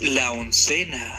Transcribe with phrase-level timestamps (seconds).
[0.00, 1.14] La oncena.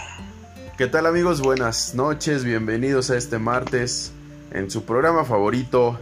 [0.75, 1.41] ¿Qué tal amigos?
[1.41, 4.11] Buenas noches, bienvenidos a este martes
[4.51, 5.99] en su programa favorito,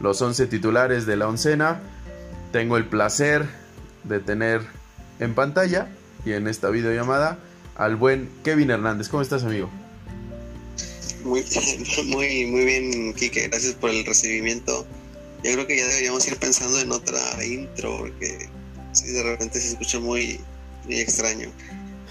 [0.00, 1.82] los 11 titulares de la oncena.
[2.50, 3.46] Tengo el placer
[4.04, 4.62] de tener
[5.20, 5.88] en pantalla
[6.24, 7.38] y en esta videollamada
[7.76, 9.10] al buen Kevin Hernández.
[9.10, 9.68] ¿Cómo estás amigo?
[11.24, 13.48] Muy bien, muy, muy bien, Kike.
[13.48, 14.86] Gracias por el recibimiento.
[15.42, 18.48] Yo creo que ya deberíamos ir pensando en otra intro, porque
[18.92, 20.40] si de repente se escucha muy,
[20.86, 21.50] muy extraño.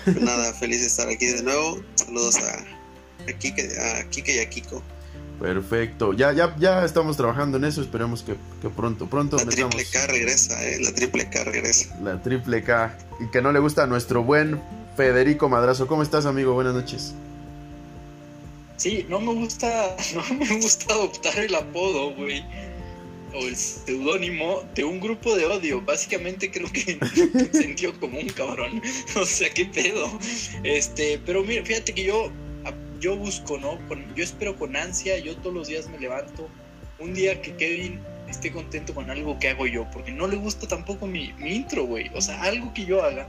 [0.05, 1.81] Pero nada, feliz de estar aquí de nuevo.
[1.95, 4.83] Saludos a, a, Kike, a Kike y a Kiko.
[5.39, 9.83] Perfecto, ya, ya, ya estamos trabajando en eso, esperemos que, que pronto, pronto La triple
[9.83, 11.97] K regresa, eh, la triple K regresa.
[12.01, 12.97] La triple K.
[13.19, 14.61] Y que no le gusta a nuestro buen
[14.95, 15.87] Federico Madrazo.
[15.87, 16.53] ¿Cómo estás, amigo?
[16.53, 17.13] Buenas noches.
[18.77, 22.43] Sí, no me gusta, no me gusta adoptar el apodo, güey.
[23.33, 25.81] O el seudónimo de un grupo de odio.
[25.81, 26.99] Básicamente creo que
[27.51, 28.81] sentió como un cabrón.
[29.15, 30.07] O sea, qué pedo.
[30.63, 32.31] Este, pero mira, fíjate que yo,
[32.99, 33.77] yo busco, ¿no?
[34.15, 36.49] Yo espero con ansia, yo todos los días me levanto.
[36.99, 37.99] Un día que Kevin
[38.29, 41.85] esté contento con algo que hago yo, porque no le gusta tampoco mi, mi intro,
[41.85, 42.09] güey.
[42.15, 43.27] O sea, algo que yo haga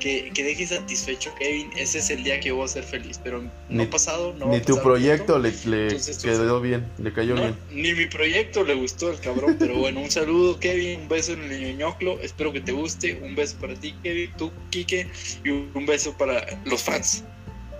[0.00, 3.20] que, que deje satisfecho Kevin, ese es el día que voy a ser feliz.
[3.22, 7.36] Pero no ha pasado, no Ni tu proyecto le, le Entonces, quedó bien, le cayó
[7.36, 7.56] No, bien.
[7.70, 11.44] ni mi proyecto le gustó al cabrón, pero bueno, un saludo Kevin, un beso en
[11.44, 15.08] el ñoñoclo, espero que te guste, un beso para ti Kevin, tú Kike
[15.44, 17.22] y un beso para los fans.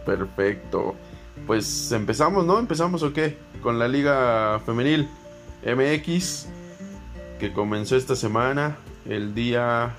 [0.07, 0.95] Perfecto.
[1.47, 2.59] Pues empezamos, ¿no?
[2.59, 3.37] ¿Empezamos o qué?
[3.63, 5.09] Con la Liga Femenil
[5.65, 6.47] MX,
[7.39, 8.77] que comenzó esta semana,
[9.09, 9.97] el día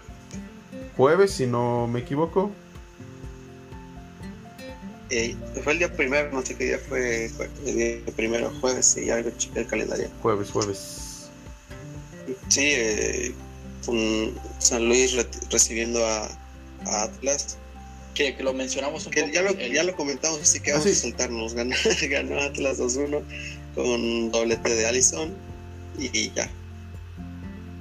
[0.97, 2.51] jueves, si no me equivoco.
[5.09, 8.95] Eh, fue el día primero, no sé qué día fue, fue el día primero, jueves,
[8.97, 10.09] y algo chequé el calendario.
[10.21, 11.29] Jueves, jueves.
[12.47, 13.33] Sí, eh,
[13.87, 16.25] un San Luis re- recibiendo a,
[16.85, 17.57] a Atlas.
[18.13, 19.33] Que, que lo mencionamos un Que poco.
[19.33, 20.97] ya lo, el- ya lo comentamos, así que Ah, vamos sí.
[20.97, 21.53] a saltarnos.
[21.53, 21.75] Ganó,
[22.09, 23.21] ganó Atlas 2-1
[23.75, 25.33] con doblete de Allison
[25.97, 26.49] y ya.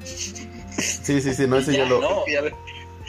[0.05, 2.01] Sí, sí, sí, no, ese Ya, ya lo...
[2.01, 2.25] no.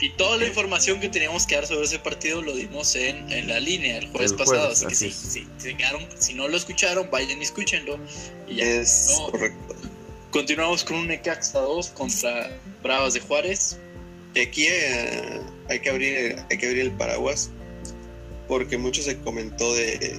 [0.02, 3.46] Y toda la información que teníamos que dar sobre ese partido lo dimos en, en
[3.48, 6.34] la línea el jueves El pasado, jueves, así que así si, si, si quedaron- si
[6.34, 7.98] no lo escucharon, vayan y escúchenlo.
[8.48, 8.64] Y ya.
[8.64, 9.30] Es No.
[9.30, 9.76] correcto.
[10.32, 12.50] Continuamos con un Necaxa 2 contra
[12.82, 13.78] Bravas de Juárez.
[14.32, 17.50] Aquí eh, hay, que abrir, hay que abrir el paraguas
[18.48, 20.18] porque mucho se comentó de,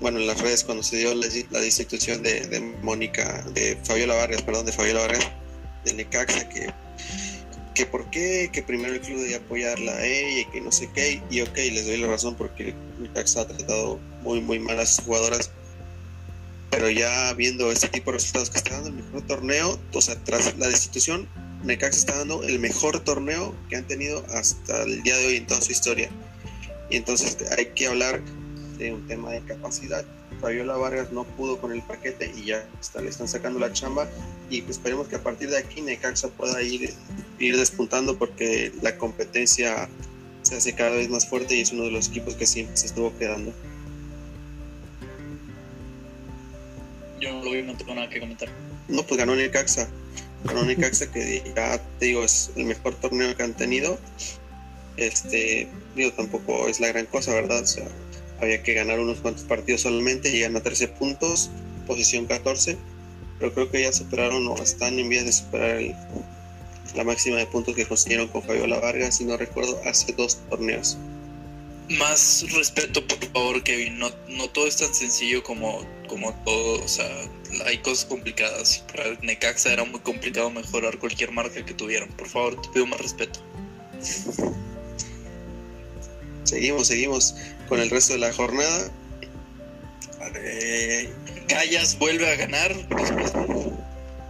[0.00, 4.14] bueno, en las redes cuando se dio la, la destitución de, de Mónica, de Fabiola
[4.14, 5.28] Vargas, perdón, de Fabiola Vargas,
[5.84, 6.72] de Necaxa, que,
[7.74, 10.88] que por qué, que primero el club debía apoyarla a ella y que no sé
[10.94, 14.86] qué, y ok, les doy la razón porque Necaxa ha tratado muy, muy mal a
[14.86, 15.50] sus jugadoras,
[16.70, 20.16] pero ya viendo este tipo de resultados que está dando el mejor torneo, o sea,
[20.24, 21.28] tras la destitución,
[21.64, 25.46] Necaxa está dando el mejor torneo que han tenido hasta el día de hoy en
[25.46, 26.10] toda su historia.
[26.90, 28.22] Y entonces hay que hablar
[28.78, 30.04] de un tema de capacidad.
[30.40, 34.08] Fabiola Vargas no pudo con el paquete y ya está, le están sacando la chamba.
[34.50, 36.92] Y pues esperemos que a partir de aquí Necaxa pueda ir,
[37.38, 39.88] ir despuntando porque la competencia
[40.42, 42.86] se hace cada vez más fuerte y es uno de los equipos que siempre se
[42.86, 43.52] estuvo quedando.
[47.20, 48.48] Yo no lo vi, no tengo nada que comentar.
[48.88, 49.88] No, pues ganó Necaxa.
[50.44, 53.98] Ganó Necaxa que ya te digo es el mejor torneo que han tenido.
[54.96, 57.62] Este, digo, tampoco es la gran cosa, ¿verdad?
[57.62, 57.88] O sea,
[58.44, 61.50] había que ganar unos cuantos partidos solamente, llegan a 13 puntos,
[61.86, 62.76] posición 14,
[63.38, 65.94] pero creo que ya superaron o están en vías de superar el-
[66.94, 70.96] la máxima de puntos que consiguieron con Fabiola Vargas, si no recuerdo, hace dos torneos.
[71.98, 73.98] Más respeto, por favor, Kevin.
[73.98, 76.82] No, no todo es tan sencillo como, como todo.
[76.82, 77.06] O sea,
[77.66, 78.84] hay cosas complicadas.
[78.90, 82.08] Para el Necaxa era muy complicado mejorar cualquier marca que tuvieran.
[82.10, 83.40] Por favor, te pido más respeto.
[86.44, 87.34] Seguimos, seguimos
[87.68, 88.90] con el resto de la jornada.
[90.36, 91.12] Eh,
[91.48, 92.74] Gallas vuelve a ganar.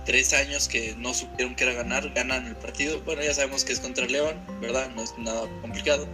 [0.06, 2.12] Tres años que no supieron que era ganar.
[2.14, 3.00] Ganan el partido.
[3.02, 4.90] Bueno, ya sabemos que es contra León, ¿verdad?
[4.94, 6.06] No es nada complicado.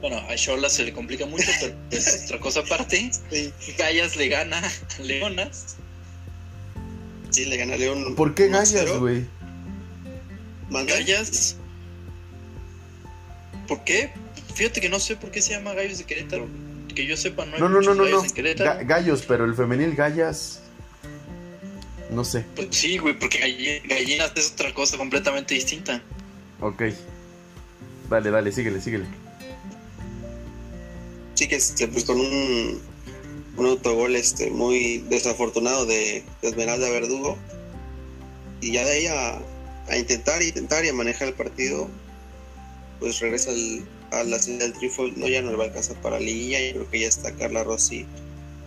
[0.00, 3.10] Bueno, a Shola se le complica mucho, pero es otra cosa aparte.
[3.30, 5.76] sí, Gallas le gana a Leonas.
[7.30, 8.14] sí, le gana León.
[8.14, 8.52] ¿Por qué 1-0.
[8.52, 9.26] gallas, güey?
[10.70, 11.56] Gallas.
[13.66, 14.10] ¿Por qué?
[14.56, 16.46] Fíjate que no sé por qué se llama Gallos de Querétaro.
[16.94, 18.28] Que yo sepa, no hay No, no, no, muchos no, gallos no.
[18.28, 18.70] en Querétaro.
[18.80, 20.60] Ga- gallos, pero el femenil gallas...
[22.10, 22.44] No sé.
[22.54, 26.00] Pues sí, güey, porque galli- gallinas es otra cosa completamente distinta.
[26.60, 26.84] Ok.
[28.08, 29.04] Dale, dale, síguele, síguele.
[31.34, 32.80] Sí, que este, pues con un,
[33.56, 37.36] un autogol este, muy desafortunado de, de Esmeralda Verdugo.
[38.62, 39.38] Y ya de ahí a,
[39.92, 41.90] a intentar, intentar y a manejar el partido,
[43.00, 44.74] pues regresa el, a la serie del
[45.16, 46.60] no ya no le va a alcanzar para la liguilla.
[46.60, 48.06] Yo creo que ya está Carla Rossi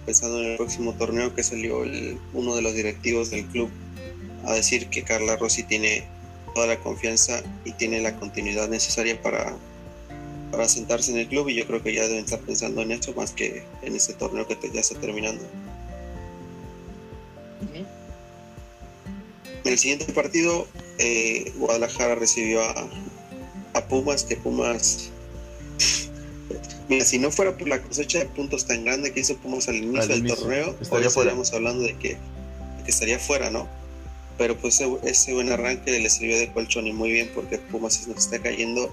[0.06, 3.69] pensando en el próximo torneo que salió el, uno de los directivos del club
[4.45, 6.03] a decir que Carla Rossi tiene
[6.56, 9.56] toda la confianza y tiene la continuidad necesaria para,
[10.51, 13.13] para sentarse en el club y yo creo que ya deben estar pensando en eso
[13.13, 15.44] más que en ese torneo que ya está terminando.
[19.63, 22.89] En el siguiente partido, eh, Guadalajara recibió a,
[23.74, 25.12] a Pumas, que Pumas
[26.90, 29.76] Mira, si no fuera por la cosecha de puntos tan grande que hizo Pumas al
[29.76, 32.18] inicio del torneo, hoy estaríamos hablando de que,
[32.88, 33.68] estaría fuera, ¿no?
[34.40, 38.18] Pero pues ese, buen arranque le sirvió de colchón y muy bien porque Pumas nos
[38.18, 38.92] está cayendo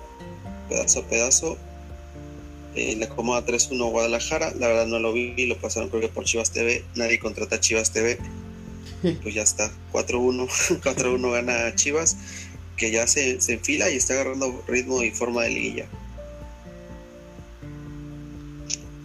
[0.68, 1.56] pedazo a pedazo.
[2.74, 6.24] Eh, le acomoda 3-1 Guadalajara, la verdad no lo vi, lo pasaron creo que por
[6.24, 8.18] Chivas TV, nadie contrata a Chivas TV,
[9.22, 10.46] pues ya está, 4-1,
[10.82, 12.18] 4-1 gana Chivas,
[12.76, 15.86] que ya se, se enfila y está agarrando ritmo y forma de liguilla.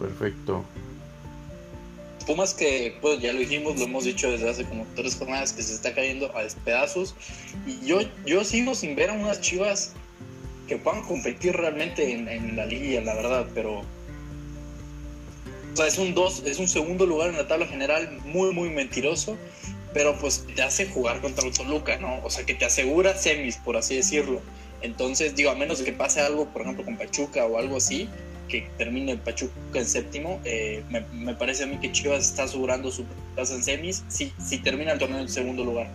[0.02, 0.64] Perfecto.
[2.26, 5.62] Pumas que, pues ya lo dijimos, lo hemos dicho desde hace como tres jornadas que
[5.62, 7.14] se está cayendo a despedazos.
[7.66, 9.92] Y yo, yo sigo sin ver a unas chivas
[10.66, 13.80] que puedan competir realmente en, la liga, la verdad, pero.
[15.72, 18.70] O sea, es un, dos, es un segundo lugar en la tabla general muy, muy
[18.70, 19.38] mentiroso,
[19.94, 22.20] pero pues te hace jugar contra el Toluca, ¿no?
[22.24, 24.40] O sea, que te asegura semis, por así decirlo.
[24.82, 28.08] Entonces, digo, a menos que pase algo, por ejemplo, con Pachuca o algo así,
[28.52, 30.40] que termine el Pachuca en séptimo.
[30.44, 33.04] Eh, me, parece a mí que Chivas está asegurando su
[33.34, 35.88] plaza en semis si, si termina el torneo en segundo lugar.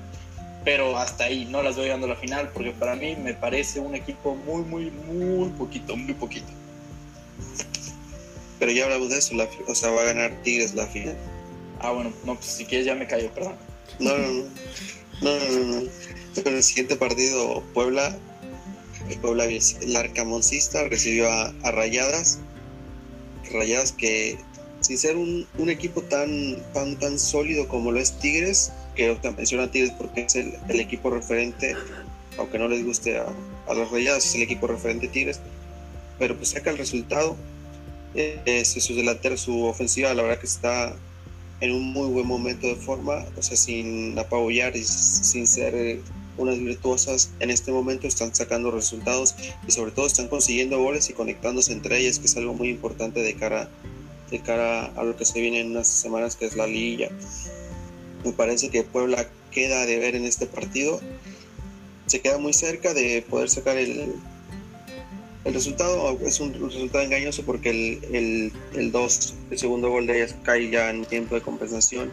[0.66, 3.80] Pero hasta ahí, no las voy dando a la final porque para mí me parece
[3.80, 6.48] un equipo muy, muy, muy poquito, muy poquito.
[8.60, 9.36] Pero ya hablamos de eso,
[9.68, 11.16] o sea, va a ganar Tigres la final.
[11.80, 13.54] Ah, bueno, no, pues si quieres ya me callo, perdón.
[14.00, 14.44] No, no, no.
[15.22, 15.90] No, no, no.
[16.44, 18.18] El siguiente partido, Puebla
[19.10, 22.40] el Puebla, el arcamoncista recibió a, Rayadas
[23.52, 24.38] Rayadas que
[24.82, 29.72] sin ser un, equipo tan, tan, tan sólido como lo es Tigres, que te menciona
[29.72, 31.76] Tigres porque es el, equipo referente,
[32.38, 35.40] aunque no les guste a, los Rayadas, es el equipo referente Tigres,
[36.20, 37.36] pero pues saca el resultado.
[38.16, 40.96] Eh, su delantera, su ofensiva, la verdad que está
[41.60, 46.00] en un muy buen momento de forma, o sea, sin apabullar y sin ser
[46.38, 49.36] unas virtuosas en este momento están sacando resultados
[49.68, 53.22] y sobre todo están consiguiendo goles y conectándose entre ellas, que es algo muy importante
[53.22, 53.70] de cara,
[54.32, 57.10] de cara a lo que se viene en unas semanas, que es la liguilla.
[58.24, 61.00] Me parece que Puebla queda de ver en este partido.
[62.08, 64.14] Se queda muy cerca de poder sacar el,
[65.46, 66.18] el resultado.
[66.26, 70.70] Es un resultado engañoso porque el, el, el, dos, el segundo gol de ellas cae
[70.70, 72.12] ya en tiempo de compensación.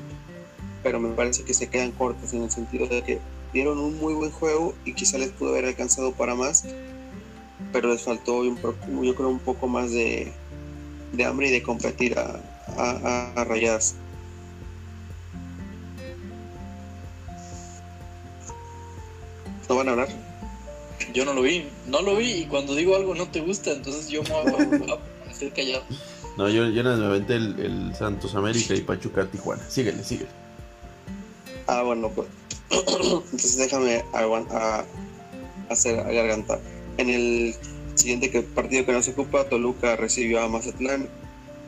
[0.82, 3.18] Pero me parece que se quedan cortos en el sentido de que
[3.54, 6.64] dieron un muy buen juego y quizá les pudo haber alcanzado para más,
[7.72, 10.32] pero les faltó yo creo un poco más de,
[11.24, 12.40] hambre y de competir a,
[12.76, 13.94] a, Rayadas.
[19.68, 20.08] ¿No van a hablar?
[21.14, 24.08] Yo no lo vi, no lo vi y cuando digo algo no te gusta, entonces
[24.08, 25.84] yo me voy a hacer callado.
[26.36, 29.62] No, yo, yo me aventé el, el Santos América y Pachuca Tijuana.
[29.68, 30.30] Síguele, síguele.
[31.68, 32.26] Ah, bueno, pues
[32.70, 34.84] entonces déjame a,
[35.68, 36.58] hacer a garganta.
[36.98, 37.54] En el
[37.94, 41.08] siguiente partido que nos ocupa, Toluca recibió a Mazatlán,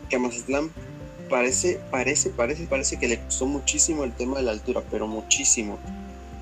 [0.09, 0.71] que a Mazatlán
[1.28, 5.78] parece, parece, parece, parece que le costó muchísimo el tema de la altura, pero muchísimo.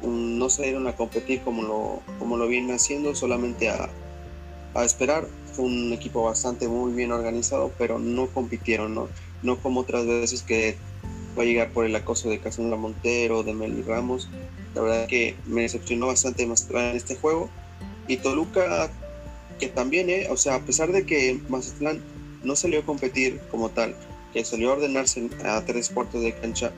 [0.02, 3.88] Mm, no salieron a competir como lo, como lo vienen haciendo, solamente a,
[4.74, 5.26] a esperar.
[5.54, 9.08] Fue un equipo bastante muy bien organizado, pero no compitieron, ¿no?
[9.42, 10.76] No como otras veces que
[11.38, 14.28] va a llegar por el acoso de Casanova Montero, de Meli Ramos.
[14.74, 17.48] La verdad que me decepcionó bastante Mazatlán en este juego.
[18.08, 18.90] Y Toluca,
[19.58, 22.02] que también, eh, o sea, a pesar de que Mazatlán
[22.42, 23.94] no salió a competir como tal,
[24.32, 26.72] que salió a ordenarse a tres cuartos de cancha,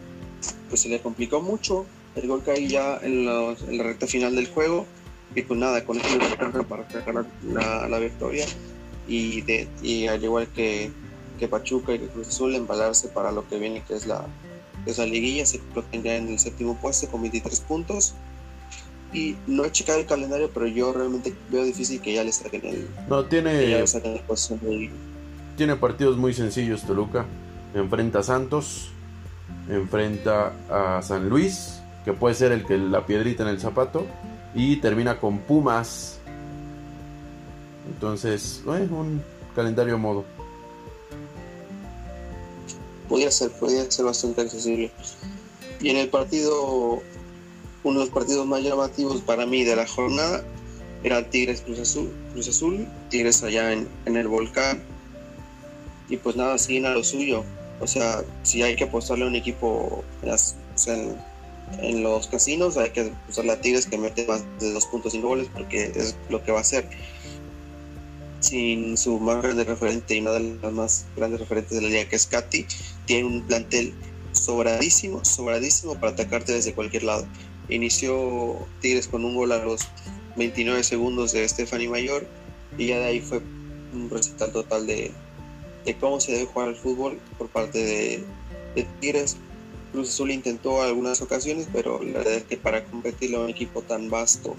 [0.69, 1.87] pues se le complicó mucho.
[2.15, 4.87] El gol cae ya en, la recta final del juego.
[5.35, 6.19] Y pues nada, con eso
[6.69, 8.47] para sacar la, la, victoria.
[9.07, 10.91] Y, de, y al igual que,
[11.39, 14.27] que Pachuca y que Cruz Azul, embalarse para lo que viene, que es la,
[14.87, 18.15] esa liguilla se tendría en el séptimo puesto con 23 puntos.
[19.13, 22.67] Y no he checado el calendario, pero yo realmente veo difícil que ya le saquen
[22.67, 22.89] el.
[23.09, 23.85] No, tiene.
[25.57, 27.25] Tiene partidos muy sencillos, Toluca.
[27.75, 28.91] Enfrenta a Santos,
[29.71, 34.07] enfrenta a San Luis, que puede ser el que la piedrita en el zapato,
[34.55, 36.21] y termina con Pumas.
[37.89, 39.23] Entonces, un
[39.55, 40.25] calendario modo
[43.09, 44.91] podía ser, podía ser bastante accesible.
[45.81, 47.03] Y en el partido,
[47.85, 50.45] uno de los partidos más llamativos para mí de la jornada,
[51.03, 54.83] Era Tigres Cruz Azul, Cruz Azul, Tigres allá en, en el volcán.
[56.09, 57.45] Y pues nada, siguen a lo suyo.
[57.81, 60.03] O sea, si hay que apostarle a un equipo
[60.87, 65.93] en, los casinos, hay que apostarle a Tigres que mete más de 2.5 goles porque
[65.95, 66.89] es lo que va a hacer.
[68.47, 72.09] Sin su más grande referente y una de las más grandes referentes de la liga
[72.09, 72.65] que es Katy,
[73.05, 73.93] tiene un plantel
[74.31, 77.27] sobradísimo, sobradísimo para atacarte desde cualquier lado.
[77.69, 79.89] Inició Tigres con un gol a los
[80.37, 82.25] 29 segundos de Stephanie Mayor
[82.79, 83.41] y ya de ahí fue
[83.93, 85.11] un recital total de,
[85.99, 88.25] cómo se debe jugar el fútbol por parte de,
[88.77, 89.39] de Tigres.
[89.91, 93.83] Cruz Azul intentó algunas ocasiones, pero la verdad es que para competirle a un equipo
[93.83, 94.55] tan vasto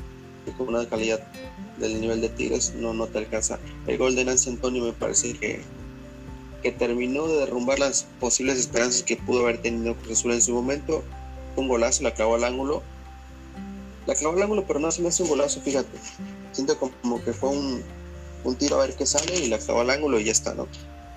[0.45, 1.25] y con una calidad
[1.79, 3.59] del nivel de Tigres no, no te alcanza.
[3.87, 5.61] El gol de Nancy Antonio me parece que,
[6.63, 10.53] que terminó de derrumbar las posibles esperanzas que pudo haber tenido Cruz Azul en su
[10.53, 11.03] momento.
[11.55, 12.83] Un golazo, la clavó al ángulo
[14.07, 15.97] la clavó al ángulo, pero no se me hace un golazo, fíjate.
[16.53, 17.83] Siento como que fue un,
[18.57, 20.67] tiro a ver qué sale y la clavó al ángulo y ya está, ¿no?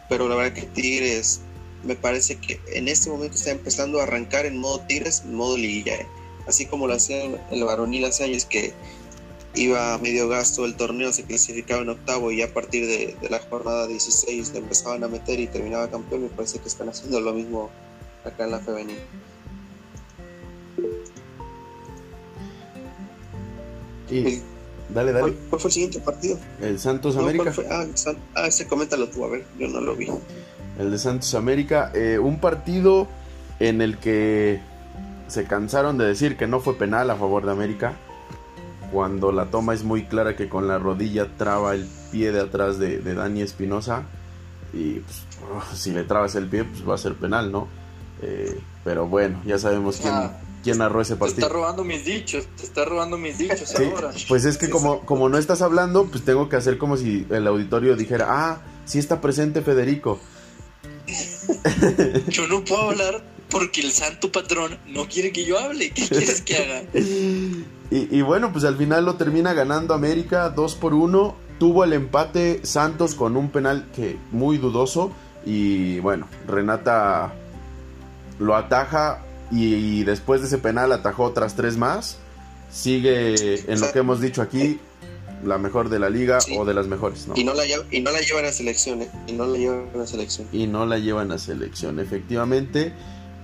[0.09, 1.41] Pero la verdad que Tigres
[1.85, 5.57] me parece que en este momento está empezando a arrancar en modo Tigres, en modo
[5.57, 6.07] liguilla, ¿eh?
[6.49, 8.73] así como lo hacía el varonil hace años que
[9.55, 13.29] iba a medio gasto el torneo, se clasificaba en octavo y a partir de, de,
[13.29, 17.21] la jornada 16 le empezaban a meter y terminaba campeón, me parece que están haciendo
[17.21, 17.71] lo mismo
[18.25, 19.01] acá en la femenina.
[24.89, 25.35] dale, dale.
[25.49, 26.39] ¿Cuál, fue el siguiente partido?
[26.61, 27.53] El Santos América.
[27.71, 27.87] Ah,
[28.35, 30.09] ah, ese coméntalo tú, a ver, yo no lo vi.
[30.79, 33.07] El de Santos América, eh, un partido
[33.59, 34.61] en el que
[35.29, 37.97] se cansaron de decir que no fue penal a favor de América.
[38.93, 42.79] Cuando la toma es muy clara que con la rodilla traba el pie de atrás
[42.79, 44.05] de, Dani Espinosa.
[44.73, 47.69] Y pues, oh, si le trabas el pie, pues va a ser penal, ¿no?
[48.23, 50.33] Eh, pero bueno, ya sabemos quién, ah
[50.63, 51.37] quién ese partido.
[51.37, 54.13] Te está robando mis dichos, te está robando mis dichos ahora.
[54.29, 57.47] Pues es que como, como no estás hablando, pues tengo que hacer como si el
[57.47, 60.21] auditorio dijera, ah, sí está presente Federico.
[62.29, 65.91] Yo no puedo hablar porque el santo patrón no quiere que yo hable.
[65.91, 66.83] ¿Qué quieres que haga?
[67.91, 71.35] Y, bueno, pues al final lo termina ganando América 2 por 1.
[71.59, 75.13] Tuvo el empate Santos con un penal que muy dudoso.
[75.45, 77.33] Y bueno, Renata
[78.39, 82.19] lo ataja y, después de ese penal atajó otras tres más.
[82.71, 84.79] Sigue en lo que hemos dicho aquí,
[85.45, 87.27] la mejor de la liga o de las mejores.
[87.35, 89.11] Y, no la, y no la llevan a selección, ¿eh?
[89.27, 90.47] y no la llevan a selección.
[90.53, 92.93] Y no la llevan a selección, efectivamente.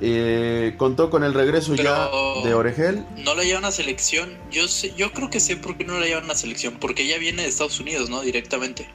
[0.00, 2.09] Eh, contó con el regreso ya
[2.45, 3.07] de Oregel.
[3.25, 4.37] No la llevan a selección.
[4.50, 7.19] Yo sé, yo creo que sé por qué no la llevan a selección, porque ella
[7.19, 8.21] viene de Estados Unidos, ¿no?
[8.21, 8.88] Directamente.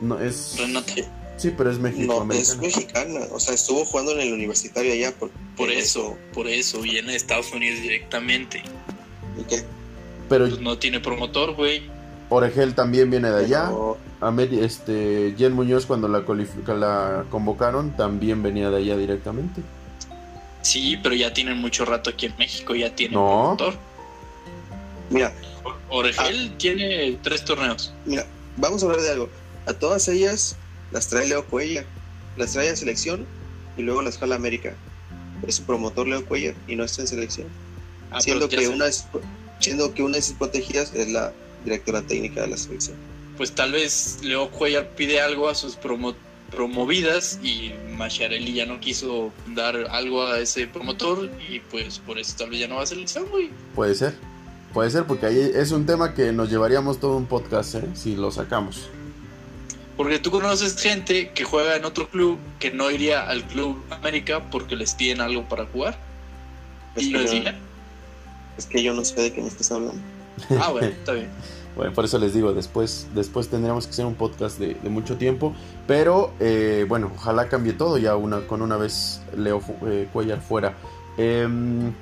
[0.00, 0.56] No es.
[0.58, 0.92] Renata.
[1.36, 2.24] Sí, pero es mexicana.
[2.24, 3.20] No, es mexicana.
[3.30, 5.12] O sea, estuvo jugando en el universitario allá.
[5.12, 6.80] Por, por eso, por eso.
[6.80, 8.62] Viene de Estados Unidos directamente.
[9.38, 9.62] ¿Y qué?
[10.28, 11.82] Pero pues no tiene promotor, güey.
[12.30, 13.70] Oregel también viene de allá.
[14.60, 16.24] este, Jen Muñoz, cuando la,
[16.74, 19.62] la convocaron, también venía de allá directamente.
[20.66, 22.74] Sí, pero ya tienen mucho rato aquí en México.
[22.74, 23.74] Ya tienen promotor.
[25.10, 25.32] Mira.
[25.88, 26.58] Oregel ah.
[26.58, 27.92] tiene tres torneos.
[28.04, 29.30] Mira, vamos a hablar de algo.
[29.66, 30.56] A todas ellas
[30.90, 31.86] las trae Leo Cuellar,
[32.36, 33.24] las trae a selección
[33.76, 34.74] y luego las jala a América.
[35.46, 37.46] Es su promotor Leo Cuellar y no está en selección.
[38.10, 38.86] Ah, siendo, que una,
[39.60, 41.32] siendo que una de sus protegidas es la
[41.64, 42.96] directora técnica de la selección.
[43.36, 45.76] Pues tal vez Leo Cuellar pide algo a sus
[46.50, 52.34] promovidas y Macharelli ya no quiso dar algo a ese promotor y pues por eso
[52.38, 53.50] tal vez ya no va a selección, güey.
[53.74, 54.14] Puede ser.
[54.72, 57.84] Puede ser porque ahí es un tema que nos llevaríamos todo un podcast, ¿eh?
[57.94, 58.90] Si lo sacamos.
[59.96, 64.50] Porque tú conoces gente que juega en otro club que no iría al Club América
[64.50, 65.98] porque les piden algo para jugar.
[66.96, 70.00] y no Es que yo no sé de qué me estás hablando.
[70.60, 71.30] Ah, bueno, está bien.
[71.76, 75.54] Bueno, por eso les digo, después, después tendríamos que hacer un podcast de, mucho tiempo.
[75.86, 80.74] Pero eh, bueno, ojalá cambie todo ya una, con una vez Leo eh, Cuellar fuera.
[81.18, 81.92] Em,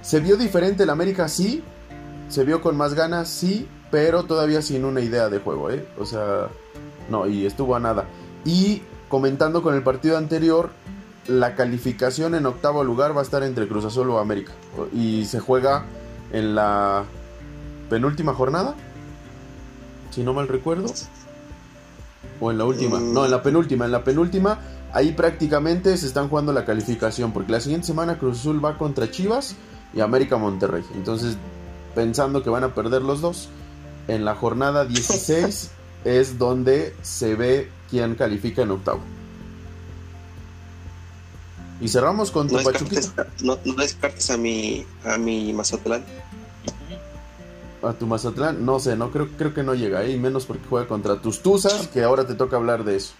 [0.00, 1.28] ¿Se vio diferente el América?
[1.28, 1.62] Sí.
[2.28, 3.28] ¿Se vio con más ganas?
[3.28, 3.68] Sí.
[3.90, 5.86] Pero todavía sin una idea de juego, ¿eh?
[5.98, 6.48] O sea,
[7.10, 8.06] no, y estuvo a nada.
[8.44, 10.70] Y comentando con el partido anterior,
[11.26, 14.52] la calificación en octavo lugar va a estar entre Cruz Azul o América.
[14.94, 15.84] Y se juega
[16.32, 17.04] en la
[17.90, 18.76] penúltima jornada,
[20.10, 20.92] si no mal recuerdo.
[22.40, 22.98] O en la última.
[22.98, 23.12] Mm.
[23.12, 23.84] No, en la penúltima.
[23.84, 24.58] En la penúltima,
[24.92, 27.32] ahí prácticamente se están jugando la calificación.
[27.32, 29.56] Porque la siguiente semana Cruz Azul va contra Chivas
[29.94, 30.84] y América Monterrey.
[30.94, 31.36] Entonces,
[31.94, 33.48] pensando que van a perder los dos,
[34.08, 35.70] en la jornada 16
[36.04, 39.00] es donde se ve quién califica en octavo.
[41.80, 43.12] Y cerramos con no descartes,
[43.42, 46.04] no, descartes a mi, a mi Mazatlán.
[47.82, 50.86] A tu Mazatlán, no sé, no creo, creo que no llega ahí, menos porque juega
[50.86, 53.14] contra tus Tuzas, que ahora te toca hablar de eso.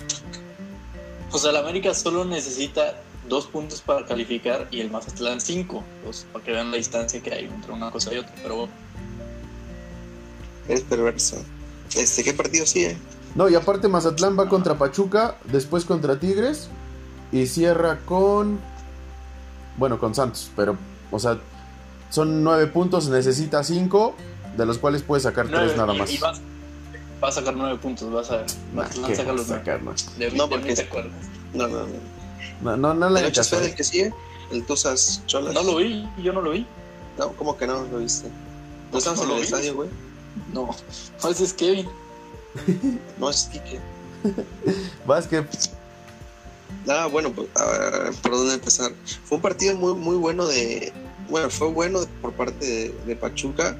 [1.31, 6.45] Pues el América solo necesita dos puntos para calificar y el Mazatlán cinco, pues, para
[6.45, 8.73] que vean la distancia que hay entre una cosa y otra, pero bueno.
[10.69, 11.37] Es perverso.
[11.97, 12.97] Este, ¿qué partido sigue?
[13.35, 16.69] No, y aparte Mazatlán va contra Pachuca, después contra Tigres
[17.33, 18.61] y cierra con.
[19.77, 20.77] Bueno, con Santos, pero,
[21.11, 21.39] o sea,
[22.11, 24.15] son nueve puntos, necesita cinco,
[24.61, 26.11] de los cuales puede sacar Nueve, tres nada y- más.
[26.13, 26.33] y va,
[27.23, 28.47] va a sacar nueve puntos, vas a ver.
[28.75, 29.65] Nah, Mazatlán ¿qué saca va a los nueve.
[29.65, 29.95] sacar, no?
[30.19, 31.13] De, No, de porque- te acuerdas.
[31.55, 32.11] No, no, no.
[32.63, 33.61] No, no, no le ¿El hagas hecho caso.
[33.61, 34.13] del que sigue?
[34.53, 35.55] ¿El Tuzas Cholas?
[35.55, 36.67] No lo vi, yo no lo vi.
[37.19, 38.29] No, ¿cómo que no lo viste?
[38.93, 39.89] ¿No estabas ¿No en el estadio, güey?
[40.53, 40.69] No,
[41.23, 41.89] no, ese es Kevin.
[43.19, 43.81] No, es Kike.
[45.07, 45.45] Vas que
[46.89, 48.93] Ah, bueno, pues, a ver, ¿por dónde empezar?
[49.25, 50.93] Fue un partido muy, muy bueno de...
[51.29, 53.77] Bueno, fue bueno por parte de, de Pachuca.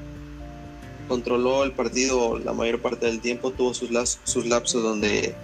[1.11, 3.51] Controló el partido la mayor parte del tiempo.
[3.51, 3.89] Tuvo sus,
[4.23, 5.35] sus lapsos donde,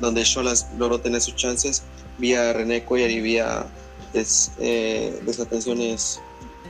[0.00, 1.82] donde Cholas logró tener sus chances.
[2.16, 3.66] Vía René Cuellar y vía
[4.14, 6.20] eh, desatenciones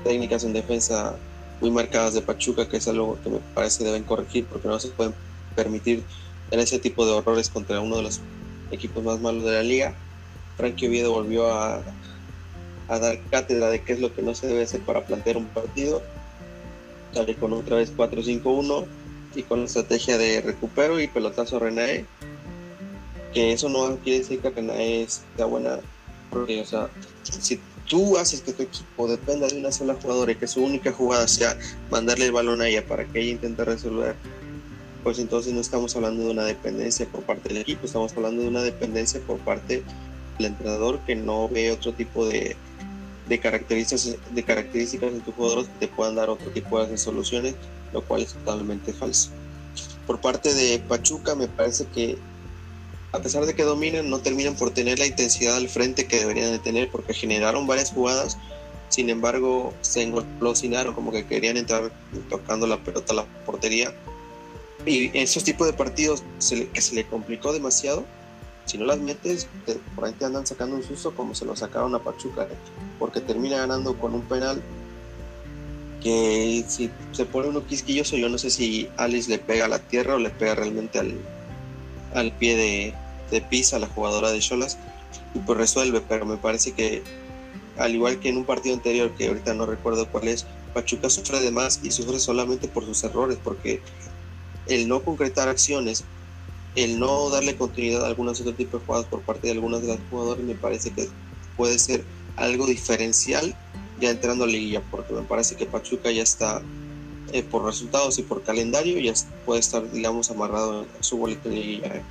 [0.05, 1.17] técnicas en defensa
[1.61, 4.89] muy marcadas de Pachuca, que es algo que me parece deben corregir porque no se
[4.89, 5.13] pueden
[5.55, 6.03] permitir
[6.51, 8.23] en ese tipo de horrores contra uno de los
[8.71, 9.95] equipos más malos de la liga.
[10.57, 11.83] Frankie Oviedo volvió a,
[12.89, 15.45] a dar cátedra de qué es lo que no se debe hacer para plantear un
[15.49, 16.03] partido.
[17.13, 18.87] Sale con otra vez 4-5-1
[19.35, 22.05] y con la estrategia de recupero y pelotazo a Renae.
[23.33, 25.79] Que eso no quiere decir que Renae sea buena,
[26.31, 26.89] porque, o sea,
[27.23, 30.93] si tú haces que tu equipo dependa de una sola jugadora y que su única
[30.93, 31.59] jugada sea
[31.91, 34.15] mandarle el balón a ella para que ella intente resolver
[35.09, 38.49] pues entonces no estamos hablando de una dependencia por parte del equipo, estamos hablando de
[38.49, 39.83] una dependencia por parte
[40.37, 42.57] del entrenador que no ve otro tipo de,
[43.29, 47.57] de características, de características en tus jugadores te puedan dar otro tipo de soluciones,
[47.93, 49.31] lo cual es totalmente falso.
[50.07, 52.19] Por parte de Pachuca me parece que
[53.13, 56.53] a pesar de que dominan, no terminan por tener la intensidad al frente que deberían
[56.53, 58.37] de tener porque generaron varias jugadas,
[58.91, 61.93] sin embargo se engolosinaron como que querían entrar
[62.29, 63.95] tocando la pelota a la portería
[64.87, 68.07] y esos tipos de partidos se le- que se le complicó demasiado,
[68.69, 71.57] si no las metes, te- por ahí te andan sacando un susto como se lo
[71.57, 72.57] sacaron a Pachuca, ¿eh?
[72.99, 74.63] porque termina ganando con un penal
[76.03, 79.81] que si se pone uno quisquilloso, yo no sé si Alice le pega a la
[79.81, 81.19] tierra o le pega realmente al,
[82.15, 82.95] al pie de,
[83.31, 84.79] de Pisa, la jugadora de Cholas,
[85.35, 87.03] y pues resuelve, pero me parece que
[87.77, 91.41] al igual que en un partido anterior, que ahorita no recuerdo cuál es, Pachuca sufre
[91.41, 93.83] de más y sufre solamente por sus errores, porque
[94.67, 96.05] el no concretar acciones,
[96.85, 99.89] el no darle continuidad a algunos otro tipo de jugadas por parte de algunos de
[99.89, 101.09] los jugadores, me parece que
[101.57, 102.05] puede ser
[102.37, 103.55] algo diferencial
[104.01, 106.63] ya entrando a liguilla, porque me parece que Pachuca ya está
[107.33, 109.13] eh, por resultados y por calendario, ya
[109.45, 111.97] puede estar, digamos, amarrado en su boleto de liguilla.
[111.97, 112.03] ¿eh?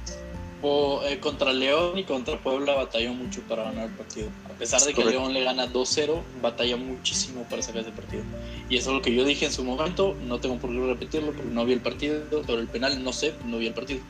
[0.61, 4.27] O, eh, contra León y contra Puebla batalló mucho para ganar el partido.
[4.45, 5.21] A pesar de que Correcto.
[5.21, 8.23] León le gana 2-0, batalla muchísimo para sacar ese partido.
[8.69, 11.31] Y eso es lo que yo dije en su momento, no tengo por qué repetirlo
[11.31, 14.01] porque no vi el partido, sobre el penal no sé, no vi el partido.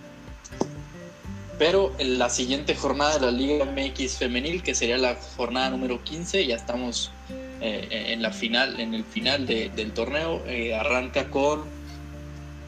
[1.58, 6.04] Pero en la siguiente jornada de la Liga MX femenil, que sería la jornada número
[6.04, 7.12] 15, ya estamos
[7.60, 11.64] eh, en la final, en el final de- del torneo, eh, arranca con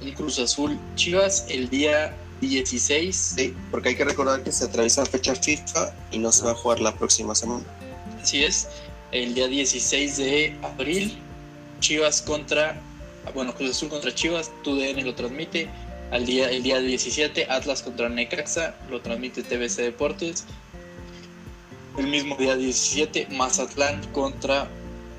[0.01, 5.05] un Cruz Azul Chivas el día 16 Sí, porque hay que recordar que se atraviesa
[5.05, 7.63] fecha FIFA y no se va a jugar la próxima semana.
[8.23, 8.67] Así es,
[9.11, 11.17] el día 16 de abril,
[11.81, 12.81] Chivas contra,
[13.35, 15.69] bueno, Cruz Azul contra Chivas, TUDN lo transmite.
[16.11, 20.45] Al día, el día 17, Atlas contra Necaxa, lo transmite TBC Deportes.
[21.97, 24.67] El mismo día 17, Mazatlán contra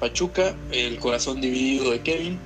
[0.00, 2.38] Pachuca, el corazón dividido de Kevin.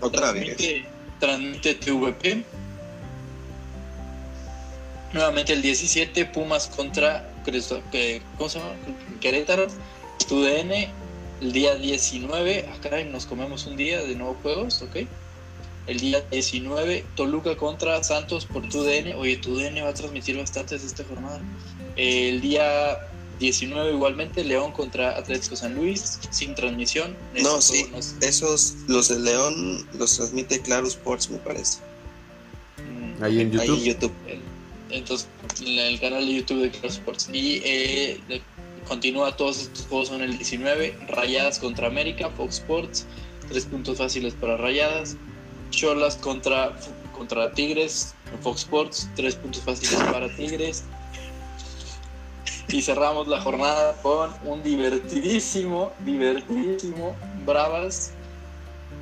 [0.00, 0.56] Otra vez.
[0.56, 0.86] transmite,
[1.20, 2.44] transmite TVP.
[5.14, 8.72] Nuevamente el 17, Pumas contra Cristo- que- ¿cómo se llama?
[9.20, 9.68] Querétaro,
[10.28, 10.90] TUDN.
[11.40, 15.06] El día 19, ah, caray, nos comemos un día de nuevos juegos, ok.
[15.88, 19.14] El día 19, Toluca contra Santos por TUDN.
[19.16, 21.40] Oye, TUDN va a transmitir bastantes esta jornada.
[21.96, 22.98] El día
[23.40, 27.16] 19, igualmente, León contra Atlético San Luis, sin transmisión.
[27.42, 27.86] No, sí,
[28.20, 31.78] esos, los de León, los transmite Claro Sports, me parece.
[32.78, 33.78] mm, ahí en Ahí YouTube.
[33.78, 34.12] en YouTube.
[34.26, 34.42] el-
[34.90, 35.28] entonces
[35.60, 38.20] el, el canal de YouTube de Claro Sports y eh,
[38.86, 43.04] continúa todos estos juegos son el 19 Rayadas contra América Fox Sports
[43.50, 45.16] tres puntos fáciles para Rayadas
[45.70, 46.72] Cholas contra
[47.16, 50.84] contra Tigres en Fox Sports tres puntos fáciles para Tigres
[52.68, 58.12] y cerramos la jornada con un divertidísimo divertidísimo Bravas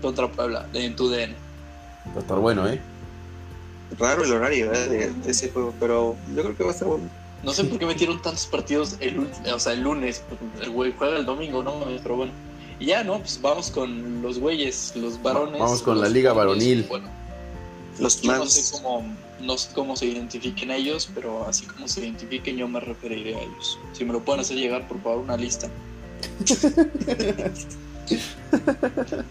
[0.00, 1.34] contra Puebla en tu DN.
[2.14, 2.80] Va a estar bueno, ¿eh?
[3.98, 4.88] Raro el horario ¿eh?
[4.88, 7.08] de, de ese juego, pero yo creo que va a estar bueno.
[7.42, 10.22] No sé por qué metieron tantos partidos el, o sea, el lunes.
[10.60, 12.32] El güey juega el domingo, no pero bueno.
[12.78, 13.18] Y ya, ¿no?
[13.18, 15.60] Pues vamos con los güeyes, los varones.
[15.60, 16.84] Vamos con la liga varonil.
[16.88, 17.08] Bueno,
[17.98, 19.04] Los yo no sé cómo,
[19.40, 23.42] no sé cómo se identifiquen ellos, pero así como se identifiquen, yo me referiré a
[23.42, 23.78] ellos.
[23.92, 25.68] Si me lo pueden hacer llegar, por favor, una lista.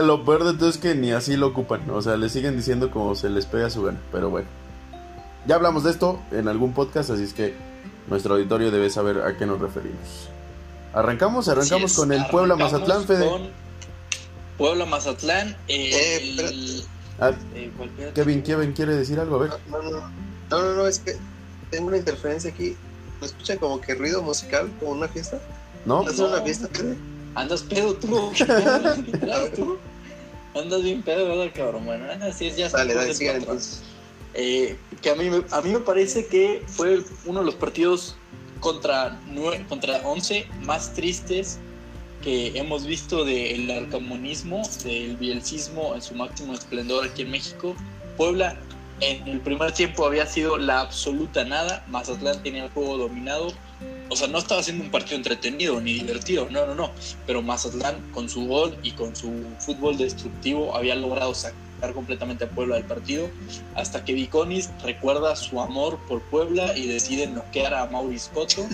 [0.00, 1.88] Lo peor de todo es que ni así lo ocupan.
[1.90, 4.00] O sea, le siguen diciendo como se les pega su gana.
[4.10, 4.48] Pero bueno.
[5.46, 7.54] Ya hablamos de esto en algún podcast, así es que
[8.08, 10.28] nuestro auditorio debe saber a qué nos referimos.
[10.94, 13.26] Arrancamos, arrancamos con el Puebla Mazatlán, Fede.
[13.28, 13.50] con
[14.58, 15.56] Puebla Mazatlán.
[15.68, 16.84] Eh, el-.
[17.18, 17.70] Ah, eh.
[18.14, 19.50] Kevin, Kevin quiere decir algo, a ver.
[19.70, 20.00] No, no, no,
[20.50, 21.16] no, no, no, es que
[21.70, 22.76] tengo una interferencia aquí.
[23.20, 25.38] ¿Me escuchan como que ruido musical, como una fiesta?
[25.84, 26.00] ¿No?
[26.02, 26.28] ¿Estás No.
[26.28, 26.68] una fiesta?
[26.72, 26.96] Fede?
[27.34, 28.32] Andas pedo tú.
[28.36, 28.94] ¿Qué pedo?
[29.04, 29.78] ¿Qué pedo tú?
[30.54, 31.86] Andas bien pedo, ¿verdad, cabrón?
[31.86, 33.80] Bueno, así es, ya Dale, se dale, sigan entonces.
[34.34, 38.16] Eh, que a mí, me- a mí me parece que fue uno de los partidos
[38.62, 39.20] contra,
[39.68, 41.58] contra 11 más tristes
[42.22, 47.74] que hemos visto del arcamonismo, del bielcismo en su máximo esplendor aquí en México.
[48.16, 48.56] Puebla
[49.00, 53.52] en el primer tiempo había sido la absoluta nada, Mazatlán tenía el juego dominado,
[54.08, 56.92] o sea, no estaba haciendo un partido entretenido ni divertido, no, no, no,
[57.26, 62.48] pero Mazatlán con su gol y con su fútbol destructivo había logrado sacar completamente a
[62.50, 63.28] Puebla del partido,
[63.74, 68.66] hasta que Viconis recuerda su amor por Puebla y decide noquear a Maurice Cotto.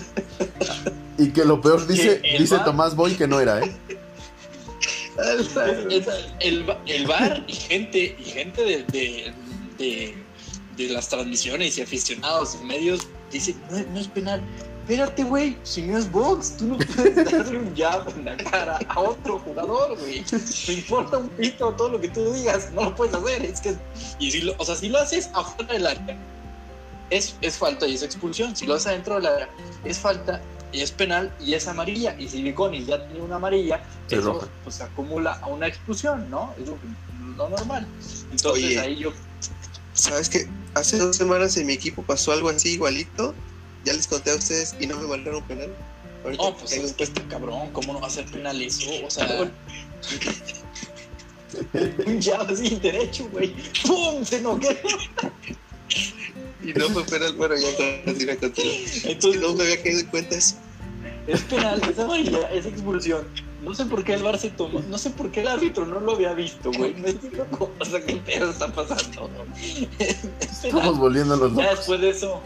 [1.17, 3.75] Y que lo peor dice, dice Tomás Boy que no era, ¿eh?
[6.39, 9.33] El, el bar y gente y gente de, de,
[9.77, 10.15] de-
[10.77, 14.41] de las transmisiones y aficionados y medios dicen no, no es penal
[14.89, 18.79] espérate güey si no es box tú no puedes darle un jab en la cara
[18.89, 22.95] a otro jugador güey te importa un pito todo lo que tú digas no lo
[22.95, 23.75] puedes hacer es que
[24.17, 26.17] y si lo, o sea si lo haces afuera del área
[27.11, 29.49] es, es falta y es expulsión si lo haces adentro del área
[29.85, 33.83] es falta y es penal y es amarilla y si Viconis ya tenía una amarilla
[34.07, 34.47] Se eso roja.
[34.63, 36.53] pues, se acumula a una expulsión, ¿no?
[36.61, 36.77] Es lo,
[37.37, 37.87] lo normal.
[38.29, 38.79] Entonces Oye.
[38.79, 39.11] ahí yo.
[39.93, 40.47] ¿Sabes qué?
[40.75, 43.33] Hace dos semanas en mi equipo pasó algo así igualito.
[43.85, 45.69] Ya les conté a ustedes y no me marcaron penal.
[46.23, 48.89] Ahorita No, pues es que está cabrón, ¿cómo no va a ser penal eso?
[49.05, 49.49] O sea.
[52.05, 53.53] un jab sin derecho, güey.
[53.85, 54.23] ¡Pum!
[54.23, 54.75] Se noquea.
[56.63, 58.73] Y no fue penal, bueno, ya continúa, continúa.
[59.05, 60.55] Entonces, No me había caído en cuenta eso.
[61.27, 63.27] es penal, es amarilla, es expulsión.
[63.63, 65.99] No sé por qué el VAR se tomó, no sé por qué el árbitro no
[65.99, 66.93] lo había visto, güey.
[66.95, 69.29] Me explico cómo, o sea, qué pedo está pasando.
[69.99, 70.15] Es
[70.61, 70.79] penal.
[70.79, 71.77] Estamos volviendo los Ya locos.
[71.79, 72.41] después de eso,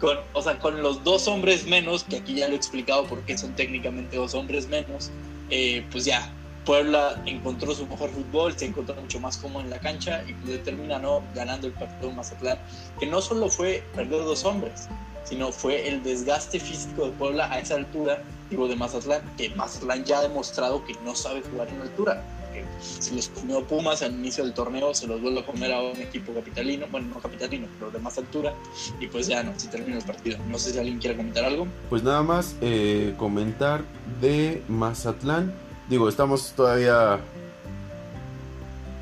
[0.00, 3.36] con, o sea, con los dos hombres menos, que aquí ya lo he explicado porque
[3.36, 5.10] son técnicamente dos hombres menos,
[5.50, 6.32] eh, pues ya,
[6.64, 10.62] Puebla encontró su mejor fútbol, se encontró mucho más cómodo en la cancha y pues
[10.62, 11.22] termina ¿no?
[11.34, 12.58] ganando el partido Mazatlán,
[12.98, 14.88] que no solo fue perder dos hombres,
[15.24, 20.04] sino fue el desgaste físico de Puebla a esa altura, digo de Mazatlán, que Mazatlán
[20.04, 22.22] ya ha demostrado que no sabe jugar en altura.
[22.52, 25.82] Que Se los comió Pumas al inicio del torneo, se los vuelve a comer a
[25.82, 28.54] un equipo capitalino, bueno, no capitalino, pero de más altura,
[28.98, 30.38] y pues ya no, se termina el partido.
[30.48, 31.66] No sé si alguien quiere comentar algo.
[31.88, 33.82] Pues nada más eh, comentar
[34.20, 35.52] de Mazatlán.
[35.88, 37.20] Digo, estamos todavía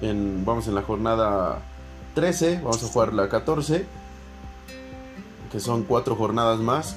[0.00, 0.44] en.
[0.44, 1.62] Vamos en la jornada
[2.14, 2.60] 13.
[2.62, 3.84] Vamos a jugar la 14.
[5.52, 6.96] Que son cuatro jornadas más.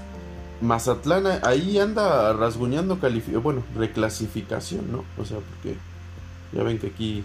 [0.62, 3.00] Mazatlán ahí anda rasguñando
[3.42, 5.04] bueno, reclasificación, ¿no?
[5.18, 5.76] O sea, porque
[6.54, 7.24] ya ven que aquí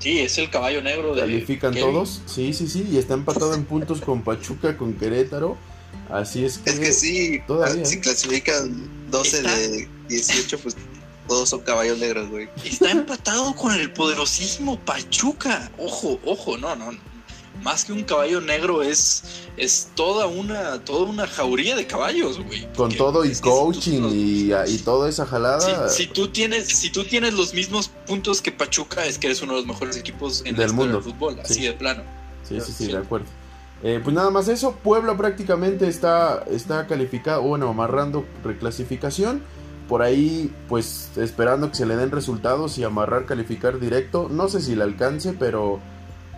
[0.00, 1.22] Sí, es el caballo negro de.
[1.22, 1.92] califican Kevin.
[1.92, 2.20] todos.
[2.26, 2.86] Sí, sí, sí.
[2.92, 5.56] Y está empatado en puntos con Pachuca, con Querétaro.
[6.10, 6.70] Así es que.
[6.70, 7.86] Es que sí, Todavía.
[7.86, 10.76] si clasifican 12 Está- de 18, pues
[11.26, 12.50] todos son caballos negros, güey.
[12.64, 15.70] Está empatado con el poderosísimo Pachuca.
[15.78, 16.90] Ojo, ojo, no, no.
[17.62, 19.22] Más que un caballo negro es,
[19.56, 22.70] es toda una toda una jauría de caballos, güey.
[22.74, 26.66] Con todo y si tú- coaching y, y toda esa jalada Si, si tú tienes,
[26.68, 29.96] si tú tienes los mismos puntos que Pachuca, es que eres uno de los mejores
[29.96, 31.00] equipos en Del el mundo.
[31.00, 31.62] fútbol, así Sí.
[31.62, 32.02] de plano.
[32.46, 32.92] Sí, sí, sí, Sí.
[32.92, 33.26] de acuerdo.
[33.82, 39.42] Eh, pues nada más eso, Puebla prácticamente está, está calificado, bueno, amarrando reclasificación.
[39.88, 44.28] Por ahí, pues esperando que se le den resultados y amarrar, calificar directo.
[44.30, 45.80] No sé si le alcance, pero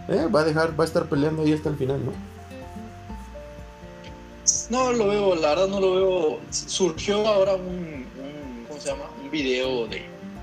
[0.09, 2.12] eh, va a dejar, va a estar peleando ahí hasta el final, ¿no?
[4.71, 6.40] No lo veo, la verdad no lo veo.
[6.51, 9.05] Surgió ahora un, un- ¿cómo se llama?
[9.23, 10.03] Un video de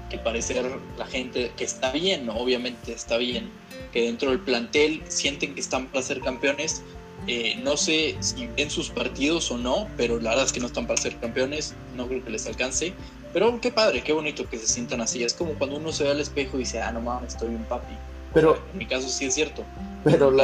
[0.10, 0.66] que parecer
[0.98, 2.36] la gente que está bien, ¿no?
[2.36, 3.50] obviamente está bien,
[3.92, 6.82] que dentro del plantel sienten que están para ser campeones.
[7.26, 10.68] Eh, no sé si ven sus partidos o no, pero la verdad es que no
[10.68, 12.94] están para ser campeones, no creo que les alcance.
[13.32, 15.24] Pero qué padre, qué bonito que se sientan así.
[15.24, 17.64] Es como cuando uno se ve al espejo y dice, ah, no mames, estoy un
[17.64, 17.94] papi.
[18.34, 19.64] Pero, en mi caso sí es cierto.
[20.04, 20.36] Pero el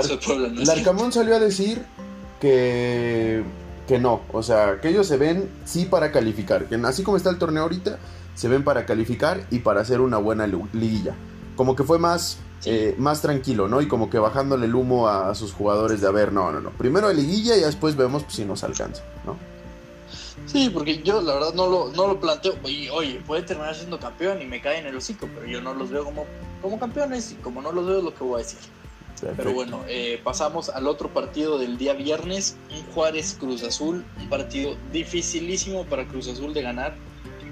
[0.55, 0.61] no.
[0.63, 1.83] Larcamón salió a decir
[2.39, 3.43] que,
[3.87, 7.29] que no, o sea, que ellos se ven sí para calificar, que así como está
[7.29, 7.99] el torneo ahorita,
[8.35, 11.15] se ven para calificar y para hacer una buena liguilla.
[11.55, 12.71] Como que fue más, Sí.
[12.71, 13.81] eh, más tranquilo, ¿no?
[13.81, 16.59] Y como que bajándole el humo a, a sus jugadores de, a ver, no, no,
[16.59, 19.37] no, primero de liguilla y después vemos pues, si nos alcanza, ¿no?
[20.45, 22.55] Sí, porque yo la verdad no lo, no lo planteo.
[22.67, 25.73] Y, oye, puede terminar siendo campeón y me cae en el hocico, pero yo no
[25.73, 26.25] los veo como,
[26.61, 28.59] como campeones y como no los veo es lo que voy a decir.
[29.21, 29.53] Pero Perfecto.
[29.53, 34.75] bueno, eh, pasamos al otro partido del día viernes, un Juárez Cruz Azul, un partido
[34.93, 36.95] dificilísimo para Cruz Azul de ganar.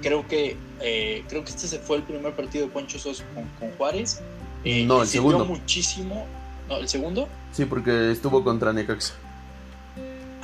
[0.00, 3.44] Creo que eh, creo que este se fue el primer partido de Poncho Sos con,
[3.60, 4.20] con Juárez.
[4.64, 5.44] Eh, No, el segundo.
[5.44, 6.24] muchísimo.
[6.68, 7.28] No, el segundo.
[7.52, 9.14] Sí, porque estuvo contra Necaxa.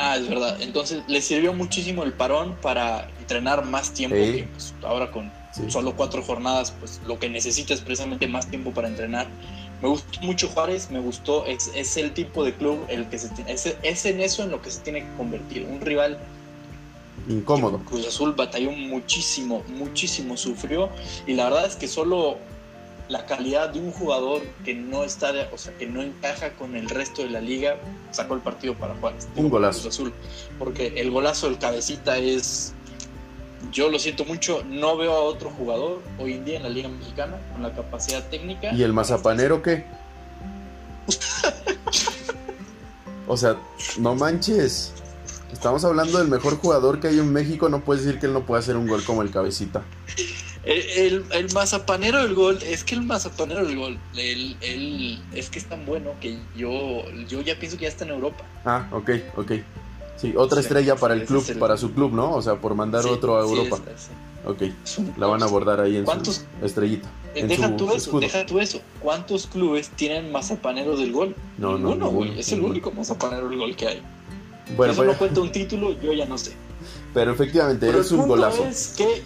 [0.06, 0.60] Ah, es verdad.
[0.60, 4.16] Entonces le sirvió muchísimo el parón para entrenar más tiempo.
[4.16, 4.32] Sí.
[4.32, 5.62] Que, pues, ahora con Sí.
[5.70, 9.28] solo cuatro jornadas, pues lo que necesita es precisamente más tiempo para entrenar.
[9.80, 13.28] Me gustó mucho Juárez, me gustó, es, es el tipo de club el que se
[13.46, 15.66] es, es en eso en lo que se tiene que convertir.
[15.70, 16.18] Un rival
[17.28, 17.78] Incómodo.
[17.84, 20.90] Cruz Azul batalló muchísimo, muchísimo sufrió
[21.26, 22.38] y la verdad es que solo
[23.08, 26.74] la calidad de un jugador que no está, de- o sea, que no encaja con
[26.74, 27.76] el resto de la liga
[28.12, 29.28] sacó el partido para Juárez.
[29.36, 29.88] Un golazo.
[29.88, 30.12] Azul,
[30.58, 32.72] porque el golazo del cabecita es
[33.72, 36.88] yo lo siento mucho, no veo a otro jugador hoy en día en la Liga
[36.88, 38.72] Mexicana con la capacidad técnica.
[38.72, 39.84] ¿Y el mazapanero qué?
[43.26, 43.56] O sea,
[43.98, 44.92] no manches.
[45.50, 47.68] Estamos hablando del mejor jugador que hay en México.
[47.70, 49.82] No puedes decir que él no puede hacer un gol como el cabecita.
[50.66, 55.58] El, el, mazapanero del gol, es que el mazapanero del gol, el, el- es que
[55.58, 58.44] es tan bueno que yo, yo ya pienso que ya está en Europa.
[58.64, 59.52] Ah, ok, ok.
[60.16, 62.32] Sí, otra Sí, estrella para el club, el- para su club, ¿no?
[62.32, 63.82] O sea, por mandar Sí, otro a sí, Europa.
[63.94, 64.08] es- es-
[64.46, 64.62] Ok,
[65.16, 66.44] la van a abordar ahí en ¿Cuántos?
[66.60, 67.08] su estrellita.
[67.34, 68.20] Eh, en Deja su tú eso, escudo.
[68.20, 68.80] deja tú eso.
[69.00, 71.34] ¿Cuántos clubes tienen mazapaneros del gol?
[71.56, 72.38] No, no, güey.
[72.38, 72.72] Es el ninguno.
[72.72, 74.02] único mazapanero del gol que hay.
[74.76, 76.52] Bueno, eso pero, no cuenta un título, yo ya no sé.
[77.14, 78.64] pero efectivamente, Pero es un golazo.
[78.66, 79.22] es que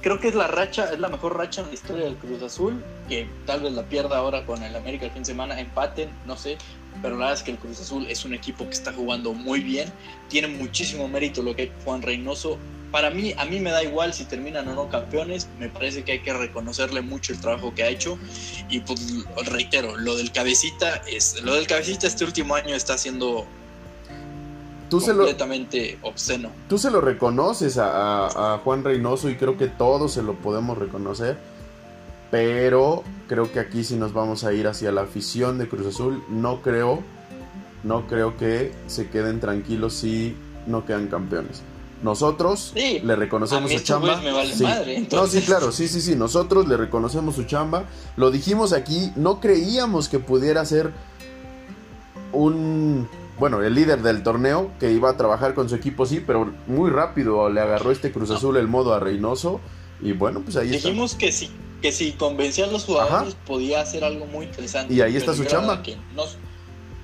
[0.00, 2.82] creo que es la racha, es la mejor racha en la historia del Cruz Azul,
[3.08, 6.36] que tal vez la pierda ahora con el América el fin de semana, empaten, no
[6.36, 6.58] sé,
[7.02, 9.60] pero la verdad es que el Cruz Azul es un equipo que está jugando muy
[9.60, 9.92] bien,
[10.28, 12.58] tiene muchísimo mérito lo que Juan Reynoso.
[12.90, 16.12] Para mí, a mí me da igual si terminan o no campeones, me parece que
[16.12, 18.18] hay que reconocerle mucho el trabajo que ha hecho
[18.68, 23.46] y pues reitero, lo del cabecita es lo del cabecita este último año está siendo
[24.90, 26.50] Tú se, lo, completamente obsceno.
[26.68, 30.34] tú se lo reconoces a, a- a Juan Reynoso y creo que todos se lo
[30.34, 31.38] podemos reconocer.
[32.30, 36.22] Pero creo que aquí sí nos vamos a ir hacia la afición de Cruz Azul.
[36.28, 37.00] No creo,
[37.82, 41.62] no creo que se queden tranquilos si no quedan campeones.
[42.02, 44.16] Nosotros Sí, le a reconocemos mí su chamba.
[44.22, 44.62] me Sí.
[44.62, 46.14] madre, No, sí, claro, sí, sí, sí.
[46.14, 47.84] Nosotros le reconocemos su chamba.
[48.16, 50.92] Lo dijimos aquí, no creíamos que pudiera ser
[52.32, 53.08] un.
[53.40, 56.90] Bueno, el líder del torneo que iba a trabajar con su equipo, sí, pero muy
[56.90, 59.62] rápido le agarró este Cruz Azul el modo a Reynoso.
[60.02, 60.88] Y bueno, pues ahí está.
[60.88, 61.50] Dijimos que si,
[61.80, 63.44] que si convencía a los jugadores Ajá.
[63.46, 64.92] podía hacer algo muy interesante.
[64.92, 65.82] Y ahí está su chamba.
[65.82, 66.24] que no,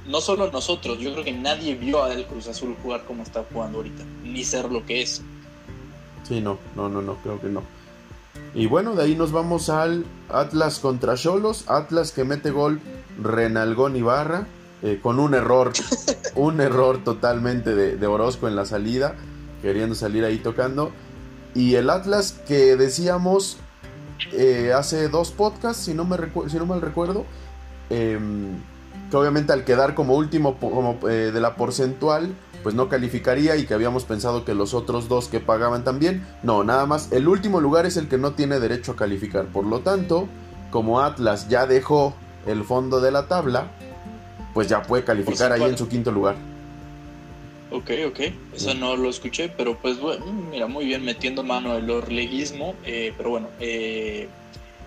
[0.07, 3.43] no solo nosotros, yo creo que nadie vio a el Cruz Azul jugar como está
[3.51, 5.23] jugando ahorita, ni ser lo que es.
[6.29, 7.63] Sí, no, no, no, no, creo que no.
[8.55, 11.65] Y bueno, de ahí nos vamos al Atlas contra Cholos.
[11.67, 12.83] Atlas que mete gol
[13.23, 14.47] Renalgón Ibarra
[14.87, 15.73] eh, con un error,
[16.37, 19.17] un error totalmente de, Orozco en la salida,
[19.61, 20.93] queriendo salir ahí tocando.
[21.57, 23.57] Y el Atlas que decíamos
[24.33, 26.17] eh, hace dos podcasts, si no, me
[26.49, 27.27] si no mal recuerdo,
[27.91, 28.61] em,
[29.11, 30.57] que obviamente al quedar como último
[31.09, 35.27] eh, de la porcentual, pues no calificaría y que habíamos pensado que los otros dos
[35.27, 36.25] que pagaban también.
[36.45, 39.47] No, nada más, el último lugar es el que no tiene derecho a calificar.
[39.47, 40.29] Por lo tanto,
[40.71, 42.15] como Atlas ya dejó
[42.47, 43.73] el fondo de la tabla,
[44.57, 46.35] pues ya puede calificar ahí en su quinto lugar.
[47.71, 48.21] Ok, ok,
[48.55, 53.13] eso no lo escuché, pero pues bueno, mira, muy bien metiendo mano el orleguismo, eh,
[53.19, 54.31] pero bueno, eh,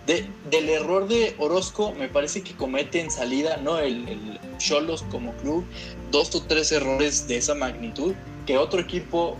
[0.07, 3.77] de- del error de Orozco me parece que comete en salida, ¿no?
[3.77, 5.63] El, Cholos como club,
[6.09, 8.15] dos o tres errores de esa magnitud
[8.47, 9.37] que otro equipo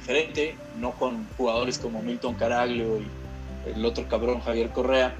[0.00, 3.06] diferente, no con jugadores como Milton Caraglio y
[3.72, 5.14] el otro cabrón Javier Correa,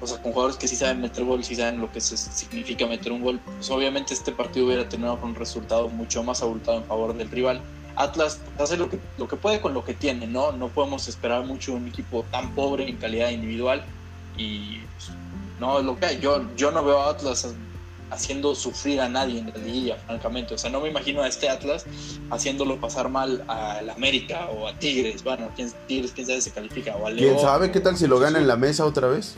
[0.00, 2.86] o sea, con jugadores que sí saben meter gol, sí saben lo que se- significa
[2.86, 6.84] meter un gol, pues obviamente este partido hubiera tenido un resultado mucho más abultado en
[6.84, 7.60] favor del rival.
[7.96, 10.52] Atlas hace lo que, lo que puede con lo que tiene, ¿no?
[10.52, 13.82] No podemos esperar mucho un equipo tan pobre en calidad individual
[14.36, 15.10] y pues,
[15.58, 16.20] no lo que hay.
[16.20, 17.48] Yo, yo no veo a Atlas
[18.10, 20.54] haciendo sufrir a nadie en la liguilla, francamente.
[20.54, 21.84] O sea, no me imagino a este Atlas
[22.30, 25.24] haciéndolo pasar mal al América o a Tigres.
[25.24, 26.94] Bueno, ¿quién, Tigres, quién sabe si califica.
[26.96, 29.34] O a León, ¿Quién sabe qué tal si lo gana en la mesa otra vez?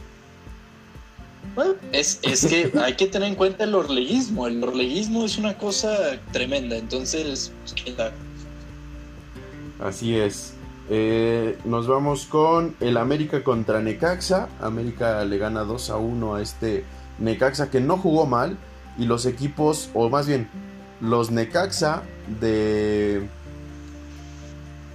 [1.92, 4.46] Es, es que hay que tener en cuenta el orleguismo.
[4.46, 6.76] El orleguismo es una cosa tremenda.
[6.76, 8.10] Entonces, pues.
[9.80, 10.54] Así es.
[10.88, 14.48] Eh, nos vamos con el América contra Necaxa.
[14.60, 16.84] América le gana 2 a 1 a este
[17.18, 18.56] Necaxa que no jugó mal.
[18.98, 20.48] Y los equipos, o más bien,
[21.00, 22.02] los Necaxa
[22.40, 23.28] de.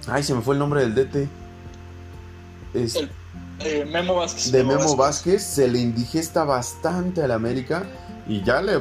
[0.06, 1.28] Ay, se me fue el nombre del DT.
[2.74, 2.94] Es...
[2.96, 3.10] El,
[3.60, 4.52] eh, Memo Vázquez.
[4.52, 5.42] De Memo, Vázquez.
[5.42, 7.84] se le indigesta bastante al América.
[8.28, 8.72] Y ya le,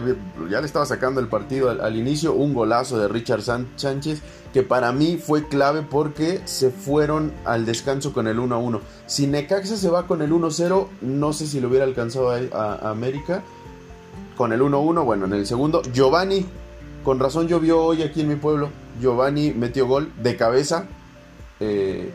[0.50, 2.34] ya le estaba sacando el partido al, inicio.
[2.34, 4.22] Un golazo de Richard Sánchez
[4.56, 8.82] que para mí fue clave porque se fueron al descanso con el 1 a 1.
[9.06, 12.40] Si Necaxa se va con el 1 0, no sé si lo hubiera alcanzado a,
[12.54, 13.44] a, América.
[14.38, 16.46] Con el 1 1, bueno, en el segundo, Giovanni,
[17.04, 18.70] con razón llovió hoy aquí en mi pueblo.
[19.00, 20.86] Giovanni metió gol de cabeza.
[21.60, 22.14] Eh,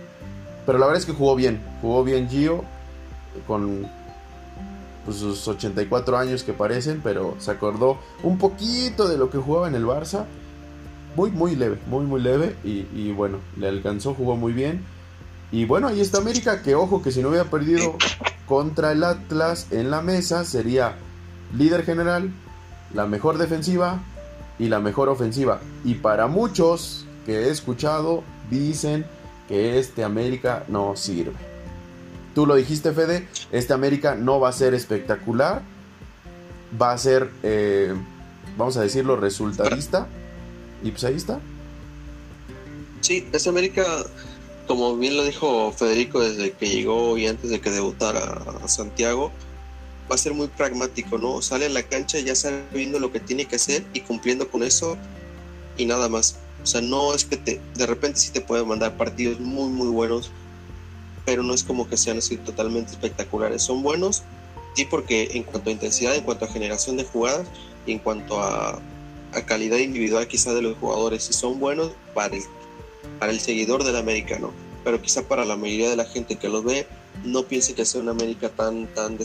[0.66, 1.60] pero la verdad es que jugó bien.
[1.82, 2.64] Jugó bien Gio.
[3.46, 3.86] Con
[5.04, 7.00] pues, sus 84 años que parecen.
[7.02, 10.26] Pero se acordó un poquito de lo que jugaba en el Barça
[11.16, 12.56] muy, muy leve, muy, muy leve.
[12.64, 14.84] Y, bueno, le alcanzó, jugó muy bien.
[15.52, 17.96] Y bueno, ahí está América, que ojo, que si no hubiera perdido
[18.46, 20.96] contra el Atlas en la mesa, sería
[21.56, 22.30] líder general,
[22.94, 24.00] la mejor defensiva
[24.60, 25.60] y la mejor ofensiva.
[25.84, 29.04] Y para muchos que he escuchado, dicen
[29.50, 31.34] que este América no sirve.
[32.36, 35.62] Tú lo dijiste, Fede, este América no va a ser espectacular,
[36.80, 37.92] va a ser, eh,
[38.56, 40.06] vamos a decirlo, resultadista
[40.84, 41.40] y pues ahí está.
[43.00, 43.84] Sí, este América,
[44.68, 49.32] como bien lo dijo Federico desde que llegó y antes de que debutara a Santiago,
[50.08, 51.42] va a ser muy pragmático, ¿no?
[51.42, 54.96] Sale a la cancha ya sabiendo lo que tiene que hacer y cumpliendo con eso
[55.76, 56.36] y nada más.
[56.62, 59.88] O sea, no es que te, de repente sí te puede mandar partidos muy, muy
[59.88, 60.30] buenos,
[61.24, 63.62] pero no es como que sean así totalmente espectaculares.
[63.62, 64.22] Son buenos,
[64.74, 67.46] sí, porque en cuanto a intensidad, en cuanto a generación de jugadas
[67.86, 68.80] y en cuanto a
[69.32, 72.42] a calidad individual quizá de los jugadores y son buenos para el,
[73.18, 74.52] para el seguidor del americano,
[74.84, 76.86] pero quizá para la mayoría de la gente que los ve
[77.24, 79.18] no piense que sea un América tan, tan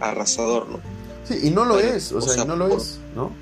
[0.00, 0.80] arrasador, ¿no?
[1.24, 3.32] Sí, y no lo es, o, sea, no lo es, ¿no?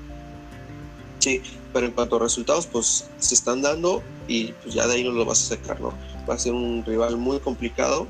[1.19, 1.41] Sí,
[1.75, 5.11] pero en cuanto a resultados, pues se están dando y pues ya de ahí no
[5.11, 5.93] lo vas a sacar, ¿no?
[6.27, 8.07] Va a ser un rival muy complicado,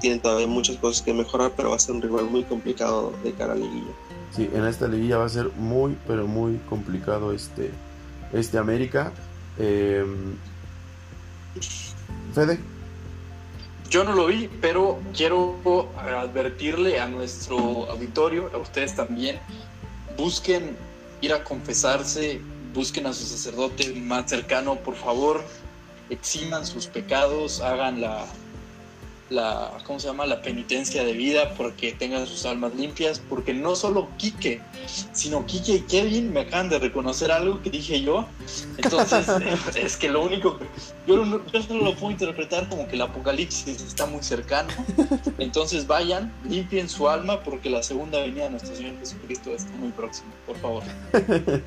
[0.00, 3.32] tienen todavía muchas cosas que mejorar, pero va a ser un rival muy complicado de
[3.32, 3.90] cara a Liguilla.
[4.30, 7.72] Sí, en esta liguilla va a ser muy, pero muy complicado este,
[8.32, 9.10] este América.
[9.58, 10.06] Eh,
[12.32, 12.60] Fede.
[13.90, 15.56] Yo no lo vi, pero quiero
[15.96, 19.40] advertirle a nuestro auditorio, a ustedes también,
[20.16, 20.76] busquen
[21.20, 22.40] ir a confesarse,
[22.72, 25.44] busquen a su sacerdote más cercano, por favor,
[26.10, 28.26] eximan sus pecados, hagan la,
[29.30, 30.26] la, ¿cómo se llama?
[30.26, 34.60] La penitencia de vida porque tengan sus almas limpias, porque no solo Quique,
[35.12, 38.26] sino Quique y Kevin me acaban de reconocer algo que dije yo.
[38.76, 39.26] Entonces,
[39.76, 40.66] es que lo único que
[41.06, 44.68] yo, yo solo lo puedo interpretar como que el apocalipsis está muy cercano.
[45.38, 49.90] Entonces vayan, limpien su alma porque la segunda venida de nuestro Señor Jesucristo está muy
[49.90, 50.82] próxima, por favor.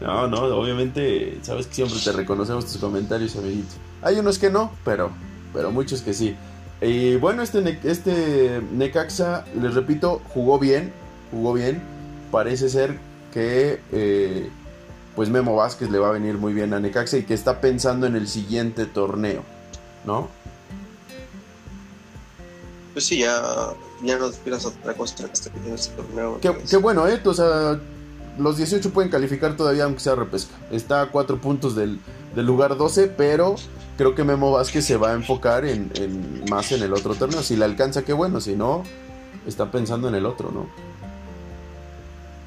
[0.00, 3.74] No, no, obviamente, sabes que siempre te reconocemos tus comentarios, amiguito.
[4.00, 5.10] Hay unos que no, pero,
[5.52, 6.34] pero muchos que sí.
[6.82, 10.92] Y bueno, este, este Necaxa, les repito, jugó bien,
[11.30, 11.80] jugó bien.
[12.32, 12.98] Parece ser
[13.32, 14.50] que eh,
[15.14, 18.06] pues Memo Vázquez le va a venir muy bien a Necaxa y que está pensando
[18.06, 19.44] en el siguiente torneo,
[20.04, 20.28] ¿no?
[22.94, 23.40] Pues sí, ya,
[24.02, 26.40] ya no esperas otra cosa este, este torneo.
[26.40, 27.20] Qué, bueno, ¿eh?
[27.24, 27.78] O sea,
[28.38, 30.54] los 18 pueden calificar todavía aunque sea repesca.
[30.72, 32.00] Está a 4 puntos del,
[32.34, 33.54] del lugar 12, pero
[33.96, 35.90] creo que Memo Vázquez se va a enfocar en,
[36.48, 37.42] más en el otro torneo.
[37.42, 38.40] Si le alcanza, qué bueno.
[38.40, 38.82] Si no,
[39.46, 40.66] está pensando en el otro, ¿no?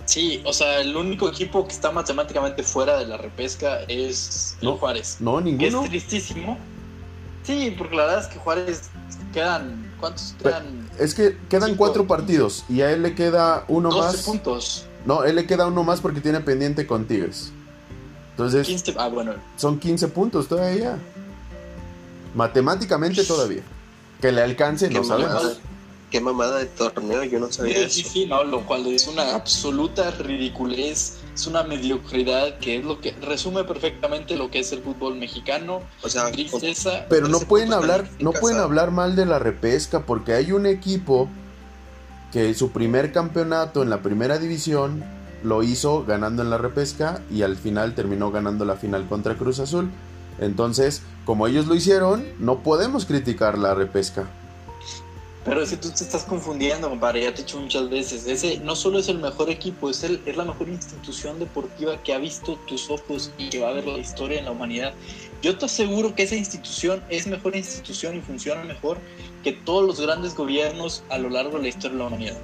[0.06, 4.70] Sí, o sea, el único equipo que está matemáticamente fuera de la repesca es el
[4.70, 5.18] Juárez.
[5.20, 5.84] No, ninguno.
[5.84, 6.58] es tristísimo.
[7.44, 8.90] Sí, porque la verdad es que Juárez
[9.34, 9.94] quedan.
[10.00, 10.90] ¿Cuántos quedan?
[11.00, 14.26] Es que quedan cuatro partidos y a él le queda uno 12 más.
[14.26, 14.86] puntos.
[15.06, 17.52] No, él le queda uno más porque tiene pendiente con Tigres.
[18.32, 19.34] Entonces, ah, bueno.
[19.56, 20.98] son 15 puntos todavía.
[22.36, 23.64] Matemáticamente todavía.
[24.22, 25.60] Que le alcance, no sabemos.
[26.12, 28.10] Qué mamada de torneo, yo no sabía sí, eso.
[28.10, 33.12] Sí, no, lo cual es una absoluta ridiculez, es una mediocridad que es lo que
[33.22, 35.82] resume perfectamente lo que es el fútbol mexicano.
[36.04, 36.32] O sea,
[37.10, 41.28] pero no pueden hablar, no pueden hablar mal de la repesca porque hay un equipo
[42.32, 45.04] que su primer campeonato en la primera división
[45.44, 49.60] lo hizo ganando en la repesca y al final terminó ganando la final contra Cruz
[49.60, 49.90] Azul.
[50.40, 54.28] Entonces, como ellos lo hicieron, no podemos criticar la repesca.
[55.46, 58.26] Pero es que tú te estás confundiendo, compadre, ya te he dicho muchas veces.
[58.26, 62.16] Ese no solo es el mejor equipo, es, el, es la mejor institución deportiva que
[62.16, 64.94] ha visto tus ojos y que va a ver la historia en la humanidad.
[65.44, 68.98] Yo te aseguro que esa institución es mejor institución y funciona mejor
[69.44, 72.38] que todos los grandes gobiernos a lo largo de la historia de la humanidad.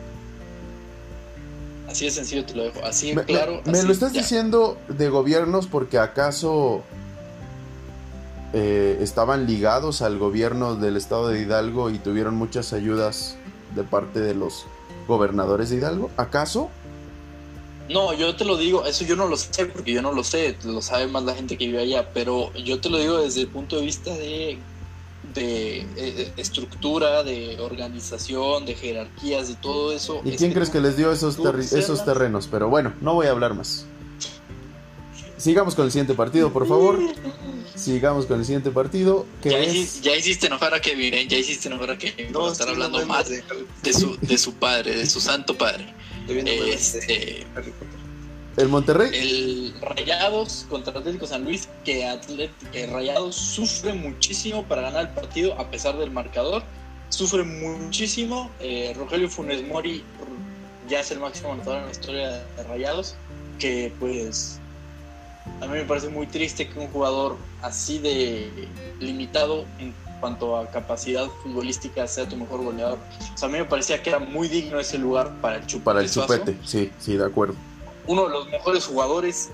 [1.90, 3.62] Así de sencillo te lo dejo, así de Me, claro.
[3.66, 4.22] me así lo estás ya.
[4.22, 6.84] diciendo de gobiernos porque acaso
[8.54, 13.36] eh, estaban ligados al gobierno del estado de Hidalgo y tuvieron muchas ayudas
[13.76, 14.66] de parte de los
[15.08, 16.10] gobernadores de Hidalgo.
[16.18, 16.70] ¿Acaso?
[17.90, 20.56] No, yo te lo digo, eso yo no lo sé porque yo no lo sé,
[20.64, 23.48] lo sabe más la gente que vive allá, pero yo te lo digo desde el
[23.48, 24.60] punto de vista de,
[25.34, 30.22] de eh, estructura, de organización, de jerarquías y todo eso.
[30.24, 32.48] ¿Y quién crees que les dio esos, terri- terrenos?
[32.50, 33.86] Pero bueno, no voy a hablar más.
[35.42, 37.00] Sigamos con el siguiente partido, por favor.
[37.76, 39.74] Sigamos con el siguiente partido, que Ya, es...
[39.74, 41.28] hici- ya hiciste enojar a Kevin, ¿eh?
[41.28, 44.38] ya hiciste enojar a Kevin por estar sí, hablando no mames, Harry- de su, de
[44.38, 45.92] su padre, de su santo padre.
[46.20, 48.00] estoy viendo memes de Este, Harry Potter.
[48.58, 49.10] El Monterrey.
[49.14, 55.10] el Rayados contra Atlético San Luis, que, Atlet- que Rayados sufre muchísimo para ganar el
[55.10, 56.62] partido a pesar del marcador.
[57.10, 58.52] Sufre muchísimo.
[58.60, 60.04] Eh, Rogelio Funes Mori
[60.88, 63.16] ya es el máximo anotador en la historia de Rayados.
[63.58, 64.60] Que pues
[65.60, 68.50] a mí me parece muy triste que un jugador así de
[69.00, 73.00] limitado en cuanto a capacidad futbolística sea tu mejor goleador.
[73.34, 75.84] O sea, a mí me parecía que era muy digno ese lugar para el chupete.
[75.86, 77.56] Para el chupete, sí, sí, de acuerdo.
[78.08, 79.50] uno de los mejores jugadores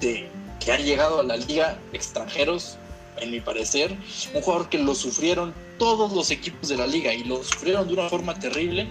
[0.00, 0.28] de,
[0.64, 2.76] que han llegado a la liga extranjeros,
[3.20, 3.96] en mi parecer.
[4.34, 7.94] Un jugador que lo sufrieron todos los equipos de la liga y lo sufrieron de
[7.94, 8.88] una forma terrible.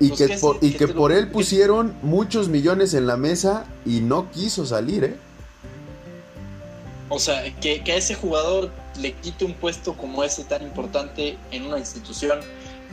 [0.00, 3.16] Y Pues, que, ¿qué por, y que lo- por él pusieron muchos millones en la
[3.16, 5.16] mesa y no quiso salir, ¿eh?
[7.14, 11.36] O sea, que, que a ese jugador le quite un puesto como ese tan importante
[11.50, 12.40] en una institución,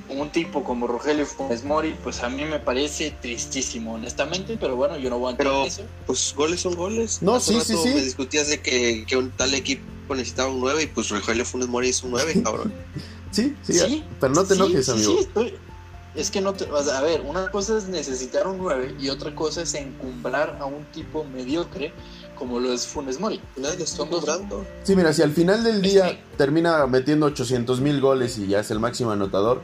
[0.09, 4.97] un tipo como Rogelio Funes Mori, pues a mí me parece tristísimo, honestamente, pero bueno,
[4.97, 5.84] yo no voy a entrar Pero- en eso.
[6.05, 7.22] Pues goles son goles.
[7.22, 7.89] No, Hace sí, sí, rato sí.
[7.95, 9.84] Me discutías de que, que un tal equipo
[10.15, 12.74] necesitaba un 9 y pues Rogelio Funes Mori es un 9, cabrón.
[13.32, 15.11] Sí, sí, Sí, pero no te sí, enojes, sí, amigo.
[15.13, 15.53] sí, estoy-
[16.15, 16.65] Es que no te.
[16.65, 20.84] a ver, una cosa es necesitar un 9 y otra cosa es encumbrar a un
[20.86, 21.93] tipo mediocre
[22.40, 23.40] como lo es Funes Mori.
[23.58, 24.66] Nadie está cobrando.
[24.84, 28.72] Sí, mira, si al final del día termina metiendo 800 mil goles y ya es
[28.72, 29.62] el máximo anotador,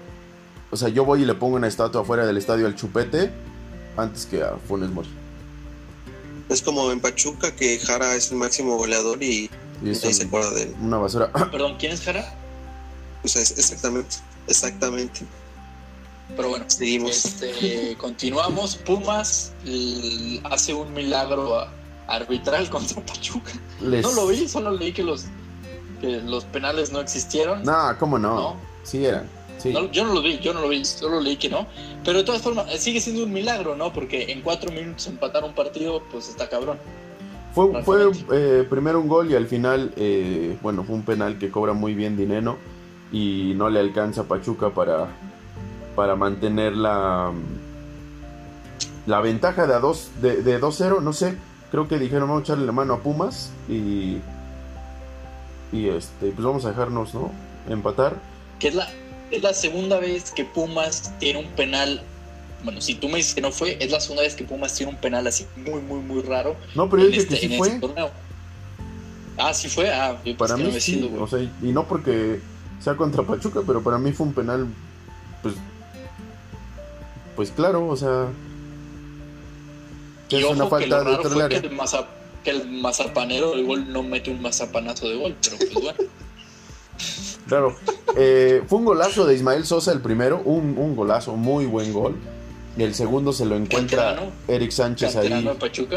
[0.71, 3.31] o sea, yo voy y le pongo una estatua afuera del estadio al chupete
[3.97, 5.09] antes que a Funes Mori.
[6.49, 9.49] Es como en Pachuca que Jara es el máximo goleador y
[9.81, 10.75] Y nadie se acuerda de él.
[10.81, 11.31] una basura.
[11.51, 12.35] Perdón, ¿quién es Jara?
[13.23, 14.17] O sea, es exactamente,
[14.47, 15.21] exactamente.
[16.35, 17.23] Pero bueno, Seguimos.
[17.25, 18.75] este, continuamos.
[18.77, 19.53] Pumas
[20.43, 21.71] hace un milagro a-
[22.07, 23.51] arbitral contra Pachuca.
[23.81, 25.25] Les- No lo vi, solo leí que los,
[26.01, 27.63] que los penales no existieron.
[27.63, 28.35] No, ¿cómo no?
[28.35, 28.55] ¿no?
[28.83, 29.27] Sí eran.
[29.57, 29.71] Sí.
[29.73, 31.65] No, yo no lo vi, yo no lo vi, solo leí que no.
[32.03, 33.91] Pero de todas formas, eh, sigue siendo un milagro, ¿no?
[33.93, 36.77] Porque en cuatro minutos empatar un partido, pues está cabrón.
[37.53, 41.71] Fue, eh, primero un gol y al final, eh, bueno, fue un penal que cobra
[41.71, 42.57] muy bien Dineno
[43.13, 45.07] y no le alcanza a Pachuca para,
[45.95, 47.31] para mantener la,
[49.05, 51.01] la ventaja de, a dos, de, de 2-0.
[51.01, 51.37] No sé,
[51.75, 54.19] creo que dijeron vamos a echarle la mano a Pumas y,
[55.73, 57.31] y este, pues vamos a dejarnos, ¿no?
[57.69, 58.15] Empatar.
[58.59, 58.87] Que es la,
[59.29, 62.01] es la segunda vez que Pumas tiene un penal.
[62.63, 64.93] Bueno, si tú me dices que no fue, es la segunda vez que Pumas tiene
[64.93, 66.55] un penal así muy, muy, muy raro.
[66.75, 67.67] No, pero yo dije este- que sí fue.
[67.67, 67.89] este.
[69.37, 69.93] Ah, sí fue.
[69.93, 72.39] Ah, yo Para mí sí, sido, o sea, y no porque
[72.79, 74.65] sea contra Pachuca, pero para mí fue un penal,
[75.43, 75.55] pues,
[77.35, 78.27] pues claro, o sea,
[80.29, 82.07] Y es una ojo que falta lo raro fue que el, maza-
[82.43, 85.97] que el mazapanero del gol no mete un mazapanazo de gol, pero pues bueno.
[87.47, 87.75] Claro,
[88.17, 92.15] Eh, fue un golazo de Ismael Sosa el primero, un, un golazo, muy buen gol.
[92.77, 94.31] Y el segundo se lo encuentra Canterano.
[94.47, 95.29] Eric Sánchez ahí.
[95.29, 95.95] Canterano Pachuca.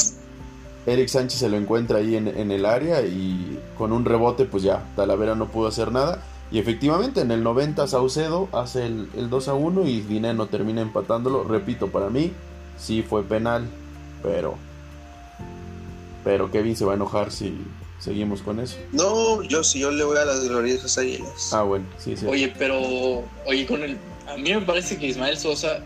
[0.86, 4.62] Eric Sánchez se lo encuentra ahí en, en el área y con un rebote pues
[4.62, 6.22] ya Talavera no pudo hacer nada.
[6.50, 10.80] Y efectivamente en el 90 Saucedo hace el, el 2 a 1 y Dineno termina
[10.82, 11.44] empatándolo.
[11.44, 12.32] Repito, para mí
[12.78, 13.64] sí fue penal,
[14.22, 14.56] pero...
[16.24, 17.56] Pero Kevin se va a enojar si
[17.98, 18.76] seguimos con eso.
[18.92, 21.52] No, yo sí, yo le voy a las gloriosas águilas.
[21.52, 22.26] Ah, bueno, sí, sí.
[22.26, 23.96] Oye, pero, oye, con el,
[24.28, 25.80] a mí me parece que Ismael Sosa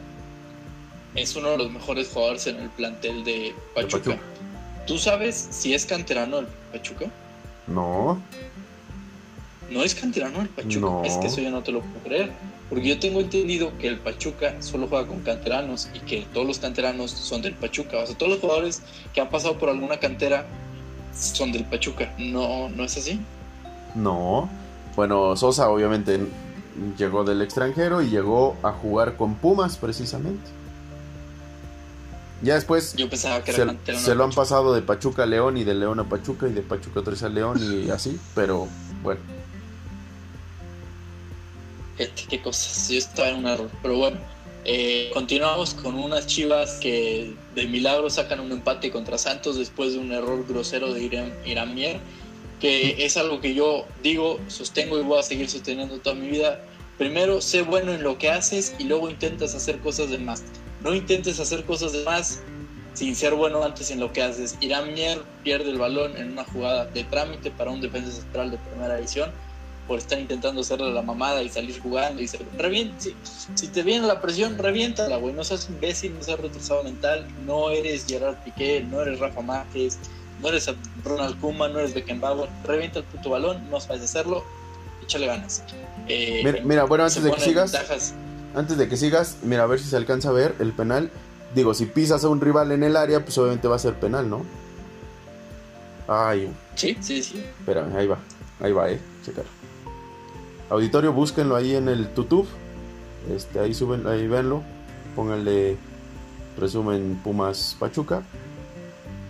[1.15, 3.99] es uno de los mejores jugadores en el plantel de Pachuca.
[3.99, 4.19] Pachuca.
[4.87, 7.07] ¿Tú sabes si es canterano el Pachuca?
[7.67, 8.21] No,
[9.71, 10.81] no es canterano el Pachuca.
[10.81, 11.05] No.
[11.05, 12.33] Es que eso yo no te lo puedo creer.
[12.73, 16.59] Porque yo tengo entendido que el Pachuca solo juega con canteranos y que todos los
[16.59, 17.99] canteranos son del Pachuca.
[17.99, 18.81] O sea, todos los jugadores
[19.13, 20.47] que han pasado por alguna cantera
[21.15, 22.15] son del Pachuca.
[22.17, 23.21] No, no es así.
[23.95, 24.49] No.
[24.97, 26.19] Bueno, Sosa obviamente
[26.97, 30.51] llegó del extranjero y llegó a jugar con Pumas precisamente.
[32.41, 35.65] Ya después Yo pensaba que era se, lo han pasado de Pachuca a León y
[35.65, 38.67] de León a Pachuca y de Pachuca otra vez a León y así, pero
[39.03, 39.42] bueno.
[42.29, 42.89] Qué cosas.
[42.89, 43.71] Yo estaba en un error.
[43.83, 44.19] Pero bueno,
[44.65, 49.99] eh, continuamos con unas chivas que de milagro sacan un empate contra Santos después de
[49.99, 51.99] un error grosero de Irán, Irán Mier,
[52.61, 56.65] que es algo que yo digo, sostengo y voy a seguir sosteniendo toda mi vida.
[56.97, 60.45] Primero, sé bueno en lo que haces y luego intentas hacer cosas de más.
[60.83, 62.41] No intentes hacer cosas de más
[62.95, 64.57] sin ser bueno antes en lo que haces.
[64.61, 68.59] Irán Mier pierde el balón en una jugada de trámite para un defensa central de
[68.59, 69.33] primera edición
[69.89, 72.97] por estar intentando hacerle la mamada y salir jugando y se revienta.
[73.01, 73.15] Si,
[73.55, 75.35] si te viene la presión, reviéntala, güey.
[75.35, 77.27] No seas imbécil, no seas retrasado mental.
[77.47, 79.99] No eres Gerard Piqué, no eres Rafa Márquez,
[80.41, 80.71] no eres
[81.05, 82.49] Ronald Koeman, no eres Beckenbauer.
[82.65, 84.45] Revienta el puto balón, no sabes hacerlo,
[85.03, 85.63] échale ganas.
[86.09, 88.15] Eh, Mira, mira, bueno, antes de que sigas, ventajas.
[88.55, 91.11] antes de que sigas, mira a ver si se alcanza a ver el penal.
[91.55, 94.31] Digo, si pisas a un rival en el área, pues obviamente va a ser penal,
[94.31, 94.45] ¿no?
[96.09, 97.45] Ay, Sí, sí, sí.
[97.61, 98.19] espérame, ahí va,
[98.61, 99.45] ahí va, eh, checar.
[100.73, 102.49] Auditorio, búsquenlo ahí en el YouTube.
[103.35, 104.63] Este, ahí suben, ahí véanlo.
[105.15, 105.77] Pónganle
[106.59, 108.23] resumen Pumas Pachuca.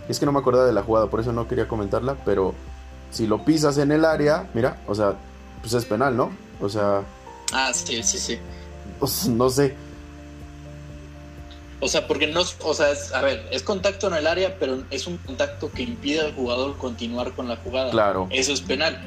[0.07, 2.53] Es que no me acordaba de la jugada, por eso no quería comentarla, pero
[3.11, 5.15] si lo pisas en el área, mira, o sea,
[5.61, 6.31] pues es penal, ¿no?
[6.61, 7.03] O sea,
[7.51, 8.37] Ah, sí, sí, sí.
[8.99, 9.75] pues, no sé.
[11.81, 14.83] O sea, porque no, o sea, es, a ver, es contacto en el área, pero
[14.89, 17.91] es un contacto que impide al jugador continuar con la jugada.
[17.91, 18.27] Claro.
[18.31, 18.97] Eso es penal.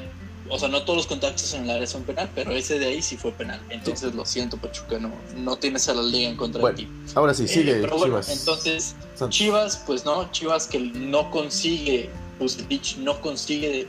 [0.51, 3.03] O sea, no todos los contactos en el área son penal, pero ese de ahí
[3.03, 3.61] sí fue penal.
[3.71, 6.91] Entonces, lo siento, Pachuca, no, no tienes a la liga en contra Bueno, de ti.
[7.15, 8.39] ahora sí, Eh, sigue pero bueno, Chivas.
[8.41, 9.37] entonces, Santos.
[9.37, 13.89] Chivas, pues no, Chivas que no consigue, Bucetich no consigue.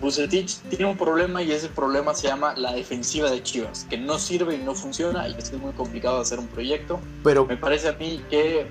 [0.00, 4.18] Bucetich tiene un problema y ese problema se llama la defensiva de Chivas, que no
[4.18, 7.00] sirve y no funciona y es muy complicado hacer un proyecto.
[7.24, 8.66] Pero, Me parece a mí que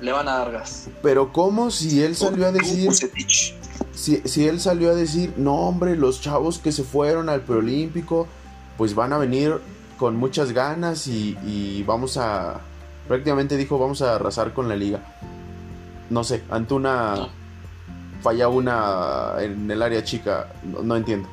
[0.00, 0.88] le van a dar gas.
[1.00, 3.54] pero ¿cómo si él salió a decir, Bucetich.
[3.94, 8.26] Si, si él salió a decir, no hombre, los chavos que se fueron al preolímpico,
[8.76, 9.60] pues van a venir
[9.98, 12.60] con muchas ganas y, y vamos a,
[13.08, 15.00] prácticamente dijo, vamos a arrasar con la liga.
[16.10, 17.28] No sé, Antuna
[18.22, 21.28] falla una en el área chica, no, no entiendo.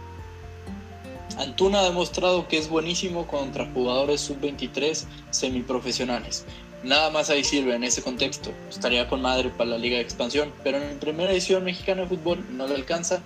[1.38, 6.46] Antuna ha demostrado que es buenísimo contra jugadores sub-23 semiprofesionales.
[6.84, 8.52] Nada más ahí sirve en ese contexto.
[8.70, 12.44] Estaría con madre para la Liga de Expansión, pero en primera edición mexicana de fútbol
[12.52, 13.22] no le alcanza.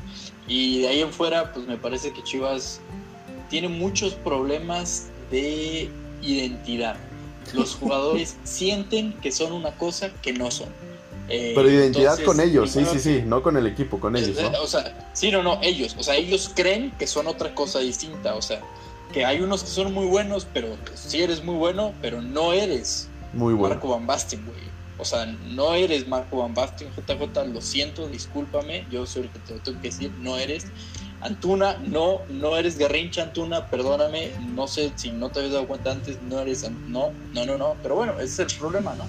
[0.48, 2.82] Y de ahí en fuera, pues me parece que Chivas
[3.50, 5.90] tiene muchos problemas de
[6.22, 6.98] identidad.
[7.54, 10.68] Los jugadores sienten que son una cosa que no son.
[11.30, 14.40] Eh, Pero identidad entonces, con ellos, sí, sí, sí, no con el equipo, con ellos,
[14.40, 14.62] ¿no?
[14.62, 15.96] o sea, sí, no, no, ellos.
[15.98, 18.36] O sea, ellos creen que son otra cosa distinta.
[18.36, 18.62] O sea,
[19.12, 23.08] que hay unos que son muy buenos, pero sí eres muy bueno, pero no eres
[23.36, 23.76] Muy bueno.
[23.76, 24.74] Marco Van Basten, güey.
[24.98, 29.40] O sea, no eres Marco Van Basten, JJ, lo siento, discúlpame, yo soy el que
[29.40, 30.68] te lo tengo que decir, no eres.
[31.20, 35.92] Antuna, no, no eres Garrincha Antuna, perdóname, no sé si no te habías dado cuenta
[35.92, 39.04] antes, no eres, no, no, no, no, pero bueno, ese es el problema, ¿no?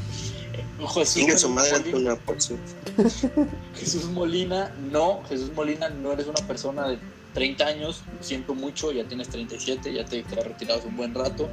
[0.55, 2.59] Eh, Jesús Sigue su madre Molina- Antuna por su.
[3.75, 6.99] Jesús Molina, no, Jesús Molina, no eres una persona de
[7.35, 11.15] 30 años, lo siento mucho, ya tienes 37, ya te quedas retirado hace un buen
[11.15, 11.49] rato,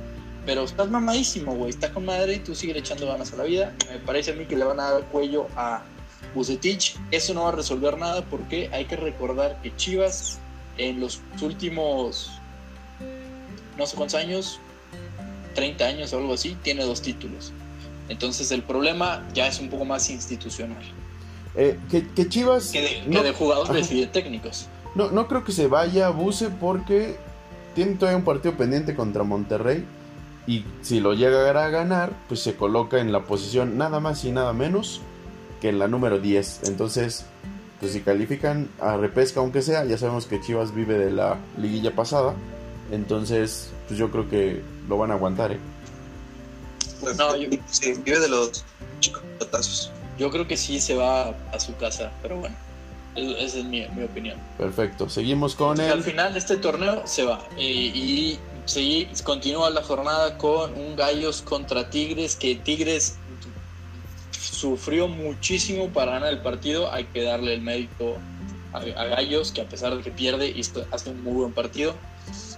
[0.46, 3.74] pero estás mamadísimo, güey, estás con madre y tú sigues echando ganas a la vida.
[3.92, 5.82] Me parece a mí que le van a dar cuello a
[6.36, 10.40] Bucetich, eso no va a resolver nada porque hay que recordar que Chivas
[10.78, 12.32] en los últimos,
[13.78, 14.60] no sé cuántos años,
[15.56, 17.52] 30 años o algo así, tiene dos títulos.
[18.10, 20.84] Entonces el problema ya es un poco más institucional
[21.56, 22.72] Eh, que, que Chivas...
[22.72, 24.68] que de, que no- de jugadores y de técnicos.
[24.96, 27.16] No, no creo que se vaya a Buse porque
[27.76, 29.86] tiene todavía un partido pendiente contra Monterrey.
[30.46, 34.32] Y si lo llega a ganar, pues se coloca en la posición nada más y
[34.32, 35.00] nada menos
[35.62, 36.62] que en la número 10.
[36.66, 37.26] Entonces,
[37.80, 41.96] pues si califican a repesca, aunque sea, ya sabemos que Chivas vive de la liguilla
[41.96, 42.34] pasada.
[42.92, 45.60] Entonces, pues yo creo que lo van a aguantar, ¿eh?
[47.18, 48.64] No, yo- Sí, vive de los
[49.00, 49.92] chicotazos.
[50.18, 52.56] Yo creo que sí se va a su casa, pero bueno,
[53.16, 54.38] es- esa es mi, mi opinión.
[54.58, 55.10] Perfecto.
[55.10, 56.04] Seguimos con Al el...
[56.04, 57.62] final de este torneo se va eh,
[57.94, 63.18] y sí, continúa la jornada con un Gallos contra Tigres, que Tigres
[64.32, 68.18] sufrió muchísimo para ganar el partido, hay que darle el mérito
[68.74, 70.56] a, Gallos, que a pesar de que pierde,
[70.92, 71.94] hace un muy buen partido.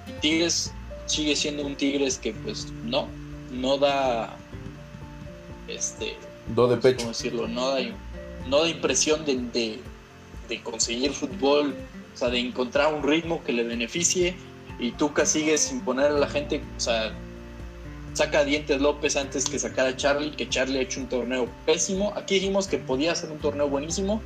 [0.07, 0.71] Y Tigres
[1.05, 3.07] sigue siendo un Tigres que pues no,
[3.51, 4.37] no da
[5.67, 6.15] este
[6.47, 6.97] Do de pecho.
[6.97, 7.47] ¿cómo decirlo?
[7.47, 7.79] No da,
[8.47, 9.79] no da impresión de,
[10.47, 11.73] de, conseguir fútbol,
[12.13, 14.35] o sea, de encontrar un ritmo que le beneficie
[14.79, 17.13] y Tuca sigue sin poner a la gente, o sea,
[18.13, 21.47] saca a Dientes López antes que sacar a Charlie, que Charlie ha hecho un torneo
[21.65, 22.13] pésimo.
[22.15, 24.21] Aquí dijimos que podía hacer un torneo buenísimo.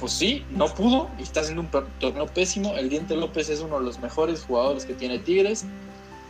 [0.00, 2.74] Pues sí, no pudo y está haciendo un torneo pésimo.
[2.76, 5.64] El Diente López es uno de los mejores jugadores que tiene Tigres.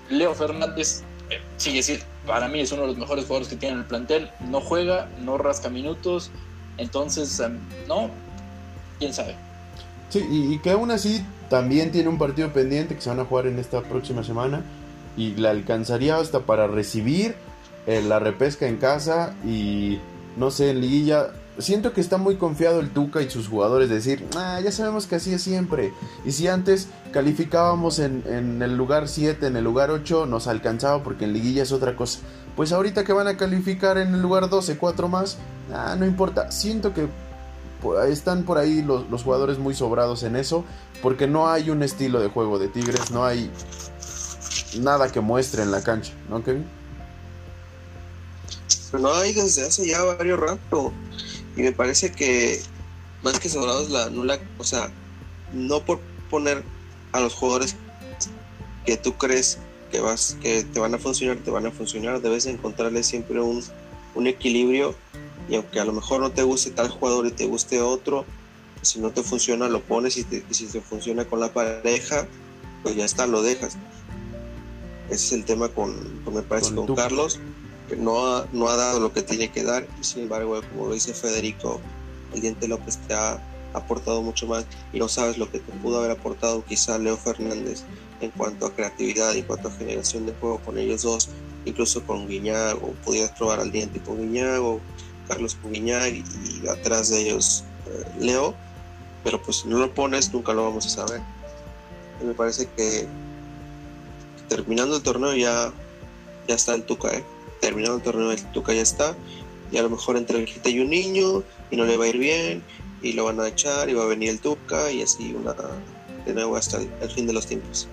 [0.09, 3.75] Leo Fernández eh, sigue siendo, para mí es uno de los mejores jugadores que tiene
[3.75, 4.31] en el plantel.
[4.49, 6.31] No juega, no rasca minutos.
[6.79, 7.59] Entonces, em,
[7.89, 8.11] no,
[8.99, 9.37] quién sabe.
[10.09, 13.46] Sí, y, que aún así también tiene un partido pendiente que se van a jugar
[13.46, 14.62] en esta próxima semana
[15.16, 17.34] y la alcanzaría hasta para recibir
[17.86, 19.98] eh, la repesca en casa y
[20.36, 21.28] no sé, en liguilla.
[21.59, 25.16] Siento que está muy confiado el Tuca y sus jugadores decir, ah, ya sabemos que
[25.16, 25.92] así es siempre.
[26.24, 31.02] Y si antes calificábamos en, en el lugar 7, en el lugar 8, nos alcanzaba
[31.02, 32.20] porque en liguilla es otra cosa.
[32.57, 35.38] Pues ahorita que van a calificar en el lugar 12, 4 más,
[35.72, 36.50] ah, no importa.
[36.50, 37.09] Siento que
[38.09, 40.64] están por ahí los, los, jugadores muy sobrados en eso,
[41.03, 43.51] porque no hay un estilo de juego de Tigres, no hay
[44.79, 46.66] nada que muestre en la cancha, ¿no, Kevin?
[48.93, 50.93] No hay desde hace ya varios rato.
[51.57, 52.61] Y me parece que
[53.22, 54.91] más que sobrados la nula, o sea,
[55.53, 56.01] no por
[56.31, 56.62] poner
[57.12, 57.77] a los jugadores
[58.85, 59.59] que tú crees
[59.91, 63.62] que vas, que te van a funcionar, te van a funcionar, debes encontrarle siempre un,
[64.14, 64.95] un equilibrio
[65.49, 68.24] y aunque a lo mejor no te guste tal jugador y te guste otro,
[68.82, 72.26] si no te funciona lo pones y, si te funciona con la pareja,
[72.82, 73.76] pues ya está, lo dejas.
[75.09, 77.38] Ese es el tema con, me parece, con, Carlos,
[77.88, 80.94] que no ha, no ha dado lo que tiene que dar, sin embargo, como lo
[80.94, 81.80] dice Federico,
[82.34, 83.40] el Diente López te ha
[83.72, 87.82] aportado mucho más y no sabes lo que te pudo haber aportado quizá Leo Fernández
[88.20, 91.28] en cuanto a creatividad, en cuanto a generación de juego con ellos dos,
[91.64, 94.80] incluso con Guiñago, pudieras probar al Diente con Guiñago,
[95.29, 98.55] Carlos Puguiñac y, atrás de ellos eh, Leo,
[99.24, 101.20] pero pues si no lo pones nunca lo vamos a saber.
[102.24, 103.07] me parece que
[104.49, 105.72] terminando el torneo ya,
[106.49, 107.24] ya está el Tuca, ¿eh?
[107.61, 109.16] terminando el torneo el Tuca ya está,
[109.70, 112.09] y a lo mejor entre el Gita y un niño y no le va a
[112.09, 112.62] ir bien
[113.03, 115.55] y lo van a echar y va a venir el Tuca y así una
[116.24, 117.89] de nuevo hasta el, fin de los tiempos.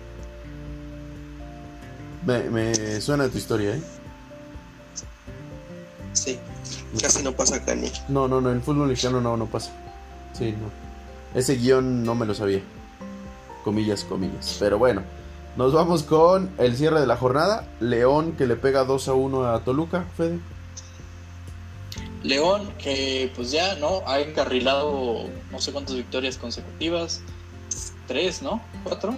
[2.26, 3.82] Me, me suena tu historia, ¿eh?
[6.14, 6.40] Sí.
[7.02, 7.76] Casi no pasa acá,
[8.08, 9.72] No, no, no, en el fútbol mexicano no, no pasa.
[10.34, 11.40] Sí, no.
[11.40, 12.62] Ese guion no me lo sabía.
[13.64, 14.58] Comillas, comillas.
[14.60, 15.02] Pero bueno,
[15.56, 17.68] nos vamos con el cierre de la jornada.
[17.80, 20.40] León que le pega 2 a 1 a Toluca, Fede.
[22.24, 24.02] León que pues ya, ¿no?
[24.06, 27.22] Ha encarrilado no sé cuántas victorias consecutivas.
[28.08, 28.62] Tres, ¿no?
[28.84, 29.16] Cuatro.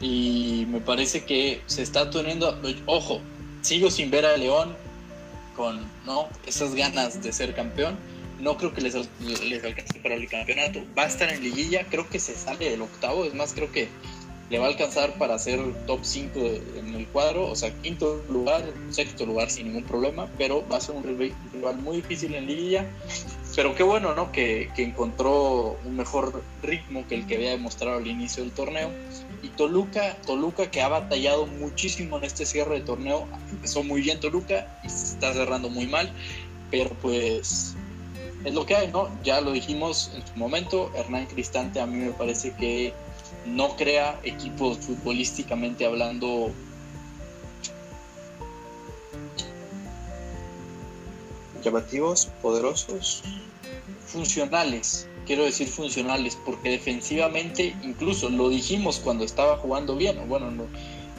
[0.00, 2.58] Y me parece que se está teniendo...
[2.86, 3.20] Ojo,
[3.62, 4.76] sigo sin ver a León
[5.56, 6.28] con ¿no?
[6.46, 7.96] esas ganas de ser campeón.
[8.40, 10.80] No creo que les, les alcance para el campeonato.
[10.98, 13.24] Va a estar en liguilla, creo que se sale del octavo.
[13.24, 13.88] Es más, creo que
[14.50, 16.40] le va a alcanzar para ser top 5
[16.76, 20.80] en el cuadro, o sea, quinto lugar, sexto lugar sin ningún problema, pero va a
[20.80, 22.86] ser un rival muy difícil en liguilla.
[23.56, 24.32] Pero qué bueno, ¿no?
[24.32, 28.90] Que, que, encontró un mejor ritmo que el que había demostrado al inicio del torneo.
[29.44, 34.18] Y Toluca, Toluca que ha batallado muchísimo en este cierre de torneo, empezó muy bien
[34.18, 36.10] Toluca y se está cerrando muy mal,
[36.70, 37.74] pero pues
[38.42, 39.10] es lo que hay, ¿no?
[39.22, 42.94] Ya lo dijimos en su momento, Hernán Cristante a mí me parece que
[43.44, 46.50] no crea equipos futbolísticamente hablando
[51.62, 53.22] llamativos, poderosos,
[54.06, 55.06] funcionales.
[55.26, 60.66] Quiero decir funcionales porque defensivamente, incluso lo dijimos cuando estaba jugando bien, bueno, no,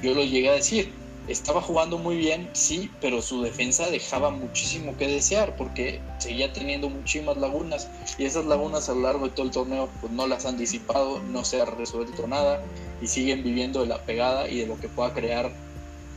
[0.02, 0.94] yo lo llegué a decir,
[1.28, 6.90] estaba jugando muy bien, sí, pero su defensa dejaba muchísimo que desear porque seguía teniendo
[6.90, 10.46] muchísimas lagunas y esas lagunas a lo largo de todo el torneo pues no las
[10.46, 12.64] han disipado, no se ha resuelto nada
[13.02, 15.52] y siguen viviendo de la pegada y de lo que pueda crear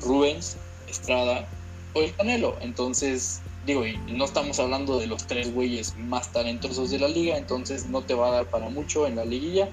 [0.03, 1.49] Rubens, Estrada
[1.95, 2.57] o el Canelo.
[2.61, 7.37] Entonces, digo, y no estamos hablando de los tres güeyes más talentosos de la liga,
[7.37, 9.69] entonces no te va a dar para mucho en la liguilla,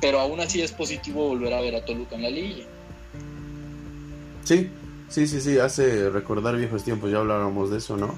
[0.00, 2.64] pero aún así es positivo volver a ver a Toluca en la liguilla.
[4.44, 4.70] Sí,
[5.08, 8.14] sí, sí, sí, hace recordar viejos tiempos, ya hablábamos de eso, ¿no?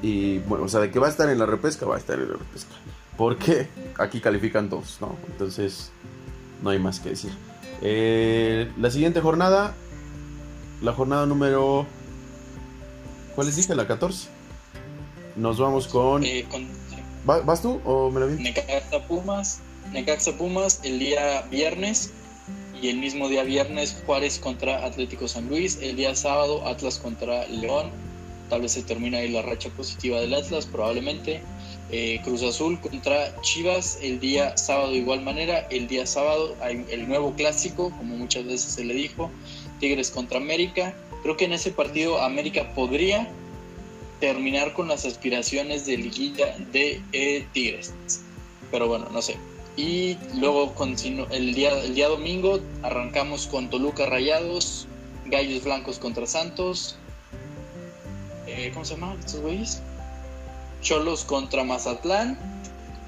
[0.00, 2.18] Y bueno, o sea, de que va a estar en la repesca, va a estar
[2.18, 2.72] en la repesca.
[3.16, 3.68] Porque
[3.98, 5.16] aquí califican todos, ¿no?
[5.28, 5.92] Entonces,
[6.62, 7.30] no hay más que decir.
[7.82, 9.74] Eh, la siguiente jornada,
[10.80, 11.86] la jornada número...
[13.34, 13.74] ¿Cuál les dije?
[13.74, 14.28] La 14.
[15.36, 16.24] Nos vamos con...
[16.24, 16.66] Eh, con
[17.24, 18.42] ¿Vas tú o me la vi?
[18.42, 19.60] Necaxa Pumas.
[19.92, 22.12] Necaxa Pumas el día viernes
[22.80, 27.46] y el mismo día viernes Juárez contra Atlético San Luis, el día sábado Atlas contra
[27.46, 27.90] León,
[28.50, 31.40] tal vez se termina ahí la racha positiva del Atlas, probablemente.
[31.90, 36.84] Eh, Cruz Azul contra Chivas el día sábado de igual manera, el día sábado hay
[36.90, 39.30] el nuevo clásico, como muchas veces se le dijo,
[39.78, 40.94] Tigres contra América.
[41.22, 43.30] Creo que en ese partido América podría
[44.22, 47.92] terminar con las aspiraciones de liguilla de eh, Tigres.
[48.70, 49.36] Pero bueno, no sé.
[49.76, 50.72] Y luego
[51.32, 54.86] el día, el día domingo arrancamos con Toluca Rayados,
[55.26, 56.96] Gallos Blancos contra Santos.
[58.46, 59.82] Eh, ¿Cómo se llaman estos güeyes?
[60.82, 62.38] Cholos contra Mazatlán.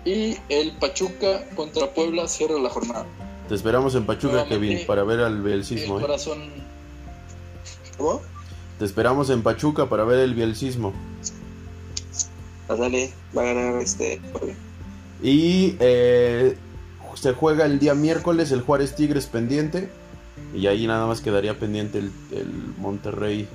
[0.05, 3.07] Y el Pachuca contra Puebla cierra la jornada.
[3.49, 5.99] Te esperamos en Pachuca, Kevin, para ver al Bielcismo.
[5.99, 6.07] El ¿eh?
[6.07, 6.51] corazón.
[7.97, 8.34] ¿Cómo?
[8.79, 10.93] Te esperamos en Pachuca para ver el Bielcismo.
[12.69, 14.21] Ah, dale, va a ganar este.
[15.23, 16.57] Y eh,
[17.15, 19.89] se juega el día miércoles el Juárez Tigres pendiente.
[20.55, 22.11] Y ahí nada más quedaría pendiente el,
[22.79, 23.49] Monterrey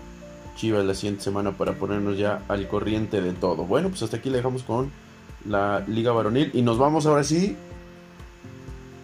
[0.55, 3.63] Chivas la siguiente semana para ponernos ya al corriente de todo.
[3.65, 4.91] Bueno, pues hasta aquí le dejamos con
[5.45, 6.51] la Liga Varonil.
[6.53, 7.55] Y nos vamos ahora sí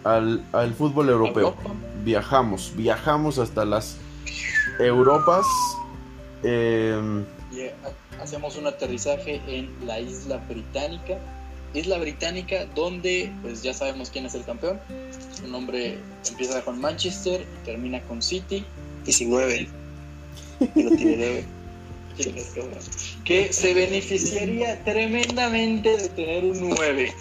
[0.04, 1.54] al, fútbol europeo.
[2.04, 3.98] Viajamos, viajamos hasta las
[4.78, 5.46] Europas.
[6.42, 7.24] Eh,
[8.20, 11.18] hacemos un aterrizaje en la isla británica
[11.76, 14.80] Isla Británica, donde pues ya sabemos quién es el campeón.
[15.38, 18.64] Su nombre empieza con Manchester y termina con City.
[19.06, 19.68] Y sin nueve.
[20.74, 21.44] Y no tiene nueve.
[23.24, 27.12] que se beneficiaría tremendamente de tener un 9.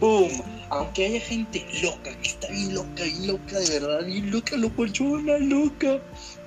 [0.00, 0.30] ¡Boom!
[0.68, 5.38] Aunque haya gente loca, que está bien loca, y loca de verdad, y loca, locochona,
[5.38, 5.98] loca,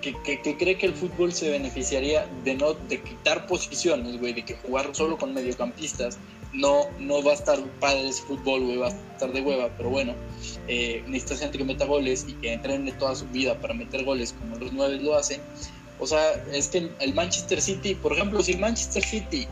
[0.02, 4.34] que, que, que, cree que el fútbol se beneficiaría de no de quitar posiciones, güey,
[4.34, 6.18] de que jugar solo con mediocampistas
[6.54, 9.90] no, no va a estar padre ese fútbol, güey, va a estar de hueva, pero
[9.90, 10.14] bueno,
[10.68, 14.34] eh, necesitas gente que meta goles y que entrene toda su vida para meter goles
[14.34, 15.42] como los nueve lo hacen.
[16.00, 19.48] O sea, es que el Manchester City, por ejemplo, si el Manchester City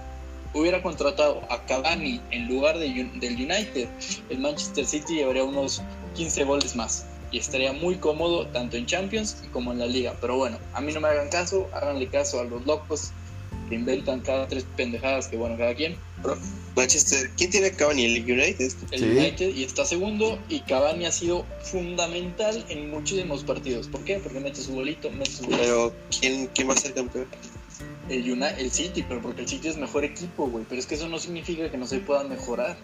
[0.53, 3.87] hubiera contratado a Cavani en lugar de, del United,
[4.29, 5.81] el Manchester City llevaría unos
[6.15, 10.15] 15 goles más y estaría muy cómodo tanto en Champions como en la liga.
[10.19, 13.11] Pero bueno, a mí no me hagan caso, háganle caso a los locos
[13.69, 15.95] que inventan cada tres pendejadas que bueno, cada quien.
[16.75, 18.05] Manchester, ¿quién tiene Cavani?
[18.05, 18.71] ¿El United?
[18.91, 23.87] El United y está segundo y Cavani ha sido fundamental en muchísimos partidos.
[23.87, 24.17] ¿Por qué?
[24.19, 27.27] Porque mete su bolito, mete su Pero ¿quién, quién va a ser campeón?
[28.09, 30.65] El, Una, el City, pero porque el City es mejor equipo, güey.
[30.67, 32.77] Pero es que eso no significa que no se pueda mejorar.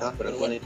[0.00, 0.56] Ah, pero, bueno.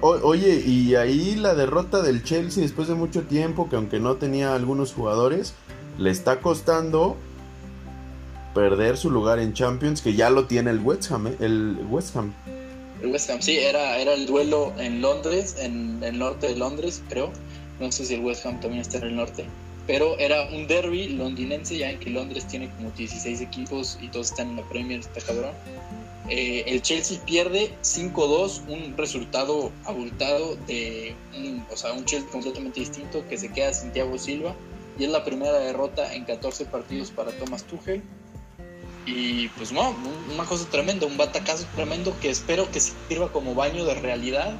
[0.00, 4.54] Oye, y ahí la derrota del Chelsea después de mucho tiempo, que aunque no tenía
[4.54, 5.54] algunos jugadores,
[5.98, 7.16] le está costando
[8.54, 11.36] perder su lugar en Champions, que ya lo tiene el West Ham, ¿eh?
[11.40, 12.32] el West Ham.
[13.02, 17.02] El West Ham, sí, era, era el duelo en Londres, en el norte de Londres,
[17.08, 17.30] creo.
[17.78, 19.46] No sé si el West Ham también está en el norte.
[19.86, 24.30] Pero era un derby londinense, ya en que Londres tiene como 16 equipos y todos
[24.30, 25.52] están en la Premier, está cabrón.
[26.30, 32.78] Eh, el Chelsea pierde 5-2, un resultado abultado de un, o sea, un Chelsea completamente
[32.78, 34.54] distinto que se queda sin Thiago Silva
[34.96, 38.02] y es la primera derrota en 14 partidos para Thomas Tuchel.
[39.06, 39.96] Y pues no,
[40.32, 44.54] una cosa tremenda, un batacazo tremendo que espero que sirva como baño de realidad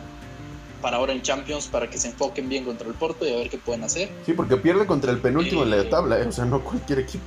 [0.82, 3.48] para ahora en Champions, para que se enfoquen bien contra el Porto y a ver
[3.48, 4.08] qué pueden hacer.
[4.26, 6.26] Sí, porque pierde contra el penúltimo en la eh, tabla, ¿eh?
[6.26, 7.26] o sea, no cualquier equipo.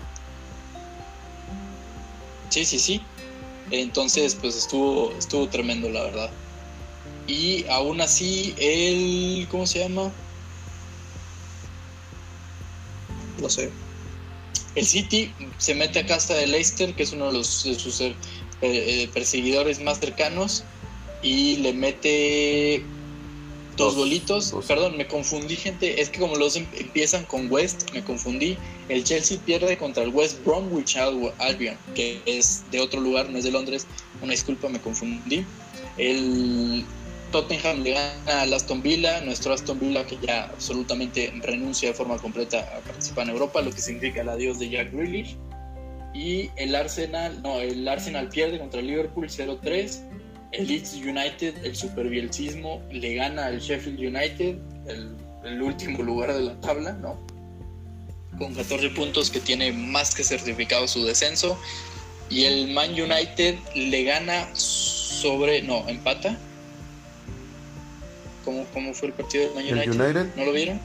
[2.50, 3.02] Sí, sí, sí.
[3.72, 6.32] Entonces, pues estuvo, estuvo tremendo, la verdad.
[7.28, 9.48] Y aún así, el.
[9.50, 10.14] ¿Cómo se llama?
[13.44, 13.70] no sé.
[14.76, 18.02] El City se mete a casa de Leicester, que es uno de, los, de sus
[18.02, 18.16] eh,
[18.62, 20.64] eh, perseguidores más cercanos,
[21.22, 22.84] y le mete
[23.76, 24.54] dos, golitos.
[24.68, 26.02] Perdón, me confundí, gente.
[26.02, 28.58] Es que como los em, empiezan con West, me confundí.
[28.90, 33.44] El Chelsea pierde contra el West Bromwich Albion, que es de otro lugar, no es
[33.44, 33.88] de Londres.
[34.22, 35.46] Una disculpa, me confundí.
[35.98, 36.86] El
[37.32, 42.18] Tottenham le gana al Aston Villa, nuestro Aston Villa que ya absolutamente renuncia de forma
[42.18, 45.36] completa a participar en Europa, lo que significa el adiós de Jack Grealish.
[46.14, 50.02] Y el Arsenal, no, el Arsenal pierde contra el Liverpool 0-3.
[50.54, 56.42] El Leeds United, el superbielcismo, le gana al Sheffield United, el, el último lugar de
[56.42, 57.20] la tabla, ¿no?
[58.38, 61.60] Con 14 puntos que tiene más que certificado su descenso.
[62.30, 66.38] Y el Man United le gana sobre, no, empata
[68.44, 70.36] ¿Cómo, cómo fue el partido del Man United?
[70.36, 70.80] ¿No lo vieron?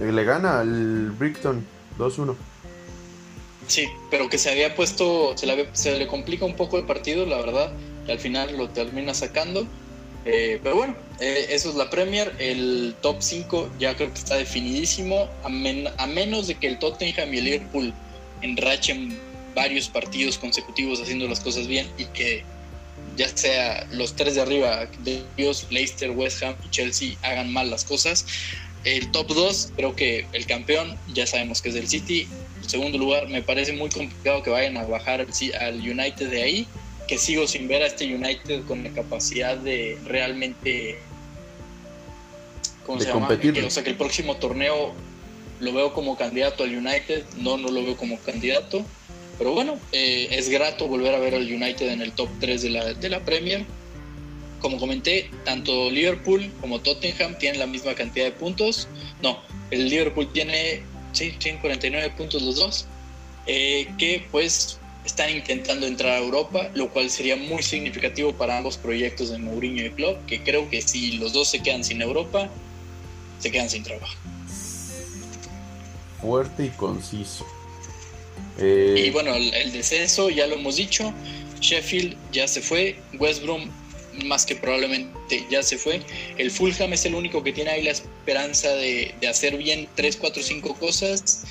[0.00, 1.64] Eh, le gana al Brighton
[1.98, 2.34] 2-1.
[3.72, 7.24] Sí, pero que se había puesto, se le, se le complica un poco el partido,
[7.24, 7.72] la verdad,
[8.06, 9.66] y al final lo termina sacando.
[10.26, 12.34] Eh, pero bueno, eh, eso es la Premier.
[12.38, 15.46] El top 5 ya creo que está definidísimo, a,
[16.02, 17.94] a, menos de que el Tottenham y el Liverpool
[18.42, 19.18] enrachen
[19.54, 22.44] varios partidos consecutivos haciendo las cosas bien y que
[23.16, 27.70] ya sea los tres de arriba, de Dios, Leicester, West Ham y Chelsea, hagan mal
[27.70, 28.26] las cosas.
[28.84, 32.28] El top 2, creo que el campeón, ya sabemos que es del City.
[32.72, 35.26] Segundo lugar, me parece muy complicado que vayan a bajar
[35.60, 36.66] al United de ahí,
[37.06, 40.98] que sigo sin ver a este United con la capacidad de realmente...
[42.86, 43.28] ¿Cómo se llama?
[43.28, 44.94] o sea, que el próximo torneo
[45.60, 48.82] lo veo como candidato al United, no, no lo veo como candidato.
[49.36, 52.70] Pero bueno, eh, es grato volver a ver al United en el top 3 de
[52.70, 53.66] la, de la Premier.
[54.62, 58.88] Como comenté, tanto Liverpool como Tottenham tienen la misma cantidad de puntos.
[59.20, 62.86] No, el Liverpool tiene, sí, 49 puntos los dos.
[63.46, 68.76] Eh, que pues están intentando entrar a Europa, lo cual sería muy significativo para ambos
[68.76, 72.48] proyectos de Mourinho y Klopp, que creo que si los dos se quedan sin Europa,
[73.40, 74.14] se quedan sin trabajo.
[76.20, 77.44] Fuerte y conciso.
[78.58, 81.12] Eh, y bueno, el, descenso ya lo hemos dicho.
[81.60, 82.96] Sheffield ya se fue.
[83.18, 83.70] West Brom
[84.24, 86.02] más que probablemente ya se fue.
[86.38, 90.42] El Fulham es el único que tiene ahí la esperanza de, hacer bien 3, 4,
[90.42, 91.44] 5 cosas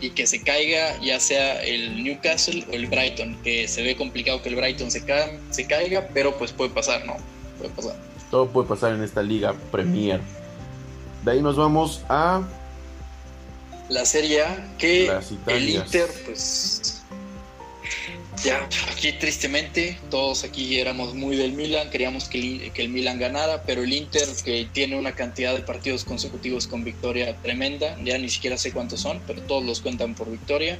[0.00, 4.42] y que se caiga ya sea el Newcastle o el Brighton, que se ve complicado
[4.42, 5.02] que el Brighton se,
[5.50, 7.16] se caiga, pero pues puede pasar, ¿no?
[7.58, 7.96] Puede pasar.
[8.30, 10.20] Todo puede pasar en esta liga Premier.
[11.24, 12.42] De ahí nos vamos a
[13.88, 15.10] la Serie A, que
[15.46, 16.93] el Inter, pues
[18.44, 23.18] ya, aquí tristemente, todos aquí éramos muy del Milan, queríamos que el, que el Milan
[23.18, 28.18] ganara, pero el Inter, que tiene una cantidad de partidos consecutivos con victoria tremenda, ya
[28.18, 30.78] ni siquiera sé cuántos son, pero todos los cuentan por victoria,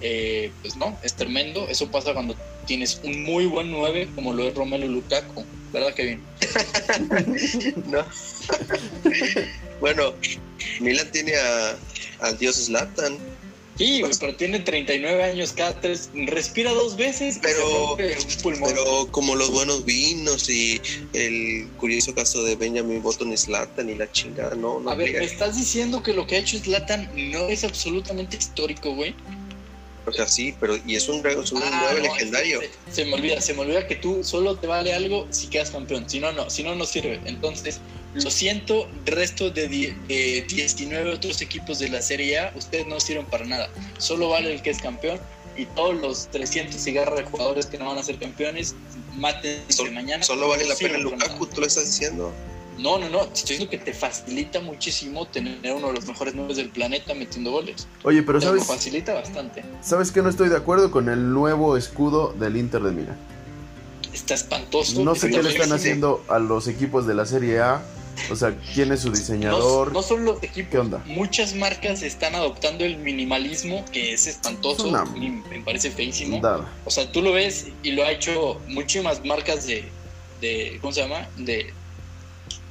[0.00, 1.66] eh, pues no, es tremendo.
[1.68, 6.22] Eso pasa cuando tienes un muy buen 9 como lo es Romelu Lukaku, ¿verdad, Kevin?
[7.86, 8.04] no.
[9.80, 10.14] bueno,
[10.80, 11.76] Milan tiene a
[12.20, 13.18] al dios Zlatan.
[13.78, 17.38] Sí, pero tiene 39 años cada tres, respira dos veces.
[17.40, 20.80] Pero, pero como los buenos vinos y
[21.12, 24.90] el curioso caso de Benjamin Button y Zlatan y la chingada, no, no.
[24.90, 28.92] A ver, ¿me estás diciendo que lo que ha hecho Zlatan no es absolutamente histórico,
[28.94, 29.14] güey?
[30.08, 32.60] O sea, sí, pero y es un, es un ah, legendario.
[32.90, 36.08] Se, me olvida, se me olvida que tú solo te vale algo si quedas campeón.
[36.08, 37.20] Si no, no, si no, no sirve.
[37.26, 37.78] Entonces,
[38.14, 39.68] lo siento, resto de
[40.48, 43.68] 19 otros equipos de la Serie A, ustedes no sirven para nada.
[43.98, 45.20] Solo vale el que es campeón
[45.56, 48.74] y todos los 300 cigarros de jugadores que no van a ser campeones,
[49.16, 49.60] maten
[49.92, 50.22] mañana.
[50.22, 52.32] Solo vale la pena el Lukaku, tú lo estás diciendo.
[52.78, 56.54] No, no, no, estoy diciendo que te facilita muchísimo tener uno de los mejores nueve
[56.54, 57.88] del planeta metiendo goles.
[58.04, 58.60] Oye, pero sabes.
[58.60, 59.64] Lo facilita bastante.
[59.82, 63.16] ¿Sabes que no estoy de acuerdo con el nuevo escudo del Inter de Milán?
[64.12, 65.02] Está espantoso.
[65.02, 67.82] No sé qué le están haciendo a los equipos de la Serie A
[68.30, 69.92] o sea, ¿quién es su diseñador?
[69.92, 70.70] No, son los equipos.
[70.70, 71.02] ¿Qué onda?
[71.06, 76.40] Muchas marcas están adoptando el minimalismo, que es espantoso, me parece feísimo.
[76.84, 79.84] O sea, tú lo ves y lo ha hecho muchísimas marcas de,
[80.40, 81.28] de, ¿cómo se llama?
[81.36, 81.72] De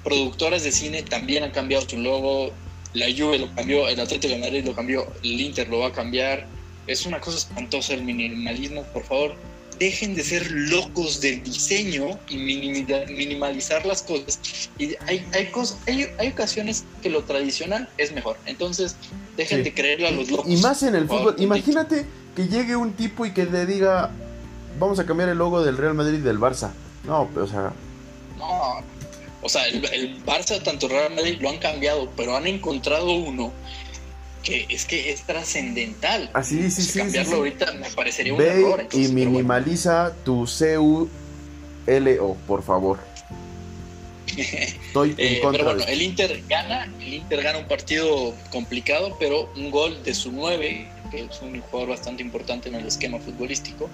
[0.03, 2.51] productoras de cine también han cambiado su logo.
[2.93, 5.91] La Juve lo cambió, el Atlético de Madrid lo cambió, el Inter lo va a
[5.91, 6.47] cambiar.
[6.87, 9.35] Es una cosa espantosa el minimalismo, por favor
[9.79, 14.69] dejen de ser locos del diseño y minimalizar las cosas.
[14.77, 18.37] Y hay, hay, cosas, hay, hay, ocasiones que lo tradicional es mejor.
[18.45, 18.95] Entonces,
[19.35, 20.51] dejen de creerle a los locos.
[20.51, 21.35] Y más en el fútbol.
[21.37, 22.05] Imagínate
[22.35, 24.11] que llegue un tipo y que le diga,
[24.79, 26.71] vamos a cambiar el logo del Real Madrid y del Barça.
[27.05, 27.73] No, o sea...
[28.37, 28.83] No,
[29.41, 33.51] o sea, el, el Barça, tanto Real Madrid, lo han cambiado, pero han encontrado uno
[34.47, 36.29] que es que es trascendental.
[36.33, 38.87] Así, ah, sí, sí, Cambiarlo ahorita me parecería un Ve error.
[38.93, 42.97] y minimaliza tu CULO, por favor.
[44.37, 49.17] Estoy en eh, contra pero bueno, el Inter gana, el Inter gana un partido complicado,
[49.19, 53.19] pero un gol de su 9, que es un jugador bastante importante en el esquema
[53.19, 53.89] futbolístico,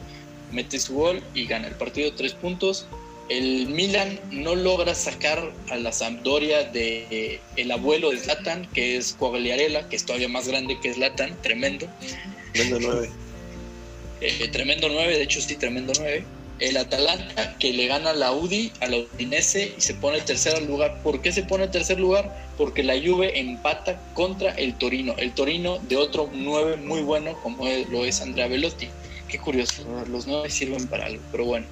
[0.51, 2.85] mete su gol y gana el partido tres puntos
[3.29, 9.13] el Milan no logra sacar a la Sampdoria de el abuelo de Zlatan, que es
[9.13, 11.87] Quagliarella, que es todavía más grande que Zlatan, tremendo.
[12.53, 13.09] Tremendo 9.
[14.21, 16.23] Eh, tremendo 9, de hecho sí, tremendo 9.
[16.59, 20.25] El Atalanta que le gana a la Udi, a la Udinese y se pone en
[20.25, 21.01] tercer lugar.
[21.01, 22.51] ¿Por qué se pone en tercer lugar?
[22.57, 25.15] Porque la Juve empata contra el Torino.
[25.17, 28.87] El Torino de otro 9 muy bueno como lo es Andrea Velotti
[29.33, 31.65] qué curioso, los nueve sirven para algo, pero bueno.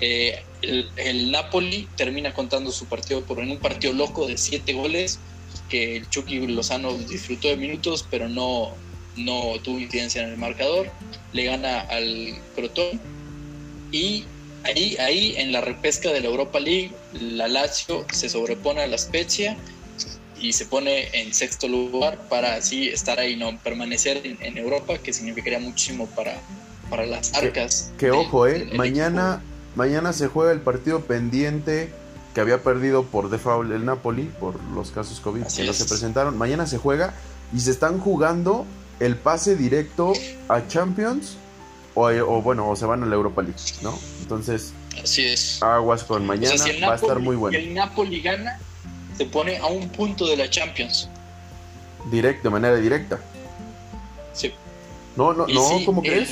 [0.00, 5.20] Eh, el, Napoli termina contando su partido por en un partido loco de siete goles,
[5.68, 8.74] que el Chucky Lozano disfrutó de minutos, pero no,
[9.16, 10.90] no tuvo incidencia en el marcador,
[11.34, 12.98] le gana al Crotón
[13.90, 14.24] y
[14.64, 18.96] ahí, ahí en la repesca de la Europa League, la Lazio se sobrepone a la
[18.96, 19.58] Spezia
[20.40, 25.12] y se pone en sexto lugar para así estar ahí, no permanecer en, Europa, que
[25.12, 26.40] significaría muchísimo para,
[26.92, 27.90] para las arcas.
[27.96, 29.40] Que, ojo, eh, mañana,
[29.76, 31.90] mañana se juega el partido pendiente
[32.34, 36.36] que había perdido por default el Napoli por los casos COVID que no se presentaron.
[36.36, 37.14] Mañana se juega
[37.54, 38.66] y se están jugando
[39.00, 40.12] el pase directo
[40.50, 41.38] a Champions
[41.94, 43.98] o, bueno, o se van a la Europa League, ¿no?
[44.20, 45.62] Entonces, así es.
[45.62, 47.58] Aguas con mañana, va a estar muy bueno.
[47.58, 48.58] Si el Napoli gana,
[49.16, 51.08] se pone a un punto de la Champions.
[52.10, 53.18] Directo, de manera directa.
[55.16, 56.28] No, no, no, ¿cómo crees?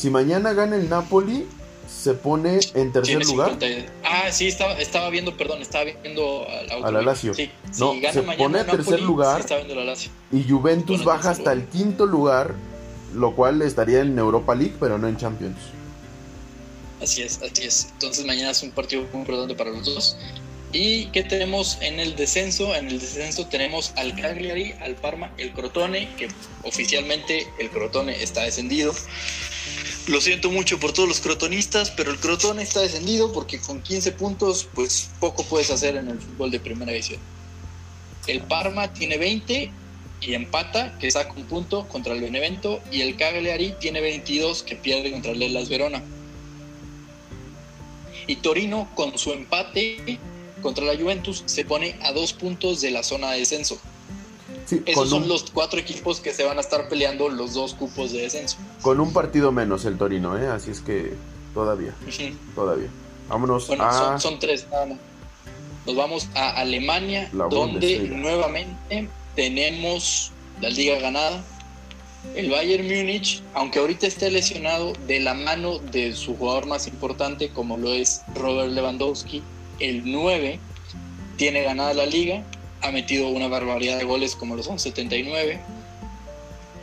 [0.00, 1.46] Si mañana gana el Napoli,
[1.88, 3.58] se pone en tercer lugar.
[4.04, 6.46] Ah, sí, estaba, estaba viendo, perdón, estaba viendo
[6.82, 7.34] a la Lazio.
[7.34, 9.44] Sí, no, se pone en tercer lugar
[10.30, 12.54] y Juventus baja hasta el quinto lugar,
[13.14, 15.58] lo cual estaría en Europa League, pero no en Champions.
[17.00, 17.88] Así es, así es.
[17.92, 20.16] Entonces mañana es un partido muy importante para los dos.
[20.72, 22.74] ¿Y qué tenemos en el descenso?
[22.74, 26.28] En el descenso tenemos al Cagliari, al Parma, el Crotone, que
[26.62, 28.94] oficialmente el Crotone está descendido.
[30.08, 34.12] Lo siento mucho por todos los crotonistas, pero el Crotone está descendido porque con 15
[34.12, 37.20] puntos, pues poco puedes hacer en el fútbol de primera división.
[38.26, 39.70] El Parma tiene 20
[40.20, 44.76] y empata, que saca un punto contra el Benevento, y el Cagliari tiene 22, que
[44.76, 46.02] pierde contra el Las Verona.
[48.26, 50.18] Y Torino, con su empate
[50.62, 53.78] contra la Juventus, se pone a dos puntos de la zona de descenso.
[54.84, 58.22] Esos son los cuatro equipos que se van a estar peleando los dos cupos de
[58.22, 58.58] descenso.
[58.82, 60.46] Con un partido menos el Torino, ¿eh?
[60.46, 61.14] Así es que
[61.54, 61.94] todavía.
[62.54, 62.88] Todavía.
[63.28, 64.18] Vámonos a...
[64.18, 64.98] son, tres nada más.
[65.86, 71.42] Nos vamos a Alemania, donde nuevamente tenemos la liga ganada.
[72.34, 77.48] El Bayern Múnich, aunque ahorita esté lesionado de la mano de su jugador más importante,
[77.50, 79.42] como lo es Robert Lewandowski,
[79.80, 80.58] el 9
[81.36, 82.44] tiene ganada la liga
[82.82, 85.60] ha metido una barbaridad de goles como los son 79.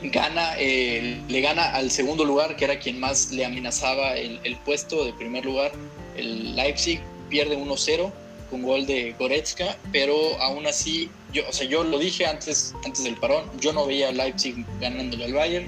[0.04, 5.06] Gana, eh, le gana al segundo lugar, que era quien más le amenazaba el, puesto
[5.06, 5.72] de primer lugar.
[6.16, 8.12] El Leipzig pierde 1-0
[8.50, 13.04] con gol de Goretzka, pero aún así, yo, o sea, yo lo dije antes, antes
[13.04, 15.68] del parón, yo no veía a Leipzig ganándole al Bayern,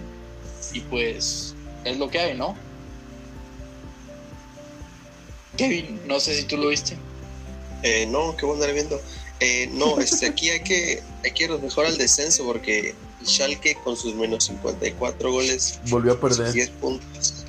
[0.73, 1.55] y pues
[1.85, 2.55] es lo que hay, ¿no?
[5.57, 6.95] Kevin, no sé si tú lo viste.
[7.83, 9.01] Eh, no, qué bueno andar viendo.
[9.39, 13.95] Eh, no, este, aquí hay que, hay que ir mejor al descenso porque Schalke con
[13.95, 16.51] sus menos 54 goles volvió a perder.
[16.51, 17.45] 10 puntos.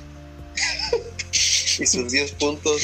[1.79, 2.81] Y sus 10 puntos.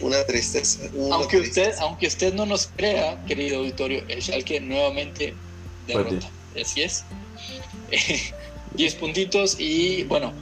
[0.00, 0.80] Una, tristeza
[1.12, 5.34] aunque usted aunque usted no nos crea querido auditorio el Schalke nuevamente
[5.86, 6.28] derrota.
[6.60, 7.04] Así es.
[8.74, 10.32] 10 puntitos y bueno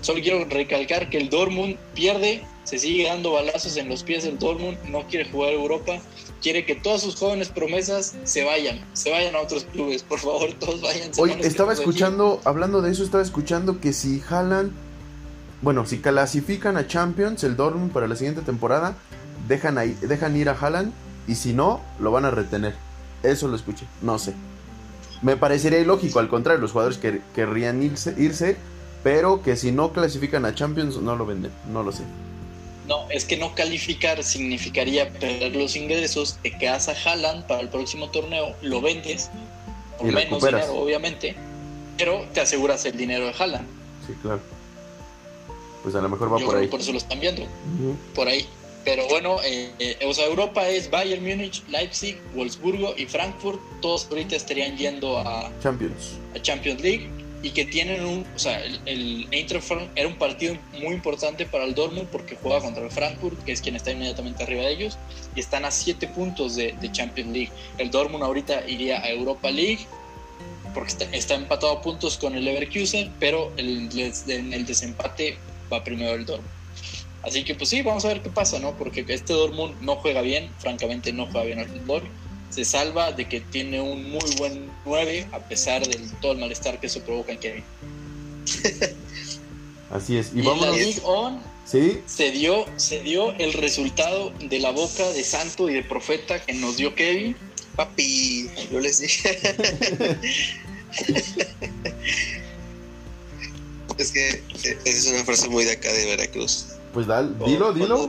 [0.00, 4.38] solo quiero recalcar que el Dortmund pierde se sigue dando balazos en los pies del
[4.38, 6.00] Dortmund no quiere jugar Europa
[6.40, 10.52] quiere que todas sus jóvenes promesas se vayan, se vayan a otros clubes, por favor,
[10.58, 11.10] todos vayan.
[11.18, 14.72] Hoy estaba escuchando, hablando de eso, estaba escuchando que si jalan,
[15.62, 18.96] bueno, si clasifican a Champions, el Dortmund para la siguiente temporada,
[19.48, 20.92] dejan, ahí, dejan ir a Haaland
[21.26, 22.74] y si no, lo van a retener.
[23.22, 24.34] Eso lo escuché, no sé.
[25.22, 28.56] Me parecería ilógico, al contrario, los jugadores que querrían irse, irse,
[29.02, 32.02] pero que si no clasifican a Champions no lo venden, no lo sé.
[32.86, 37.68] No, es que no calificar significaría perder los ingresos, te quedas a Haaland para el
[37.68, 39.30] próximo torneo, lo vendes
[39.96, 41.36] por menos dinero, obviamente,
[41.96, 43.66] pero te aseguras el dinero de Haaland.
[44.06, 44.40] Sí, claro.
[45.82, 46.66] Pues a lo mejor va por ahí.
[46.66, 47.46] Por eso lo están viendo,
[48.14, 48.46] por ahí.
[48.84, 53.60] Pero bueno, eh, eh, o sea, Europa es Bayern Múnich, Leipzig, Wolfsburgo y Frankfurt.
[53.82, 57.10] Todos ahorita estarían yendo a Champions, a Champions League
[57.42, 61.64] y que tienen un, o sea, el, el Eintracht era un partido muy importante para
[61.64, 64.98] el Dortmund porque juega contra el Frankfurt, que es quien está inmediatamente arriba de ellos,
[65.34, 67.52] y están a 7 puntos de, de, Champions League.
[67.78, 69.86] El Dortmund ahorita iría a Europa League
[70.74, 73.88] porque está, empatado a puntos con el Leverkusen, pero el,
[74.28, 75.38] el desempate
[75.72, 76.50] va primero el Dortmund.
[77.22, 78.76] Así que pues sí, vamos a ver qué pasa, ¿no?
[78.76, 82.02] Porque este Dortmund no juega bien, francamente no juega bien al fútbol
[82.50, 86.78] se salva de que tiene un muy buen 9 a pesar de todo el malestar
[86.80, 87.64] que eso provoca en Kevin.
[89.90, 90.30] Así es.
[90.34, 92.00] Y, vamos la League On ¿Sí?
[92.06, 96.52] se, dio, se dio el resultado de la boca de santo y de profeta que
[96.54, 97.36] nos dio Kevin.
[97.76, 99.38] Papi, yo les dije.
[103.98, 106.66] es que eh, esa es una frase muy de acá de Veracruz.
[106.92, 108.08] Pues dale, dilo, dilo.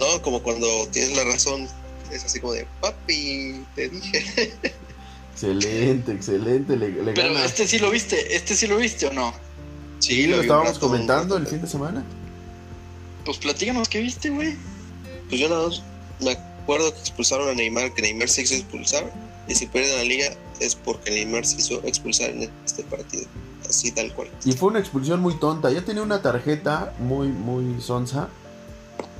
[0.00, 1.68] no, como cuando tienes la razón,
[2.12, 4.52] es así como de, papi, te dije.
[5.32, 6.76] Excelente, excelente.
[6.76, 7.44] Le, le Pero gana.
[7.44, 9.32] este sí lo viste, este sí lo viste o no?
[10.00, 12.04] Sí, lo estábamos rato, comentando el fin de semana.
[13.24, 14.56] Pues platícanos qué viste, güey.
[15.28, 15.82] Pues yo nada más
[16.20, 19.12] me acuerdo que expulsaron a Neymar, que Neymar se hizo expulsar.
[19.46, 20.26] Y si pierden la liga
[20.58, 23.24] es porque Neymar se hizo expulsar en este partido.
[23.68, 24.28] Así tal cual.
[24.44, 25.70] Y fue una expulsión muy tonta.
[25.70, 28.28] Ya tenía una tarjeta muy, muy sonsa.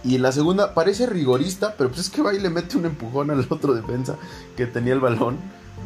[0.05, 2.87] Y en la segunda parece rigorista, pero pues es que va y le mete un
[2.87, 4.17] empujón al otro defensa
[4.57, 5.37] que tenía el balón.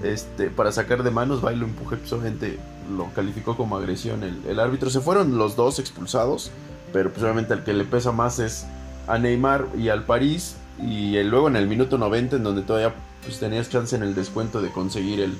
[0.02, 1.96] Este, para sacar de manos, va y lo empujó.
[1.96, 2.58] Pues obviamente
[2.96, 4.90] lo calificó como agresión el, el árbitro.
[4.90, 6.50] Se fueron los dos expulsados.
[6.92, 8.66] Pero pues obviamente el que le pesa más es
[9.08, 10.56] a Neymar y al París.
[10.80, 12.94] Y luego en el minuto 90, en donde todavía
[13.24, 15.36] pues tenías chance en el descuento de conseguir el,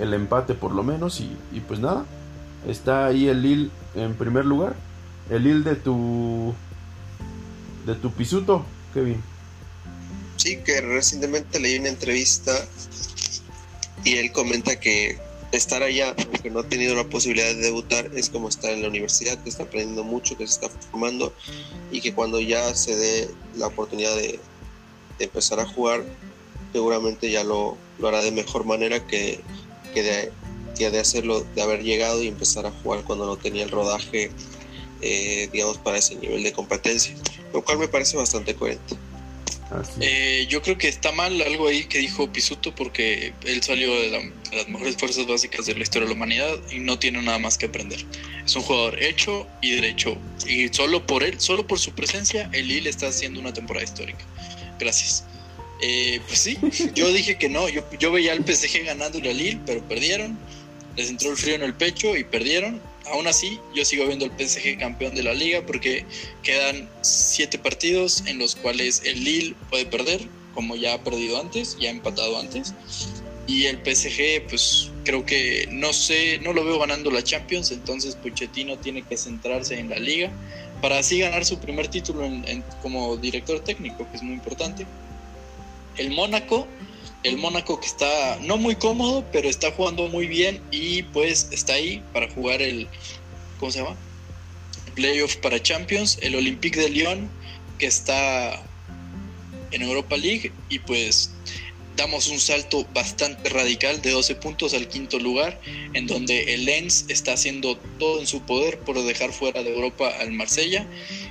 [0.00, 1.20] el empate por lo menos.
[1.20, 2.04] Y, y pues nada,
[2.66, 4.74] está ahí el Lille en primer lugar.
[5.30, 6.54] El Lille de tu.
[7.88, 9.22] De tu pisuto, Kevin.
[10.36, 12.52] Sí, que recientemente leí una entrevista
[14.04, 15.18] y él comenta que
[15.52, 18.88] estar allá, aunque no ha tenido la posibilidad de debutar, es como estar en la
[18.88, 21.32] universidad, que está aprendiendo mucho, que se está formando
[21.90, 24.38] y que cuando ya se dé la oportunidad de,
[25.18, 26.04] empezar a jugar,
[26.72, 29.40] seguramente ya lo, lo hará de mejor manera que,
[29.92, 30.32] que, de,
[30.76, 34.30] que de hacerlo, de haber llegado y empezar a jugar cuando no tenía el rodaje,
[35.00, 37.16] eh, digamos, para ese nivel de competencia,
[37.52, 38.94] lo cual me parece bastante coherente.
[40.00, 44.08] Eh, yo creo que está mal algo ahí que dijo Pisuto porque él salió de,
[44.08, 44.18] la-
[44.50, 47.38] de las mejores fuerzas básicas de la historia de la humanidad y no tiene nada
[47.38, 48.02] más que aprender.
[48.46, 52.66] Es un jugador hecho y derecho y solo por él, solo por su presencia, el
[52.66, 54.24] Lille está haciendo una temporada histórica.
[54.78, 55.24] Gracias.
[55.82, 56.56] Eh, pues sí,
[56.94, 60.38] yo dije que no, yo, yo veía al PSG ganándole al Lille, pero perdieron.
[60.96, 62.80] Les entró el frío en el pecho y perdieron.
[63.06, 66.04] Aún así, yo sigo viendo al PSG campeón de la liga porque
[66.42, 71.76] quedan siete partidos en los cuales el Lille puede perder, como ya ha perdido antes,
[71.78, 72.74] ya ha empatado antes.
[73.46, 78.14] Y el PSG, pues creo que no sé, no lo veo ganando la Champions, entonces
[78.14, 80.30] Pochettino tiene que centrarse en la liga
[80.82, 82.28] para así ganar su primer título
[82.82, 84.86] como director técnico, que es muy importante.
[85.96, 86.68] El Mónaco,
[87.22, 91.74] el Mónaco que está no muy cómodo, pero está jugando muy bien y pues está
[91.74, 92.88] ahí para jugar el,
[93.58, 93.96] ¿cómo se llama?
[94.94, 97.30] Playoff para Champions, el Olympique de Lyon
[97.78, 98.60] que está
[99.70, 101.30] en Europa League y pues
[101.98, 105.60] damos un salto bastante radical de 12 puntos al quinto lugar,
[105.94, 110.08] en donde el Lens está haciendo todo en su poder por dejar fuera de Europa
[110.20, 110.86] al Marsella,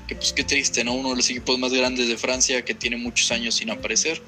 [0.07, 0.93] que pues qué triste, ¿no?
[0.93, 4.21] Uno de los equipos más grandes de Francia que tiene muchos años sin aparecer.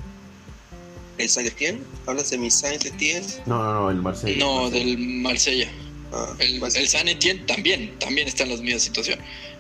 [1.20, 1.80] ¿El Saint Etienne?
[2.08, 3.26] ¿Hablas de mi Saint Etienne?
[3.46, 4.38] No, no, no, el Marsella.
[4.38, 4.86] No, Marsella.
[4.86, 5.70] del Marsella.
[6.12, 9.20] Ah, El, más- el San Etienne también, también está en la misma situación.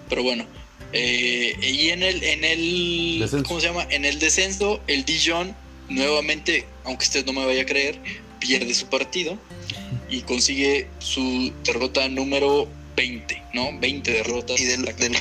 [0.09, 0.45] Pero bueno.
[0.93, 3.47] eh, y en el, en el Descenso.
[3.47, 3.85] ¿cómo se llama?
[3.91, 5.55] En el descenso, el Dijon
[5.89, 7.99] nuevamente, aunque usted no me vaya a creer,
[8.39, 9.37] pierde su partido
[10.09, 12.67] y consigue su derrota número
[12.99, 13.79] 20, ¿no?
[13.79, 14.59] 20 derrotas.
[14.59, 15.19] y, de, de-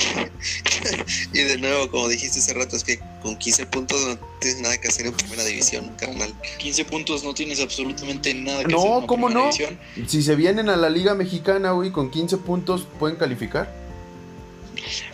[1.32, 4.76] y de nuevo, como dijiste hace rato, es que con 15 puntos no tienes nada
[4.80, 6.34] que hacer en primera división, carnal.
[6.58, 8.90] 15 puntos no tienes absolutamente nada que No, hacer.
[8.94, 9.52] en la ¿cómo primera no?
[9.52, 9.78] división.
[10.08, 13.72] Si se vienen a la Liga Mexicana, güey, con 15 puntos, ¿pueden calificar?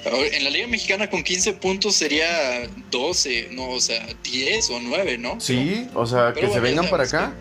[0.06, 5.18] En la Liga Mexicana con 15 puntos sería 12, no, o sea, 10 o 9,
[5.18, 5.38] ¿no?
[5.40, 7.34] Sí, o sea, que se vengan para acá.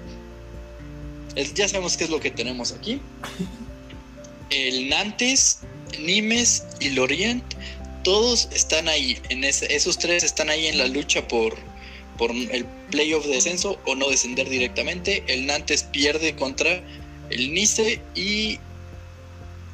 [1.55, 2.99] Ya sabemos qué es lo que tenemos aquí.
[4.53, 5.61] El Nantes,
[5.99, 7.43] Nimes y Lorient,
[8.03, 9.17] todos están ahí.
[9.29, 11.57] En esos tres están ahí en la lucha por,
[12.51, 15.23] el playoff de descenso o no descender directamente.
[15.27, 16.83] El Nantes pierde contra
[17.31, 18.59] el Nice y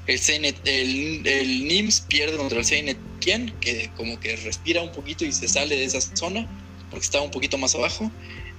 [0.08, 1.24] el, Seine- el,
[2.08, 5.84] pierde contra el Saint Etienne, que como que respira un poquito y se sale de
[5.84, 6.48] esa zona
[6.90, 8.10] porque está un poquito más abajo.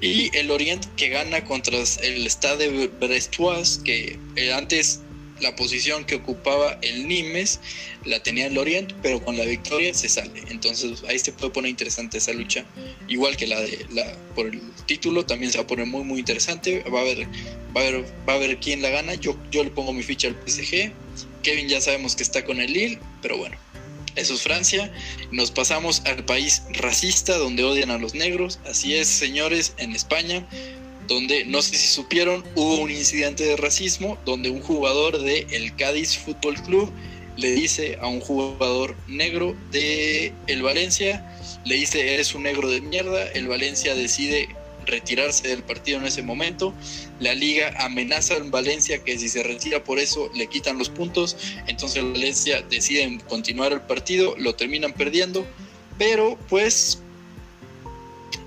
[0.02, 5.00] Y el Orient que gana contra el Stade Brestois, que eh, antes
[5.40, 7.60] la posición que ocupaba el Nimes
[8.04, 10.42] la tenía el Orient, pero con la victoria se sale.
[10.48, 12.64] Entonces ahí se puede poner interesante esa lucha,
[13.08, 14.04] igual que la de la
[14.34, 16.82] por el título también se va a poner muy muy interesante.
[16.84, 17.26] Va a haber
[17.76, 19.14] va a haber va a ver quién la gana.
[19.14, 20.92] Yo yo le pongo mi ficha al PSG.
[21.42, 23.56] Kevin ya sabemos que está con el Lille, pero bueno,
[24.16, 24.92] eso es Francia.
[25.30, 28.58] Nos pasamos al país racista donde odian a los negros.
[28.66, 30.46] Así es, señores, en España,
[31.10, 35.74] donde no sé si supieron, hubo un incidente de racismo donde un jugador de el
[35.74, 36.88] Cádiz Fútbol Club
[37.36, 41.26] le dice a un jugador negro de el Valencia,
[41.64, 44.48] le dice eres un negro de mierda, el Valencia decide
[44.86, 46.72] retirarse del partido en ese momento,
[47.18, 51.36] la liga amenaza al Valencia que si se retira por eso le quitan los puntos,
[51.66, 55.44] entonces Valencia decide continuar el partido, lo terminan perdiendo,
[55.98, 57.00] pero pues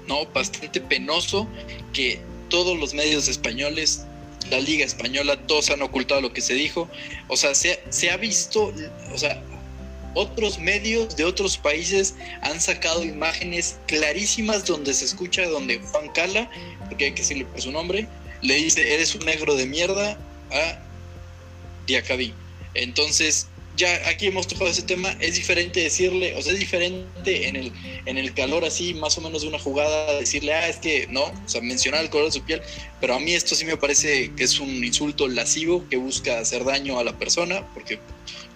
[0.07, 1.45] no, bastante penoso
[1.91, 2.21] que
[2.53, 4.05] todos los medios españoles
[4.51, 6.87] la Liga Española, todos han ocultado lo que se dijo.
[7.27, 8.71] O sea, se, ha visto,
[9.11, 9.41] o sea,
[10.13, 12.13] otros medios de otros países
[12.43, 16.51] han sacado imágenes clarísimas donde se escucha, donde Juan Cala,
[16.87, 18.07] porque hay que decirle por su nombre,
[18.43, 20.15] le dice, eres un negro de mierda
[20.51, 20.79] a
[21.87, 22.35] Diacabí.
[22.75, 27.55] Entonces, ya aquí hemos tocado ese tema, es diferente decirle, o sea, es diferente en
[27.55, 27.71] el,
[28.05, 31.23] en el calor así, más o menos de una jugada, decirle, ah, es que no,
[31.23, 32.61] o sea, mencionar el color de su piel,
[33.01, 36.63] pero a mí esto sí me parece que es un insulto lascivo que busca hacer
[36.63, 37.99] daño a la persona, porque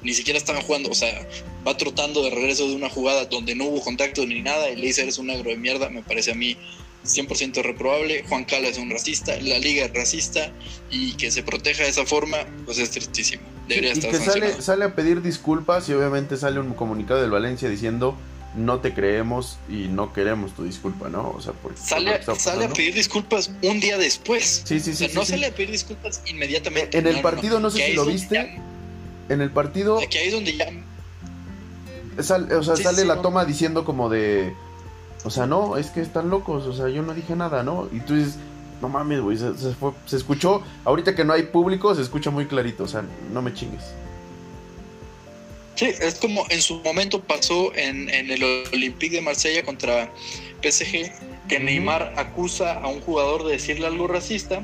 [0.04, 1.28] ni siquiera están jugando, o sea,
[1.68, 4.88] va trotando de regreso de una jugada donde no hubo contacto ni nada y le
[4.88, 6.56] dice, un negro de mierda, me parece a mí
[7.04, 8.24] 100% reprobable.
[8.28, 10.52] Juan Cala es un racista, la liga es racista
[10.92, 13.57] y que se proteja de esa forma, pues es tristísimo.
[13.68, 17.32] Debería y estar que sale, sale a pedir disculpas y obviamente sale un comunicado del
[17.32, 18.16] Valencia diciendo
[18.56, 21.30] no te creemos y no queremos tu disculpa, ¿no?
[21.30, 24.64] O sea, porque Sale, sale a pedir disculpas un día después.
[24.66, 25.52] Sí, sí, O sea, sí, no sí, sale sí.
[25.52, 26.98] a pedir disculpas inmediatamente.
[26.98, 28.34] En el partido, no sé si lo viste.
[28.36, 30.70] ya- En el partido que ahí es donde ya
[32.24, 33.22] sal- o sea, Sí, sale sí, la no.
[33.22, 34.54] toma diciendo como de
[35.24, 37.90] o sea, no, es que están locos, o sea, yo no dije nada, ¿no?
[37.92, 38.36] Y tú dices,
[38.82, 42.30] no mames, güey, se, se fue- se escuchó, ahorita que no hay público, se escucha
[42.30, 43.84] muy clarito, o sea, no me chingues.
[45.76, 48.44] Sí, es como en su momento pasó en, en el
[48.74, 50.10] Olympique de Marsella contra
[50.64, 51.12] PSG,
[51.48, 51.60] que.
[51.60, 54.62] Neymar acusa a un jugador de decirle algo racista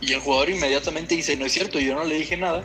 [0.00, 2.64] y el jugador inmediatamente dice, no es cierto, yo no le dije nada.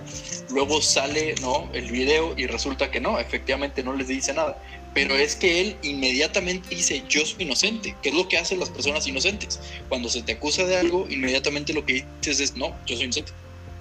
[0.52, 4.62] Luego sale no el video y resulta que no, efectivamente no les dice nada.
[4.94, 8.70] Pero es que él inmediatamente dice, yo soy inocente, que es lo que hacen las
[8.70, 9.60] personas inocentes.
[9.90, 13.32] Cuando se te acusa de algo, inmediatamente lo que dices es, no, yo soy inocente.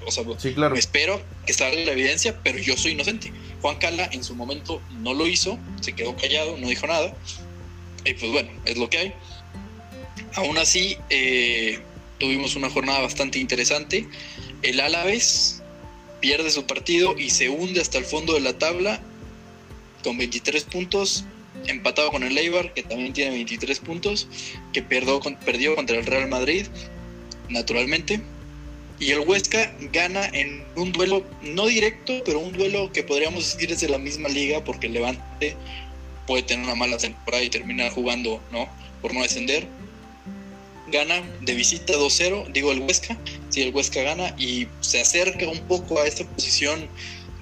[0.07, 0.75] O sea, Sí, claro.
[0.75, 3.33] Espero que salga la evidencia, pero yo soy inocente.
[3.61, 7.15] Juan Cala en su momento no lo hizo, se quedó callado, no dijo nada.
[8.05, 9.13] Y pues bueno, es lo que hay.
[10.35, 11.79] Aún así, eh,
[12.19, 14.09] tuvimos una jornada bastante interesante.
[14.63, 15.63] El Álaves
[16.21, 19.01] pierde su partido y se hunde hasta el fondo de la tabla
[20.03, 21.25] con 23 puntos,
[21.67, 24.29] empatado con el Eibar, que también tiene 23 puntos,
[24.73, 26.67] que perdió, perdió contra el Real Madrid,
[27.49, 28.21] naturalmente.
[28.99, 33.73] Y el Huesca gana en un duelo no directo, pero un duelo que podríamos decir
[33.73, 35.57] es de la misma liga, porque el Levante
[36.27, 38.69] puede tener una mala temporada y terminar jugando, ¿no?
[39.01, 39.67] Por no descender.
[40.93, 43.19] Gana de visita 2-0, digo el Huesca,
[43.49, 46.87] si el Huesca gana y se acerca un poco a esta posición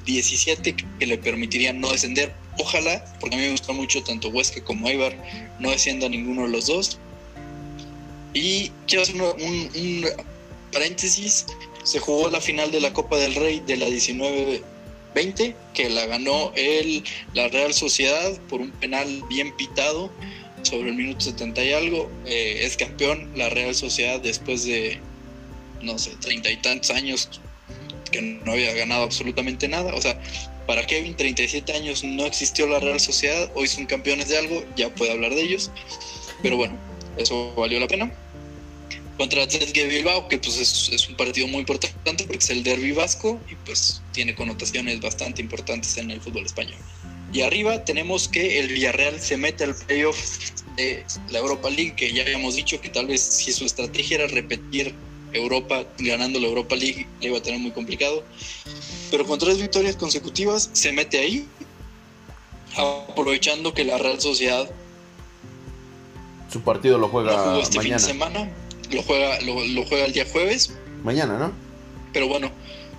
[0.06, 2.32] 17 que le permitiría no descender.
[2.60, 5.16] Ojalá, porque a mí me gusta mucho tanto Huesca como Eibar,
[5.58, 6.98] no descienda ninguno de los dos.
[8.34, 10.06] Y quiero hacer un,
[10.70, 11.46] paréntesis,
[11.82, 16.52] se jugó la final de la Copa del Rey de la 19-20, que la ganó
[16.54, 20.12] el, la Real Sociedad por un penal bien pitado
[20.62, 22.10] sobre el minuto 70 y algo.
[22.26, 25.00] Eh, es campeón la Real Sociedad después de,
[25.80, 27.40] no sé, treinta y tantos años
[28.12, 29.94] que no había ganado absolutamente nada.
[29.94, 30.20] O sea,
[30.70, 34.88] para Kevin, 37 años no existió la Real Sociedad, hoy son campeones de algo, ya
[34.94, 35.68] puede hablar de ellos.
[36.44, 36.78] Pero bueno,
[37.16, 38.14] eso valió la pena.
[39.16, 42.62] Contra Athletic de Bilbao, que pues es, es un partido muy importante porque es el
[42.62, 46.78] derby vasco y pues tiene connotaciones bastante importantes en el fútbol español.
[47.32, 52.12] Y arriba tenemos que el Villarreal se mete al playoff de la Europa League, que
[52.12, 54.94] ya habíamos dicho que tal vez si su estrategia era repetir
[55.32, 58.22] Europa ganando la Europa League, le iba a tener muy complicado.
[59.10, 61.46] Pero con tres victorias consecutivas se mete ahí,
[62.76, 64.68] aprovechando que la Real Sociedad
[66.52, 67.96] Su partido lo juega jugó este fin mañana.
[68.02, 68.50] de semana,
[68.90, 70.72] lo juega, lo, lo juega el día jueves,
[71.02, 71.52] Mañana, ¿no?
[72.12, 72.50] pero bueno,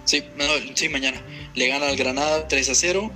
[0.06, 1.22] sí, no, sí, mañana.
[1.54, 3.12] Le gana al Granada 3 a 0.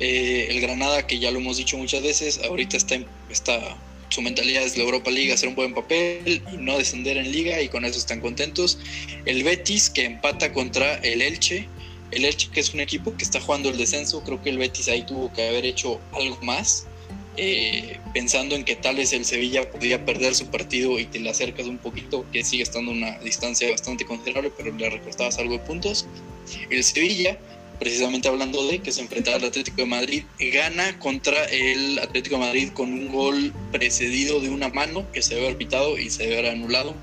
[0.00, 3.76] Eh, el Granada, que ya lo hemos dicho muchas veces, ahorita está, en- está
[4.10, 7.60] su mentalidad es la Europa League, hacer un buen papel y no descender en liga
[7.62, 8.78] y con eso están contentos.
[9.24, 11.68] El Betis, que empata contra el Elche.
[12.10, 14.88] El Elche, que es un equipo que está jugando el descenso, creo que el Betis
[14.88, 16.86] ahí tuvo que haber hecho algo más.
[17.36, 21.30] eh, pensando en que tal vez el Sevilla podía perder su partido y te le
[21.30, 25.58] acercas un poquito, que sigue estando una distancia bastante considerable, pero le recortabas algo de
[25.60, 26.06] puntos.
[26.70, 27.38] El Sevilla,
[27.78, 32.46] precisamente hablando de que se enfrentaba al Atlético de Madrid, gana contra el Atlético de
[32.46, 36.46] Madrid con un gol precedido de una mano que se haber pitado y se haber
[36.46, 36.94] anulado.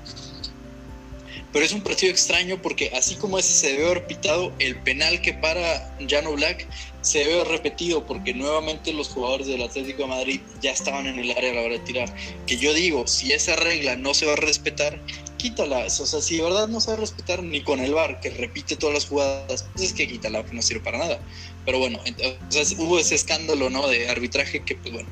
[1.54, 5.20] Pero es un partido extraño porque así como ese se debe haber pitado, el penal
[5.20, 6.66] que para Jano Black
[7.00, 11.30] se haber repetido porque nuevamente los jugadores del Atlético de Madrid ya estaban en el
[11.30, 12.12] área a la hora de tirar.
[12.46, 14.98] Que yo digo, si esa regla no se va a respetar,
[15.36, 15.84] quítala.
[15.86, 18.30] O sea, si de verdad no se va a respetar ni con el VAR, que
[18.30, 21.20] repite todas las jugadas, pues es que quítala, que no sirve para nada.
[21.64, 23.86] Pero bueno, entonces hubo ese escándalo, ¿no?
[23.86, 25.08] De arbitraje que, pues bueno.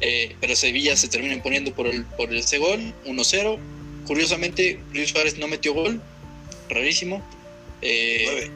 [0.00, 3.58] Eh, pero Sevilla se termina imponiendo por, el, por ese gol, 1-0.
[4.06, 6.00] Curiosamente, Luis Suárez no metió gol.
[6.68, 7.22] rarísimo.
[7.82, 8.50] Eh,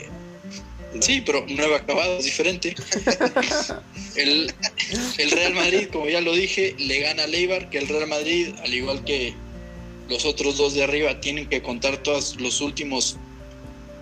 [1.01, 2.75] sí, pero nueve acabados, diferente.
[4.17, 4.53] el,
[5.19, 8.55] el Real Madrid, como ya lo dije, le gana a Leibar, que el Real Madrid,
[8.63, 9.35] al igual que
[10.09, 13.17] los otros dos de arriba, tienen que contar todos los últimos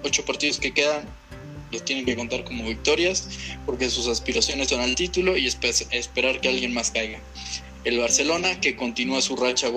[0.03, 1.07] ocho partidos que quedan
[1.75, 3.29] los tienen que contar como victorias
[3.66, 7.21] porque sus aspiraciones son al título y esperar que alguien más caiga.
[7.85, 9.69] El Barcelona que continúa su racha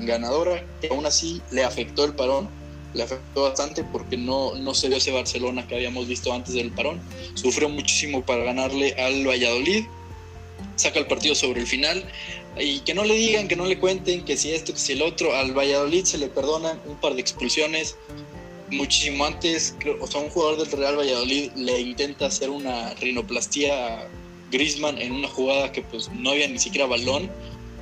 [0.00, 2.48] ganadora, que aún así le afectó el parón,
[2.94, 6.70] le afectó bastante porque no, no se dio ese Barcelona que habíamos visto antes del
[6.70, 7.00] parón.
[7.34, 9.84] Sufrió muchísimo para ganarle al Valladolid,
[10.76, 12.04] saca el partido sobre el final.
[12.58, 15.02] Y que no le digan, que no le cuenten que si esto, que si el
[15.02, 17.96] otro, al Valladolid se le perdonan un par de expulsiones,
[18.70, 24.08] muchísimo antes, o sea, un jugador del Real Valladolid le intenta hacer una rinoplastía
[24.52, 27.30] Griezmann en una jugada que pues no había ni siquiera balón.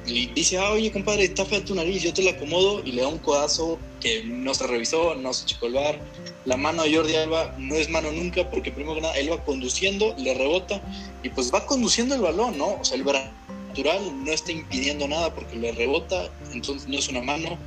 [0.06, 2.82] Y dice, ah, oye, compadre, está fea tu nariz, yo te la acomodo.
[2.84, 6.00] Y le da un codazo que no se revisó, no se checó el bar.
[6.46, 9.44] La mano de Jordi Alba no es mano nunca, porque primero que nada, él va
[9.44, 10.80] conduciendo, le rebota
[11.22, 12.78] y pues va conduciendo el balón, ¿no?
[12.80, 17.20] O sea, el natural no está impidiendo nada porque le rebota, entonces no es una
[17.20, 17.58] mano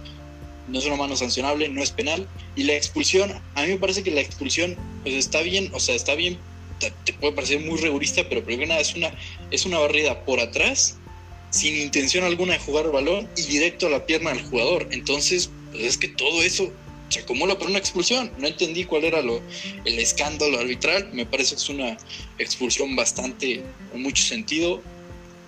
[0.67, 2.27] no es una mano sancionable, no es penal.
[2.55, 5.95] Y la expulsión, a mí me parece que la expulsión pues está bien, o sea,
[5.95, 6.37] está bien,
[6.91, 9.13] te puede parecer muy rigurista, pero primero nada es una,
[9.51, 10.97] es una barrida por atrás,
[11.49, 14.87] sin intención alguna de jugar el balón y directo a la pierna del jugador.
[14.91, 16.71] Entonces, pues es que todo eso
[17.09, 18.31] se acumula por una expulsión.
[18.39, 19.41] No entendí cuál era lo,
[19.85, 21.09] el escándalo arbitral.
[21.13, 21.97] Me parece que es una
[22.39, 24.81] expulsión bastante, con mucho sentido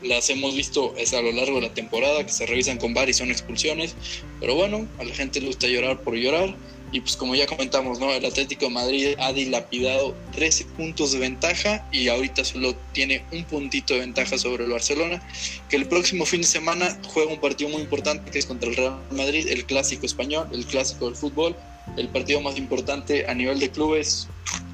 [0.08, 3.10] las hemos visto es a lo largo de la temporada, que se revisan con VAR
[3.10, 3.96] y son expulsiones,
[4.40, 6.56] pero bueno, a la gente le gusta llorar por llorar,
[6.96, 8.10] y pues como ya comentamos, ¿no?
[8.10, 13.44] El Atlético de Madrid ha dilapidado 13 puntos de ventaja y ahorita solo tiene un
[13.44, 15.22] puntito de ventaja sobre el Barcelona,
[15.68, 18.78] que el próximo fin de semana juega un partido muy importante que es contra el
[18.78, 21.54] Real Madrid, el clásico español, el clásico del fútbol,
[21.98, 24.30] el partido más importante a nivel de clubes,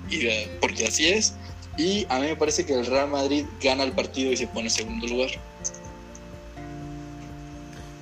[0.07, 0.27] y
[0.60, 1.34] porque así es,
[1.76, 4.65] y a mí me parece que el Real Madrid gana el partido y se pone
[4.65, 5.31] en segundo lugar.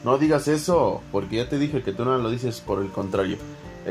[0.04, 3.38] No digas eso, porque ya te dije que tú no lo dices por el contrario.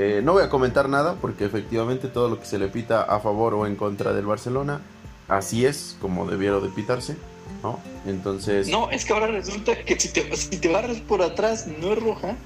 [0.00, 3.18] Eh, no voy a comentar nada porque efectivamente todo lo que se le pita a
[3.18, 4.80] favor o en contra del Barcelona,
[5.26, 7.16] así es como debieron de pitarse,
[7.64, 7.80] ¿no?
[8.06, 8.68] Entonces...
[8.68, 12.00] No, es que ahora resulta que si te, si te barres por atrás no es
[12.00, 12.36] roja.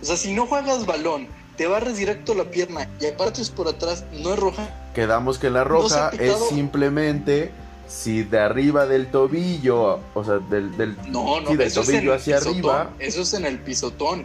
[0.00, 1.28] O sea, si no juegas balón,
[1.58, 4.90] te barres directo la pierna y aparte es por atrás, no es roja.
[4.94, 7.52] Quedamos que la roja es simplemente
[7.86, 12.92] si de arriba del tobillo, o sea, del, del, no, no, del tobillo hacia arriba.
[12.98, 14.24] Eso es en el pisotón.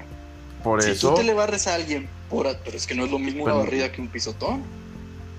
[0.64, 1.10] Por si eso.
[1.11, 3.53] tú te le barres a alguien, por, pero es que no es lo mismo una
[3.53, 4.64] barrida que un pisotón.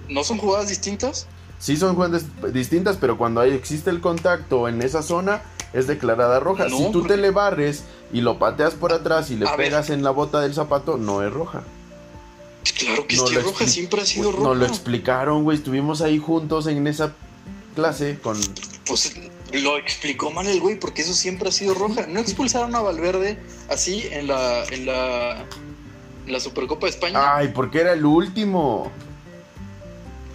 [0.08, 1.26] ¿No son jugadas distintas?
[1.58, 5.42] Sí, son jugadas distintas, pero cuando hay, existe el contacto en esa zona,
[5.72, 6.68] es declarada roja.
[6.68, 10.10] si tú te le barres y lo pateas por atrás y le pegas en la
[10.10, 11.62] bota del zapato, no es roja.
[12.78, 14.44] Claro que es roja, siempre ha sido roja.
[14.44, 15.56] Nos lo explicaron, güey.
[15.56, 17.12] Estuvimos ahí juntos en esa
[17.74, 18.38] clase con.
[18.86, 19.14] Pues
[19.52, 22.06] lo explicó mal el güey, porque eso siempre ha sido roja.
[22.06, 25.46] No expulsaron a Valverde así en la, en la,
[26.26, 27.36] en la Supercopa de España.
[27.36, 28.90] Ay, porque era el último.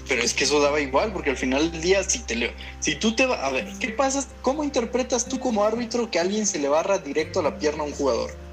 [0.08, 2.96] Pero es que eso daba igual, porque al final del día, si te leo, si
[2.96, 4.28] tú te vas, a ver, ¿qué pasa?
[4.42, 7.88] ¿Cómo interpretas tú como árbitro que alguien se le barra directo a la pierna a
[7.88, 8.45] un jugador?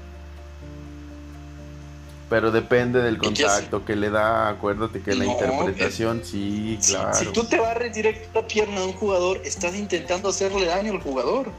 [2.29, 7.13] Pero depende del contacto que le da, acuérdate que la interpretación, sí, claro.
[7.13, 10.93] Si, tú te barres directo a la pierna de un jugador, estás intentando hacerle daño
[10.93, 11.51] al jugador.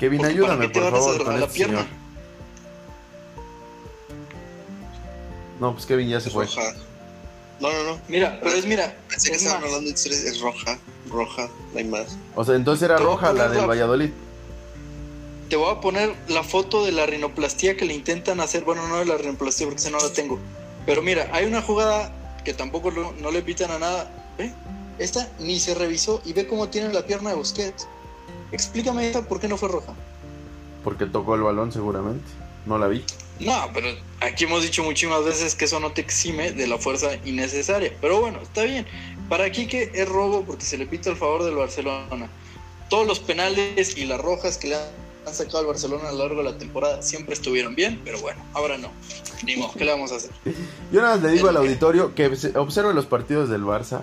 [0.00, 1.78] Kevin, ayúdame, por favor, con la pierna?
[1.80, 2.06] Señor.
[5.60, 6.44] No, pues Kevin ya se fue.
[6.44, 6.74] Roja.
[7.60, 8.00] No, no, no.
[8.08, 8.94] Mira, pero es mira.
[9.08, 10.78] Pensé que estaban hablando de es roja,
[11.10, 12.16] roja, no hay más.
[12.34, 14.10] O sea, entonces era roja la del Valladolid
[15.48, 18.64] te voy a poner la foto de la rinoplastía que le intentan hacer.
[18.64, 20.38] Bueno, no de la rinoplastía porque esa no la tengo.
[20.84, 22.12] Pero mira, hay una jugada
[22.44, 24.10] que tampoco no le pitan a nada.
[24.38, 24.52] ¿Ve?
[24.98, 27.86] Esta ni se revisó y ve cómo tiene la pierna de Busquets.
[28.52, 29.92] Explícame esta por qué no fue roja.
[30.84, 32.24] Porque tocó el balón seguramente.
[32.64, 33.04] No la vi.
[33.38, 33.88] No, pero
[34.20, 37.92] aquí hemos dicho muchísimas veces que eso no te exime de la fuerza innecesaria.
[38.00, 38.86] Pero bueno, está bien.
[39.28, 42.30] Para aquí que es robo porque se le pita el favor del Barcelona.
[42.88, 46.18] Todos los penales y las rojas que le han han sacado al Barcelona a lo
[46.18, 48.90] largo de la temporada siempre estuvieron bien, pero bueno, ahora no.
[49.44, 50.30] Ni modo, ¿qué le vamos a hacer?
[50.92, 54.02] Yo nada más le digo al auditorio que observe los partidos del Barça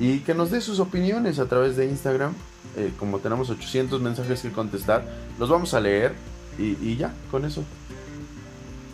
[0.00, 2.34] y que nos dé sus opiniones a través de Instagram.
[2.76, 5.04] Eh, como tenemos 800 mensajes que contestar,
[5.38, 6.14] los vamos a leer
[6.58, 7.62] y, ya, con eso.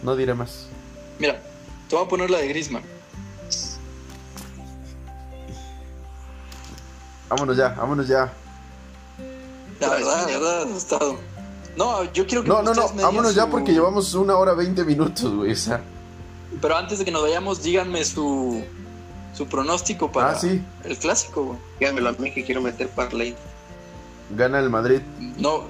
[0.03, 0.67] No diré más.
[1.19, 1.43] Mira,
[1.89, 2.83] te voy a poner la de Grisman.
[7.31, 8.31] Vámonos ya, vámonos ya.
[9.81, 11.19] La verdad, la verdad, estado.
[11.77, 15.35] No, yo quiero que No, no, no, vámonos ya porque llevamos una hora veinte minutos,
[15.35, 15.53] güey.
[15.53, 15.83] O sea.
[16.61, 18.63] pero antes de que nos vayamos, díganme su,
[19.35, 20.63] su pronóstico para Ah, sí.
[20.85, 21.59] el clásico, güey.
[21.81, 23.35] Díganmelo a mí que quiero meter parlay.
[24.37, 25.01] Gana el Madrid.
[25.39, 25.65] No,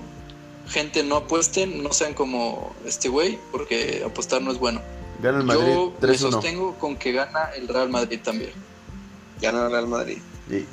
[0.68, 4.81] gente, no apuesten, no sean como este güey, porque apostar no es bueno.
[5.22, 6.18] Gana el Madrid Yo me 3-1.
[6.18, 8.51] sostengo con que gana el Real Madrid también.
[9.40, 10.18] Gana el Real Madrid.
[10.51, 10.66] Y,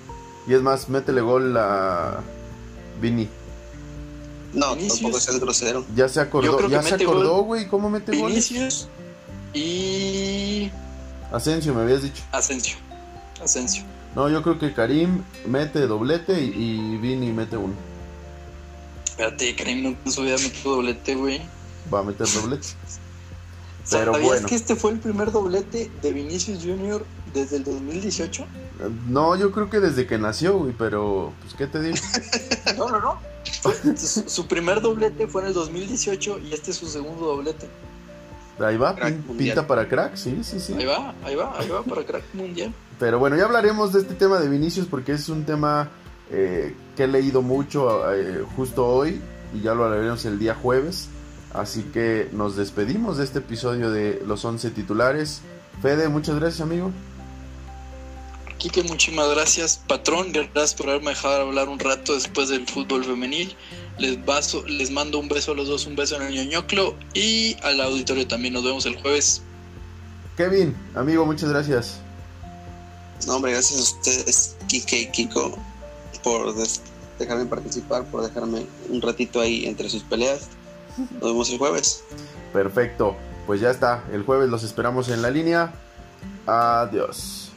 [0.51, 2.19] y es más, métele gol a
[2.99, 3.29] Vini.
[4.53, 4.99] No, Vinicius.
[5.01, 5.85] tampoco seas grosero.
[5.95, 7.67] Ya se Yo acordó, creo que ya se acordó, güey.
[7.67, 8.29] ¿Cómo mete gol?
[8.29, 8.87] Vinicius
[9.53, 10.71] y
[11.31, 12.23] Asensio, me habías dicho.
[12.31, 12.77] Asensio.
[13.41, 13.83] Asensio.
[14.15, 17.73] No, yo creo que Karim mete doblete y, y Vini mete uno.
[19.05, 21.41] Espérate, Karim nunca en su vida metió doblete, güey.
[21.93, 22.67] Va a meter doblete.
[23.89, 24.47] Pero ¿Sabías bueno.
[24.47, 27.03] que este fue el primer doblete de Vinicius Junior
[27.33, 28.45] desde el 2018?
[29.07, 31.97] No, yo creo que desde que nació, güey, pero pues qué te digo.
[32.77, 33.19] No, no, no.
[33.97, 37.67] Su, su primer doblete fue en el 2018 y este es su segundo doblete.
[38.59, 39.37] Ahí va, Crack pin- mundial.
[39.55, 40.73] pinta para crack, sí, sí, sí.
[40.77, 42.73] Ahí va, ahí va, ahí va para crack mundial.
[42.99, 45.89] Pero bueno, ya hablaremos de este tema de Vinicius porque es un tema
[46.29, 49.19] eh, que he leído mucho eh, justo hoy
[49.53, 51.07] y ya lo hablaremos el día jueves.
[51.53, 55.41] Así que nos despedimos de este episodio de los 11 titulares.
[55.81, 56.91] Fede, muchas gracias, amigo.
[58.61, 59.81] Quique, muchísimas gracias.
[59.87, 63.55] Patrón, gracias por haberme dejado hablar un rato después del fútbol femenil.
[63.97, 64.19] Les,
[64.67, 68.27] les mando un beso a los dos, un beso en el ñoñoclo y al auditorio
[68.27, 68.53] también.
[68.53, 69.41] Nos vemos el jueves.
[70.37, 72.01] Kevin, amigo, muchas gracias.
[73.25, 75.57] No, hombre, gracias a ustedes, Kike y Kiko,
[76.21, 76.53] por
[77.17, 80.49] dejarme participar, por dejarme un ratito ahí entre sus peleas.
[81.13, 82.03] Nos vemos el jueves.
[82.53, 83.15] Perfecto,
[83.47, 84.03] pues ya está.
[84.13, 85.73] El jueves los esperamos en la línea.
[86.45, 87.51] Adiós.